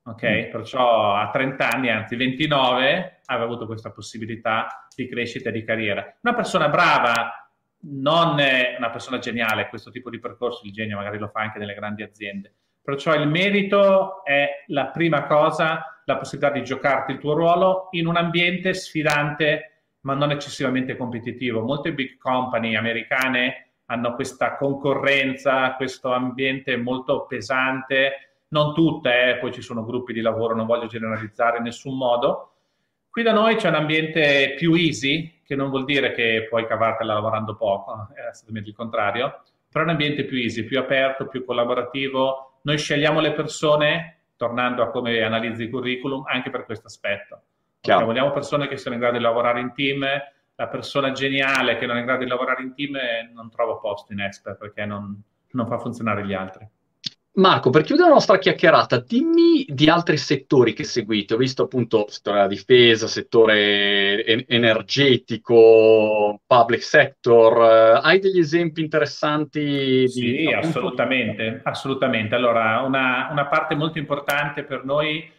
Ok, 0.08 0.24
mm. 0.24 0.52
perciò 0.52 1.16
a 1.16 1.30
30 1.30 1.70
anni, 1.70 1.90
anzi 1.90 2.16
29, 2.16 3.22
aveva 3.26 3.46
avuto 3.46 3.66
questa 3.66 3.92
possibilità 3.92 4.88
di 4.96 5.08
crescita 5.08 5.50
e 5.50 5.52
di 5.52 5.64
carriera. 5.64 6.18
Una 6.22 6.34
persona 6.34 6.70
brava, 6.70 7.52
non 7.90 8.40
è 8.40 8.76
una 8.78 8.90
persona 8.90 9.20
geniale, 9.20 9.68
questo 9.68 9.92
tipo 9.92 10.10
di 10.10 10.20
percorso 10.20 10.66
il 10.66 10.72
genio 10.72 10.96
magari 10.96 11.18
lo 11.18 11.28
fa 11.28 11.42
anche 11.42 11.60
nelle 11.60 11.74
grandi 11.74 12.04
aziende. 12.04 12.54
Perciò 12.82 13.14
il 13.16 13.28
merito 13.28 14.24
è 14.24 14.64
la 14.68 14.88
prima 14.88 15.26
cosa, 15.26 16.02
la 16.06 16.18
possibilità 16.18 16.54
di 16.54 16.64
giocarti 16.64 17.12
il 17.12 17.20
tuo 17.20 17.34
ruolo 17.34 17.90
in 17.92 18.08
un 18.08 18.16
ambiente 18.16 18.74
sfidante 18.74 19.72
ma 20.02 20.14
non 20.14 20.32
eccessivamente 20.32 20.96
competitivo. 20.96 21.62
Molte 21.64 21.94
big 21.94 22.18
company 22.18 22.76
americane 22.76 23.72
hanno 23.88 24.16
questa 24.16 24.56
concorrenza, 24.56 25.74
questo 25.76 26.14
ambiente 26.14 26.78
molto 26.78 27.26
pesante 27.26 28.27
non 28.50 28.74
tutte, 28.74 29.32
eh, 29.32 29.38
poi 29.38 29.52
ci 29.52 29.62
sono 29.62 29.84
gruppi 29.84 30.14
di 30.14 30.22
lavoro, 30.22 30.56
non 30.56 30.66
voglio 30.66 30.88
generalizzare 30.88 31.58
in 31.58 31.64
nessun 31.64 31.98
modo. 31.98 32.52
Qui 33.10 33.24
da 33.24 33.34
noi 33.34 33.56
c'è 33.56 33.70
un 33.70 33.76
ambiente 33.76 34.54
più 34.58 34.74
easy, 34.74 35.42
che 35.44 35.56
non 35.56 35.70
vuol 35.70 35.86
dire 35.86 36.12
che 36.14 36.46
puoi 36.50 36.68
cavartela 36.68 37.14
lavorando 37.14 37.56
poco, 37.56 38.10
è 38.14 38.22
assolutamente 38.22 38.70
il 38.70 38.76
contrario, 38.76 39.42
però 39.70 39.84
è 39.84 39.88
un 39.88 39.94
ambiente 39.94 40.26
più 40.26 40.38
easy, 40.38 40.64
più 40.64 40.78
aperto, 40.78 41.28
più 41.28 41.44
collaborativo. 41.44 42.60
Noi 42.62 42.78
scegliamo 42.78 43.20
le 43.20 43.34
persone, 43.34 44.20
tornando 44.36 44.84
a 44.84 44.90
come 44.92 45.22
analizzi 45.22 45.64
il 45.64 45.70
curriculum, 45.70 46.24
anche 46.28 46.50
per 46.50 46.66
questo 46.66 46.88
aspetto. 46.88 47.42
Cioè, 47.80 48.04
vogliamo 48.04 48.32
persone 48.32 48.68
che 48.68 48.78
siano 48.78 48.96
in 48.96 49.02
grado 49.02 49.18
di 49.18 49.24
lavorare 49.24 49.62
in 49.62 49.74
team, 49.74 50.06
la 50.56 50.68
persona 50.68 51.12
geniale 51.12 51.78
che 51.78 51.86
non 51.86 51.98
è 51.98 52.00
in 52.00 52.06
grado 52.06 52.24
di 52.24 52.30
lavorare 52.30 52.64
in 52.64 52.74
team 52.74 52.98
non 53.34 53.50
trova 53.50 53.78
posto 53.78 54.12
in 54.12 54.20
expert 54.20 54.58
perché 54.58 54.86
non, 54.86 55.22
non 55.52 55.68
fa 55.68 55.78
funzionare 55.78 56.26
gli 56.26 56.34
altri. 56.34 56.68
Marco, 57.38 57.70
per 57.70 57.84
chiudere 57.84 58.08
la 58.08 58.16
nostra 58.16 58.40
chiacchierata, 58.40 59.00
dimmi 59.00 59.64
di 59.68 59.88
altri 59.90 60.18
settori 60.18 60.74
che 60.74 60.84
seguite. 60.84 61.36
Ho 61.36 61.38
visto 61.38 61.64
appunto 61.64 62.08
settore 62.10 62.38
della 62.38 62.48
difesa, 62.48 63.06
settore 63.06 64.26
en- 64.26 64.46
energetico, 64.48 66.42
public 66.48 66.82
sector. 66.82 68.00
Hai 68.02 68.18
degli 68.18 68.40
esempi 68.40 68.82
interessanti? 68.82 70.08
Sì, 70.08 70.32
di, 70.32 70.52
assolutamente, 70.52 71.62
assolutamente. 71.64 72.34
Allora, 72.34 72.82
una, 72.82 73.28
una, 73.30 73.46
parte 73.46 73.76
molto 73.76 74.00
importante 74.00 74.64
per 74.64 74.84
noi, 74.84 75.32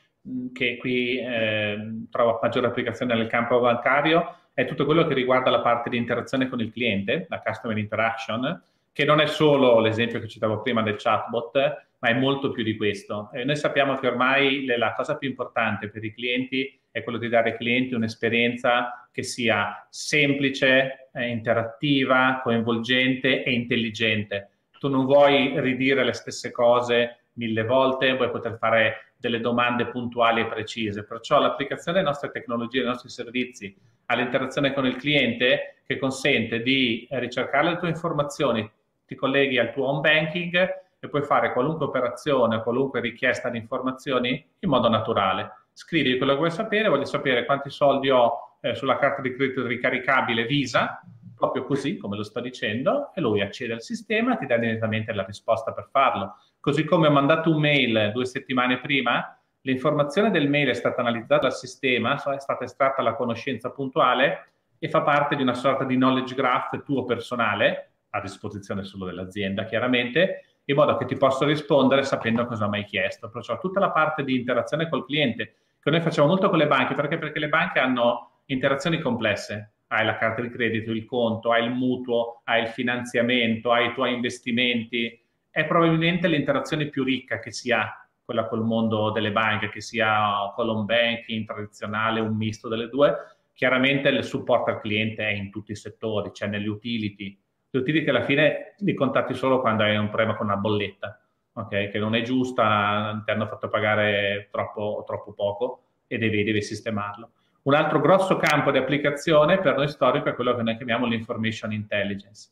che 0.53 0.77
qui 0.77 1.19
eh, 1.19 2.05
trova 2.13 2.39
maggiore 2.41 2.69
applicazione 2.69 3.17
nel 3.17 3.27
campo 3.27 3.59
bancario, 3.59 4.37
è 4.55 4.67
tutto 4.67 4.85
quello 4.85 5.05
che 5.05 5.15
riguarda 5.15 5.51
la 5.51 5.63
parte 5.63 5.91
di 5.91 5.97
interazione 5.97 6.49
con 6.49 6.61
il 6.61 6.71
cliente, 6.71 7.27
la 7.29 7.43
customer 7.45 7.77
interaction, 7.77 8.63
che 8.93 9.05
non 9.05 9.21
è 9.21 9.27
solo 9.27 9.81
l'esempio 9.81 10.21
che 10.21 10.29
citavo 10.29 10.63
prima 10.63 10.83
del 10.83 10.97
chatbot, 10.97 11.87
ma 12.01 12.09
è 12.09 12.15
molto 12.15 12.51
più 12.51 12.63
di 12.63 12.77
questo. 12.77 13.31
E 13.33 13.45
noi 13.45 13.57
sappiamo 13.57 13.97
che 13.97 14.07
ormai 14.07 14.65
la 14.67 14.93
cosa 14.95 15.17
più 15.17 15.29
importante 15.29 15.89
per 15.89 16.05
i 16.05 16.13
clienti 16.13 16.81
è 16.91 17.03
quello 17.03 17.19
di 17.19 17.29
dare 17.29 17.51
ai 17.51 17.57
clienti 17.57 17.95
un'esperienza 17.95 19.09
che 19.13 19.23
sia 19.23 19.87
semplice, 19.91 21.11
eh, 21.13 21.29
interattiva, 21.29 22.41
coinvolgente 22.43 23.43
e 23.43 23.53
intelligente. 23.53 24.51
Tu 24.79 24.89
non 24.89 25.07
vuoi 25.07 25.61
ridire 25.61 26.05
le 26.05 26.13
stesse 26.13 26.51
cose 26.53 27.25
mille 27.33 27.65
volte, 27.65 28.15
vuoi 28.15 28.31
poter 28.31 28.57
fare 28.59 29.13
delle 29.17 29.41
domande 29.41 29.87
puntuali 29.87 30.43
e 30.43 30.47
precise. 30.47 31.05
Perciò 31.05 31.41
l'applicazione 31.41 31.99
delle 31.99 32.11
nostre 32.11 32.31
tecnologie, 32.31 32.81
dei 32.81 32.89
nostri 32.89 33.09
servizi 33.09 33.75
all'interazione 34.07 34.73
con 34.73 34.87
il 34.87 34.97
cliente 34.97 35.83
che 35.85 35.99
consente 35.99 36.63
di 36.63 37.07
ricercare 37.11 37.71
le 37.71 37.79
tue 37.79 37.89
informazioni, 37.89 38.69
ti 39.07 39.15
colleghi 39.15 39.59
al 39.59 39.73
tuo 39.73 39.87
home 39.87 40.01
banking 40.01 40.87
e 41.01 41.09
puoi 41.09 41.23
fare 41.23 41.53
qualunque 41.53 41.87
operazione, 41.87 42.63
qualunque 42.63 43.01
richiesta 43.01 43.49
di 43.49 43.59
informazioni 43.59 44.45
in 44.59 44.69
modo 44.69 44.89
naturale. 44.89 45.67
Scrivi 45.73 46.17
quello 46.17 46.33
che 46.33 46.39
vuoi 46.39 46.51
sapere, 46.51 46.89
voglio 46.89 47.05
sapere 47.05 47.45
quanti 47.45 47.71
soldi 47.71 48.11
ho 48.11 48.57
eh, 48.61 48.75
sulla 48.75 48.97
carta 48.97 49.23
di 49.23 49.35
credito 49.35 49.65
ricaricabile 49.67 50.45
Visa, 50.45 51.01
proprio 51.37 51.65
così 51.65 51.97
come 51.97 52.17
lo 52.17 52.25
sto 52.25 52.41
dicendo, 52.41 53.13
e 53.15 53.21
lui 53.21 53.41
accede 53.41 53.75
al 53.75 53.83
sistema 53.83 54.35
e 54.35 54.39
ti 54.39 54.47
dà 54.47 54.57
direttamente 54.57 55.13
la 55.13 55.25
risposta 55.25 55.73
per 55.73 55.89
farlo. 55.91 56.37
Così 56.59 56.85
come 56.85 57.07
ho 57.07 57.13
mandato 57.13 57.51
un 57.51 57.61
mail 57.61 58.11
due 58.13 58.27
settimane 58.27 58.81
prima, 58.81 59.39
l'informazione 59.61 60.33
del 60.33 60.49
mail 60.49 60.69
è 60.69 60.75
stata 60.75 61.01
analizzata 61.01 61.43
dal 61.43 61.55
sistema, 61.55 62.15
è 62.15 62.41
stata 62.41 62.65
estratta 62.65 63.03
la 63.03 63.15
conoscenza 63.15 63.71
puntuale 63.71 64.53
e 64.81 64.89
fa 64.89 65.03
parte 65.03 65.37
di 65.37 65.43
una 65.43 65.55
sorta 65.55 65.85
di 65.85 65.95
knowledge 65.95 66.35
graph 66.35 66.83
tuo 66.83 67.05
personale, 67.05 67.93
a 68.11 68.21
disposizione 68.21 68.83
solo 68.83 69.05
dell'azienda 69.05 69.65
chiaramente, 69.65 70.48
in 70.71 70.77
modo 70.77 70.97
che 70.97 71.07
ti 71.07 71.17
posso 71.17 71.47
rispondere 71.47 72.03
sapendo 72.03 72.47
cosa 72.47 72.69
mi 72.69 72.79
hai 72.79 72.85
chiesto. 72.85 73.31
Perciò 73.31 73.59
tutta 73.59 73.81
la 73.81 73.91
parte 73.91 74.23
di 74.23 74.37
interazione 74.37 74.89
col 74.89 75.07
cliente, 75.07 75.55
che 75.81 75.91
noi 75.91 76.01
facciamo 76.03 76.29
molto 76.29 76.51
con 76.51 76.59
le 76.59 76.67
banche, 76.67 76.95
perché? 76.95 77.17
Perché 77.17 77.39
le 77.39 77.49
banche 77.49 77.79
hanno 77.79 78.43
interazioni 78.47 79.01
complesse. 79.01 79.73
Hai 79.87 80.05
la 80.05 80.17
carta 80.17 80.43
di 80.43 80.51
credito, 80.51 80.91
il 80.91 81.07
conto, 81.07 81.53
hai 81.53 81.65
il 81.65 81.71
mutuo, 81.71 82.43
hai 82.45 82.63
il 82.63 82.69
finanziamento, 82.69 83.73
hai 83.73 83.87
i 83.87 83.95
tuoi 83.95 84.13
investimenti. 84.13 85.19
È 85.49 85.65
probabilmente 85.65 86.29
l'interazione 86.29 86.89
più 86.89 87.03
ricca 87.03 87.39
che 87.39 87.51
si 87.51 87.73
ha, 87.73 88.07
quella 88.23 88.47
col 88.47 88.63
mondo 88.63 89.11
delle 89.11 89.33
banche, 89.33 89.71
che 89.71 89.81
sia 89.81 90.53
con 90.55 90.67
l'home 90.67 90.85
banking 90.85 91.47
tradizionale, 91.47 92.21
un 92.21 92.37
misto 92.37 92.69
delle 92.69 92.91
due. 92.91 93.17
Chiaramente 93.55 94.11
il 94.11 94.23
supporto 94.23 94.71
al 94.71 94.81
cliente 94.83 95.27
è 95.27 95.33
in 95.33 95.51
tutti 95.51 95.73
i 95.73 95.77
settori, 95.77 96.29
c'è 96.29 96.45
cioè 96.45 96.49
negli 96.49 96.67
utility, 96.67 97.41
gli 97.71 97.79
utility 97.79 98.09
alla 98.09 98.25
fine 98.25 98.75
li 98.79 98.95
contatti 98.95 99.35
solo 99.35 99.61
quando 99.61 99.83
hai 99.83 99.97
un 99.97 100.09
problema 100.09 100.37
con 100.37 100.47
una 100.47 100.57
bolletta, 100.57 101.21
okay? 101.53 101.91
che 101.91 101.99
non 101.99 102.15
è 102.15 102.23
giusta, 102.23 103.23
ti 103.25 103.31
hanno 103.31 103.47
fatto 103.47 103.69
pagare 103.69 104.49
troppo, 104.51 105.05
troppo 105.07 105.33
poco 105.33 105.83
e 106.07 106.19
devi, 106.19 106.45
devi, 106.45 106.63
sistemarlo. 106.63 107.31
Un 107.63 107.75
altro 107.75 108.01
grosso 108.01 108.37
campo 108.37 108.71
di 108.71 108.79
applicazione 108.79 109.61
per 109.61 109.77
noi 109.77 109.89
storico 109.89 110.31
è 110.31 110.35
quello 110.35 110.55
che 110.57 110.63
noi 110.63 110.77
chiamiamo 110.77 111.07
l'information 111.07 111.73
intelligence. 111.73 112.51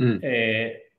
Mm. 0.00 0.16
Eh, 0.20 0.90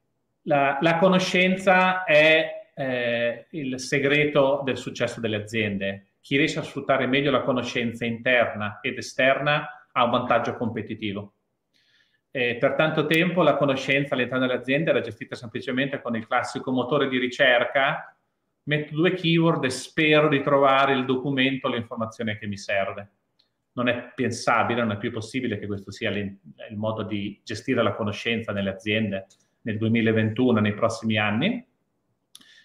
la, 0.43 0.77
la, 0.79 0.97
conoscenza 0.97 2.03
è 2.03 2.71
eh, 2.75 3.47
il 3.51 3.79
segreto 3.79 4.61
del 4.63 4.77
successo 4.77 5.19
delle 5.19 5.37
aziende. 5.37 6.09
Chi 6.21 6.37
riesce 6.37 6.59
a 6.59 6.63
sfruttare 6.63 7.07
meglio 7.07 7.31
la 7.31 7.41
conoscenza 7.41 8.05
interna 8.05 8.79
ed 8.81 8.97
esterna 8.97 9.87
ha 9.91 10.03
un 10.03 10.11
vantaggio 10.11 10.55
competitivo. 10.55 11.33
Eh, 12.37 12.55
per 12.57 12.75
tanto 12.75 13.07
tempo 13.07 13.41
la 13.41 13.57
conoscenza 13.57 14.13
all'interno 14.13 14.45
delle 14.45 14.59
aziende 14.59 14.91
era 14.91 15.01
gestita 15.01 15.33
semplicemente 15.33 15.99
con 15.99 16.15
il 16.15 16.27
classico 16.27 16.71
motore 16.71 17.07
di 17.07 17.17
ricerca, 17.17 18.15
metto 18.65 18.93
due 18.93 19.13
keyword 19.13 19.63
e 19.63 19.71
spero 19.71 20.27
di 20.27 20.43
trovare 20.43 20.93
il 20.93 21.05
documento, 21.05 21.67
l'informazione 21.67 22.37
che 22.37 22.45
mi 22.45 22.55
serve. 22.55 23.09
Non 23.71 23.87
è 23.87 24.11
pensabile, 24.13 24.81
non 24.81 24.91
è 24.91 24.97
più 24.99 25.11
possibile 25.11 25.57
che 25.57 25.65
questo 25.65 25.89
sia 25.89 26.11
il 26.11 26.37
modo 26.75 27.01
di 27.01 27.41
gestire 27.43 27.81
la 27.81 27.95
conoscenza 27.95 28.51
nelle 28.51 28.69
aziende 28.69 29.25
nel 29.61 29.79
2021, 29.79 30.59
nei 30.59 30.75
prossimi 30.75 31.17
anni. 31.17 31.65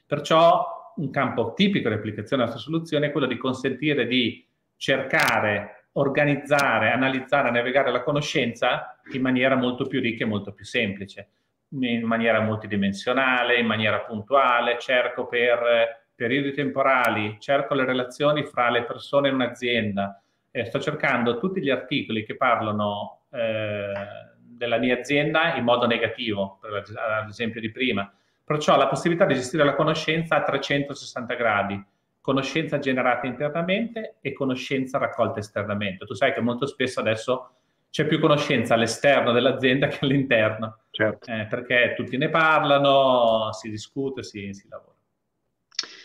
Perciò 0.04 0.92
un 0.96 1.08
campo 1.08 1.54
tipico 1.54 1.88
di 1.88 1.94
applicazione 1.94 2.42
della 2.42 2.54
nostra 2.54 2.70
soluzione 2.70 3.06
è 3.06 3.10
quello 3.10 3.26
di 3.26 3.38
consentire 3.38 4.06
di 4.06 4.46
cercare 4.76 5.81
organizzare, 5.92 6.90
analizzare, 6.90 7.50
navigare 7.50 7.90
la 7.90 8.02
conoscenza 8.02 8.98
in 9.12 9.20
maniera 9.20 9.56
molto 9.56 9.86
più 9.86 10.00
ricca 10.00 10.24
e 10.24 10.28
molto 10.28 10.52
più 10.52 10.64
semplice. 10.64 11.28
in 11.72 12.04
maniera 12.04 12.40
multidimensionale, 12.40 13.58
in 13.58 13.64
maniera 13.64 14.00
puntuale, 14.00 14.78
cerco 14.78 15.26
per 15.26 16.02
periodi 16.14 16.52
temporali, 16.52 17.38
cerco 17.40 17.72
le 17.74 17.86
relazioni 17.86 18.44
fra 18.44 18.68
le 18.68 18.84
persone 18.84 19.28
in 19.28 19.34
un'azienda, 19.34 20.22
eh, 20.50 20.66
sto 20.66 20.78
cercando 20.78 21.38
tutti 21.38 21.62
gli 21.62 21.70
articoli 21.70 22.24
che 22.24 22.36
parlano 22.36 23.22
eh, 23.30 23.92
della 24.38 24.78
mia 24.78 24.98
azienda 24.98 25.54
in 25.54 25.64
modo 25.64 25.86
negativo, 25.86 26.58
per 26.60 26.84
l'esempio 27.26 27.60
di 27.60 27.70
prima. 27.70 28.12
Perciò 28.44 28.76
la 28.76 28.86
possibilità 28.86 29.24
di 29.24 29.34
gestire 29.34 29.64
la 29.64 29.74
conoscenza 29.74 30.36
a 30.36 30.42
360 30.42 31.34
gradi, 31.34 31.84
conoscenza 32.22 32.78
generata 32.78 33.26
internamente 33.26 34.14
e 34.22 34.32
conoscenza 34.32 34.96
raccolta 34.96 35.40
esternamente. 35.40 36.06
Tu 36.06 36.14
sai 36.14 36.32
che 36.32 36.40
molto 36.40 36.66
spesso 36.66 37.00
adesso 37.00 37.50
c'è 37.90 38.06
più 38.06 38.18
conoscenza 38.18 38.72
all'esterno 38.72 39.32
dell'azienda 39.32 39.88
che 39.88 39.98
all'interno, 40.00 40.78
certo. 40.90 41.30
eh, 41.30 41.46
perché 41.50 41.92
tutti 41.94 42.16
ne 42.16 42.30
parlano, 42.30 43.52
si 43.52 43.68
discute, 43.68 44.22
si, 44.22 44.54
si 44.54 44.66
lavora. 44.68 44.90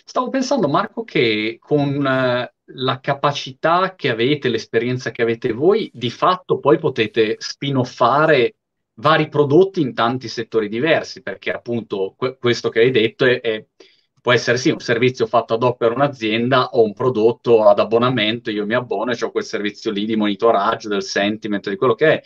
Stavo 0.04 0.30
pensando, 0.30 0.68
Marco, 0.68 1.04
che 1.04 1.58
con 1.60 2.06
eh, 2.06 2.54
la 2.64 3.00
capacità 3.00 3.94
che 3.96 4.10
avete, 4.10 4.50
l'esperienza 4.50 5.12
che 5.12 5.22
avete 5.22 5.54
voi, 5.54 5.90
di 5.94 6.10
fatto 6.10 6.60
poi 6.60 6.78
potete 6.80 7.36
spin-offare 7.40 8.56
vari 8.96 9.30
prodotti 9.30 9.82
in 9.82 9.94
tanti 9.94 10.28
settori 10.28 10.70
diversi, 10.70 11.22
perché 11.22 11.52
appunto 11.52 12.16
que- 12.18 12.38
questo 12.38 12.70
che 12.70 12.80
hai 12.80 12.92
detto 12.92 13.26
è, 13.26 13.40
è, 13.40 13.66
può 14.28 14.36
essere 14.36 14.58
sì 14.58 14.72
un 14.72 14.80
servizio 14.82 15.26
fatto 15.26 15.54
ad 15.54 15.64
hoc 15.64 15.78
per 15.78 15.94
un'azienda 15.94 16.72
o 16.72 16.84
un 16.84 16.92
prodotto 16.92 17.64
ad 17.64 17.80
abbonamento, 17.80 18.52
io 18.52 18.66
mi 18.66 18.74
abbono 18.74 19.14
e 19.14 19.18
ho 19.24 19.32
quel 19.32 19.46
servizio 19.46 19.90
lì 19.90 20.04
di 20.04 20.18
monitoraggio 20.18 20.90
del 20.90 21.02
sentiment, 21.02 21.70
di 21.70 21.78
quello 21.78 21.96
che 21.96 22.12
è, 22.12 22.22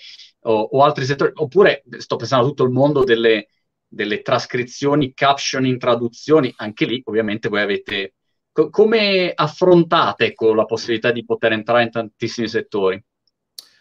o, 0.47 0.61
o 0.61 0.83
altri 0.83 1.05
settori, 1.05 1.31
oppure 1.35 1.83
sto 1.99 2.15
pensando 2.15 2.45
a 2.45 2.49
tutto 2.49 2.63
il 2.63 2.71
mondo 2.71 3.03
delle, 3.03 3.49
delle 3.87 4.23
trascrizioni, 4.23 5.13
captioning, 5.13 5.77
traduzioni, 5.77 6.51
anche 6.57 6.85
lì 6.85 7.03
ovviamente 7.05 7.49
voi 7.49 7.61
avete 7.61 8.15
Co- 8.51 8.71
come 8.71 9.31
affrontate 9.35 10.33
con 10.33 10.55
la 10.55 10.65
possibilità 10.65 11.11
di 11.11 11.23
poter 11.23 11.51
entrare 11.51 11.83
in 11.83 11.91
tantissimi 11.91 12.47
settori? 12.47 13.01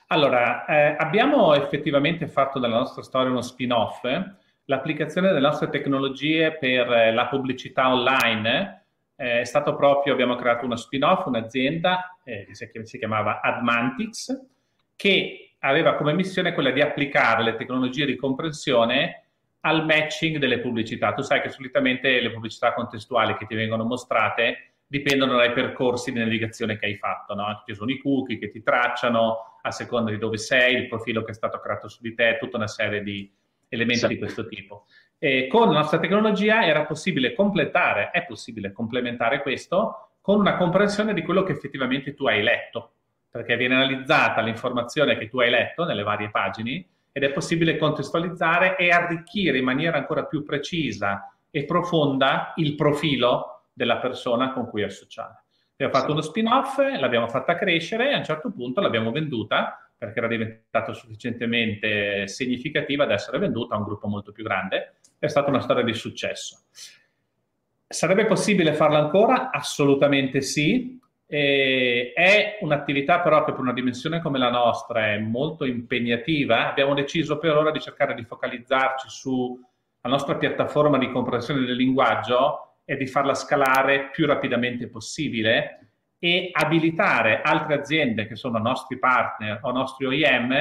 Allora, 0.09 0.67
eh, 0.67 0.95
abbiamo 0.99 1.55
effettivamente 1.55 2.29
fatto 2.29 2.59
nella 2.59 2.81
nostra 2.81 3.03
storia 3.03 3.31
uno 3.31 3.41
spin-off, 3.41 4.05
eh? 4.05 4.23
L'applicazione 4.71 5.29
delle 5.29 5.41
nostre 5.41 5.69
tecnologie 5.69 6.57
per 6.57 6.91
eh, 6.93 7.13
la 7.13 7.27
pubblicità 7.27 7.93
online 7.93 8.85
eh, 9.17 9.41
è 9.41 9.45
stato 9.45 9.75
proprio, 9.75 10.13
abbiamo 10.13 10.37
creato 10.37 10.65
uno 10.65 10.77
spin-off, 10.77 11.27
un'azienda 11.27 12.17
eh, 12.23 12.47
che 12.47 12.87
si 12.87 12.99
chiamava 12.99 13.41
Admantix, 13.41 14.33
che 14.95 15.55
aveva 15.59 15.97
come 15.97 16.15
missione 16.15 16.55
quella 16.55 16.71
di 16.71 16.81
applicare 16.81 17.43
le 17.43 17.57
tecnologie 17.57 18.07
di 18.07 18.15
comprensione 18.15 19.25
al 19.63 19.85
matching 19.85 20.39
delle 20.39 20.61
pubblicità. 20.61 21.13
Tu 21.15 21.23
sai 21.23 21.43
che 21.43 21.51
solitamente 21.51 22.21
le 22.21 22.31
pubblicità 22.31 22.73
contestuali 22.73 23.35
che 23.35 23.47
ti 23.47 23.57
vengono 23.57 23.85
mostrate 23.85 24.75
dipendono 24.87 25.37
dai 25.37 25.53
percorsi 25.53 26.13
di 26.13 26.21
navigazione 26.21 26.79
che 26.79 26.87
hai 26.87 26.97
fatto, 26.97 27.35
no? 27.35 27.63
Ci 27.67 27.75
sono 27.75 27.91
i 27.91 27.99
cookie 27.99 28.39
che 28.39 28.51
ti 28.51 28.63
tracciano 28.63 29.59
a 29.63 29.71
seconda 29.71 30.11
di 30.11 30.19
dove 30.19 30.39
sei, 30.39 30.77
il 30.77 30.89
profilo 30.89 31.23
che 31.23 31.33
è 31.33 31.35
stato 31.35 31.59
creato 31.59 31.89
su 31.89 31.99
di 32.01 32.15
te, 32.15 32.39
tutta 32.41 32.57
una 32.57 32.67
serie 32.67 33.03
di 33.03 33.31
elementi 33.71 34.01
sì. 34.01 34.09
di 34.09 34.19
questo 34.19 34.47
tipo. 34.47 34.87
E 35.19 35.47
con 35.49 35.69
la 35.69 35.79
nostra 35.79 35.99
tecnologia 35.99 36.65
era 36.65 36.85
possibile 36.85 37.35
completare, 37.35 38.11
è 38.11 38.25
possibile 38.25 38.73
complementare 38.73 39.41
questo 39.43 40.11
con 40.21 40.39
una 40.39 40.57
comprensione 40.57 41.15
di 41.15 41.23
quello 41.23 41.43
che 41.43 41.53
effettivamente 41.53 42.15
tu 42.15 42.27
hai 42.27 42.43
letto, 42.43 42.93
perché 43.31 43.57
viene 43.57 43.77
analizzata 43.77 44.41
l'informazione 44.41 45.17
che 45.17 45.29
tu 45.29 45.41
hai 45.41 45.51
letto 45.51 45.85
nelle 45.85 46.03
varie 46.03 46.31
pagine 46.31 46.87
ed 47.13 47.23
è 47.23 47.31
possibile 47.31 47.77
contestualizzare 47.77 48.77
e 48.77 48.91
arricchire 48.91 49.59
in 49.59 49.65
maniera 49.65 49.97
ancora 49.97 50.25
più 50.25 50.45
precisa 50.45 51.35
e 51.51 51.65
profonda 51.65 52.53
il 52.57 52.75
profilo 52.75 53.65
della 53.73 53.97
persona 53.97 54.53
con 54.53 54.69
cui 54.69 54.83
associare. 54.83 55.43
Abbiamo 55.73 55.93
fatto 55.93 56.13
uno 56.13 56.21
spin-off, 56.21 56.79
l'abbiamo 56.79 57.27
fatta 57.27 57.57
crescere 57.57 58.11
e 58.11 58.15
a 58.15 58.19
un 58.19 58.25
certo 58.25 58.51
punto 58.51 58.81
l'abbiamo 58.81 59.11
venduta 59.11 59.80
perché 60.01 60.19
era 60.19 60.29
diventata 60.29 60.95
sufficientemente 60.95 62.27
significativa 62.27 63.05
da 63.05 63.13
essere 63.13 63.37
venduta 63.37 63.75
a 63.75 63.79
un 63.79 63.85
gruppo 63.85 64.09
molto 64.09 64.33
più 64.33 64.43
grande. 64.43 64.95
È 65.19 65.27
stata 65.27 65.51
una 65.51 65.61
storia 65.61 65.85
di 65.85 65.93
successo. 65.93 66.61
Sarebbe 67.87 68.25
possibile 68.25 68.73
farla 68.73 68.99
ancora? 68.99 69.51
Assolutamente 69.51 70.41
sì. 70.41 70.99
Eh, 71.27 72.13
è 72.15 72.57
un'attività 72.63 73.21
però 73.21 73.45
che 73.45 73.53
per 73.53 73.61
una 73.61 73.75
dimensione 73.75 74.23
come 74.23 74.39
la 74.39 74.49
nostra 74.49 75.09
è 75.09 75.19
molto 75.19 75.67
impegnativa. 75.67 76.71
Abbiamo 76.71 76.95
deciso 76.95 77.37
per 77.37 77.55
ora 77.55 77.71
di 77.71 77.79
cercare 77.79 78.15
di 78.15 78.25
focalizzarci 78.25 79.07
sulla 79.07 79.59
nostra 80.05 80.37
piattaforma 80.37 80.97
di 80.97 81.11
comprensione 81.11 81.61
del 81.61 81.77
linguaggio 81.77 82.77
e 82.87 82.97
di 82.97 83.07
farla 83.07 83.35
scalare 83.35 84.09
più 84.09 84.25
rapidamente 84.25 84.89
possibile 84.89 85.90
e 86.21 86.51
abilitare 86.53 87.41
altre 87.43 87.75
aziende 87.75 88.29
che 88.29 88.37
sono 88.37 88.59
nostri 88.59 88.99
partner 88.99 89.59
o 89.63 89.73
nostri 89.73 90.07
OEM 90.07 90.53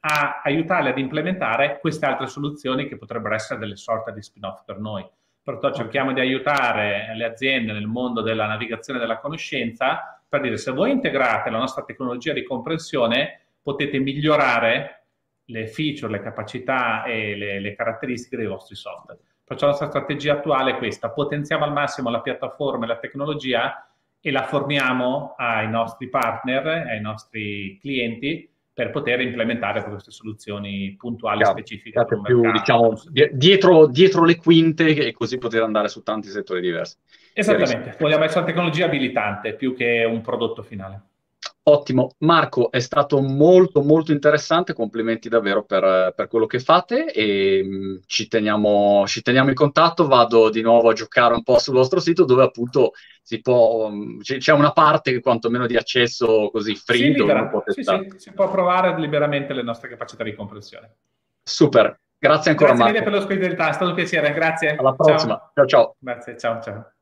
a 0.00 0.40
aiutarle 0.42 0.90
ad 0.90 0.98
implementare 0.98 1.78
queste 1.78 2.06
altre 2.06 2.26
soluzioni 2.26 2.88
che 2.88 2.96
potrebbero 2.96 3.34
essere 3.34 3.60
delle 3.60 3.76
sorte 3.76 4.12
di 4.12 4.22
spin-off 4.22 4.64
per 4.64 4.80
noi 4.80 5.08
perciò 5.44 5.70
cerchiamo 5.70 6.14
di 6.14 6.20
aiutare 6.20 7.14
le 7.14 7.24
aziende 7.26 7.72
nel 7.72 7.86
mondo 7.86 8.22
della 8.22 8.46
navigazione 8.46 8.98
della 8.98 9.18
conoscenza 9.18 10.18
per 10.26 10.40
dire 10.40 10.56
se 10.56 10.72
voi 10.72 10.90
integrate 10.90 11.50
la 11.50 11.58
nostra 11.58 11.84
tecnologia 11.84 12.32
di 12.32 12.42
comprensione 12.42 13.40
potete 13.60 13.98
migliorare 13.98 15.04
le 15.44 15.66
feature, 15.66 16.10
le 16.10 16.20
capacità 16.20 17.04
e 17.04 17.36
le, 17.36 17.60
le 17.60 17.74
caratteristiche 17.74 18.38
dei 18.38 18.46
vostri 18.46 18.74
software. 18.74 19.20
Perciò 19.44 19.66
la 19.66 19.72
nostra 19.72 19.90
strategia 19.90 20.32
attuale 20.32 20.72
è 20.72 20.76
questa, 20.78 21.10
potenziamo 21.10 21.64
al 21.64 21.72
massimo 21.72 22.08
la 22.08 22.22
piattaforma 22.22 22.86
e 22.86 22.88
la 22.88 22.98
tecnologia 22.98 23.86
e 24.26 24.30
la 24.30 24.44
forniamo 24.44 25.34
ai 25.36 25.68
nostri 25.68 26.08
partner, 26.08 26.66
ai 26.66 26.98
nostri 26.98 27.78
clienti 27.78 28.50
per 28.72 28.88
poter 28.88 29.20
implementare 29.20 29.84
queste 29.84 30.12
soluzioni 30.12 30.94
puntuali 30.98 31.42
e 31.42 31.44
specifiche. 31.44 32.02
Più, 32.22 32.50
diciamo, 32.50 32.94
dietro, 33.32 33.86
dietro, 33.86 34.24
le 34.24 34.36
quinte 34.36 34.86
e 34.86 35.12
così 35.12 35.36
poter 35.36 35.62
andare 35.62 35.88
su 35.88 36.02
tanti 36.02 36.28
settori 36.28 36.62
diversi. 36.62 36.96
Esattamente, 37.34 37.96
vogliamo 38.00 38.24
essere 38.24 38.40
una 38.40 38.48
tecnologia 38.48 38.86
abilitante 38.86 39.52
più 39.56 39.76
che 39.76 40.04
un 40.08 40.22
prodotto 40.22 40.62
finale. 40.62 41.02
Ottimo, 41.66 42.10
Marco, 42.18 42.70
è 42.70 42.78
stato 42.78 43.22
molto 43.22 43.82
molto 43.82 44.12
interessante, 44.12 44.74
complimenti 44.74 45.30
davvero 45.30 45.64
per, 45.64 46.12
per 46.14 46.28
quello 46.28 46.44
che 46.44 46.58
fate 46.58 47.10
e 47.10 47.62
mh, 47.64 47.74
mm, 47.74 47.96
ci, 48.04 48.28
teniamo, 48.28 49.06
ci, 49.06 49.22
teniamo, 49.22 49.48
in 49.48 49.54
contatto, 49.54 50.06
vado 50.06 50.50
di 50.50 50.60
nuovo 50.60 50.90
a 50.90 50.92
giocare 50.92 51.32
un 51.32 51.42
po' 51.42 51.58
sul 51.58 51.72
vostro 51.72 52.00
sito 52.00 52.26
dove 52.26 52.42
appunto 52.42 52.92
si 53.22 53.40
può, 53.40 53.88
mm, 53.88 54.20
c'è 54.20 54.52
una 54.52 54.72
parte 54.72 55.18
quantomeno 55.20 55.66
di 55.66 55.78
accesso 55.78 56.50
così 56.52 56.74
free 56.76 57.14
dove 57.14 57.32
uno 57.32 57.48
può 57.48 57.62
testare. 57.62 58.02
Sì, 58.02 58.10
sì, 58.10 58.18
si 58.18 58.32
può 58.32 58.50
provare 58.50 59.00
liberamente 59.00 59.54
le 59.54 59.62
nostre 59.62 59.88
capacità 59.88 60.22
di 60.22 60.34
comprensione. 60.34 60.96
Super, 61.42 61.98
grazie 62.18 62.50
ancora 62.50 62.74
grazie 62.74 62.84
Marco. 62.84 62.92
Grazie 62.92 62.92
mille 62.92 63.02
per 63.02 63.12
l'ospitalità, 63.12 63.70
è 63.70 63.72
stato 63.72 63.88
un 63.88 63.96
piacere, 63.96 64.34
grazie. 64.34 64.76
Alla 64.76 64.92
prossima, 64.92 65.50
ciao 65.54 65.64
ciao. 65.64 65.66
ciao. 65.66 65.96
Grazie, 65.98 66.36
ciao 66.36 66.60
ciao. 66.60 66.93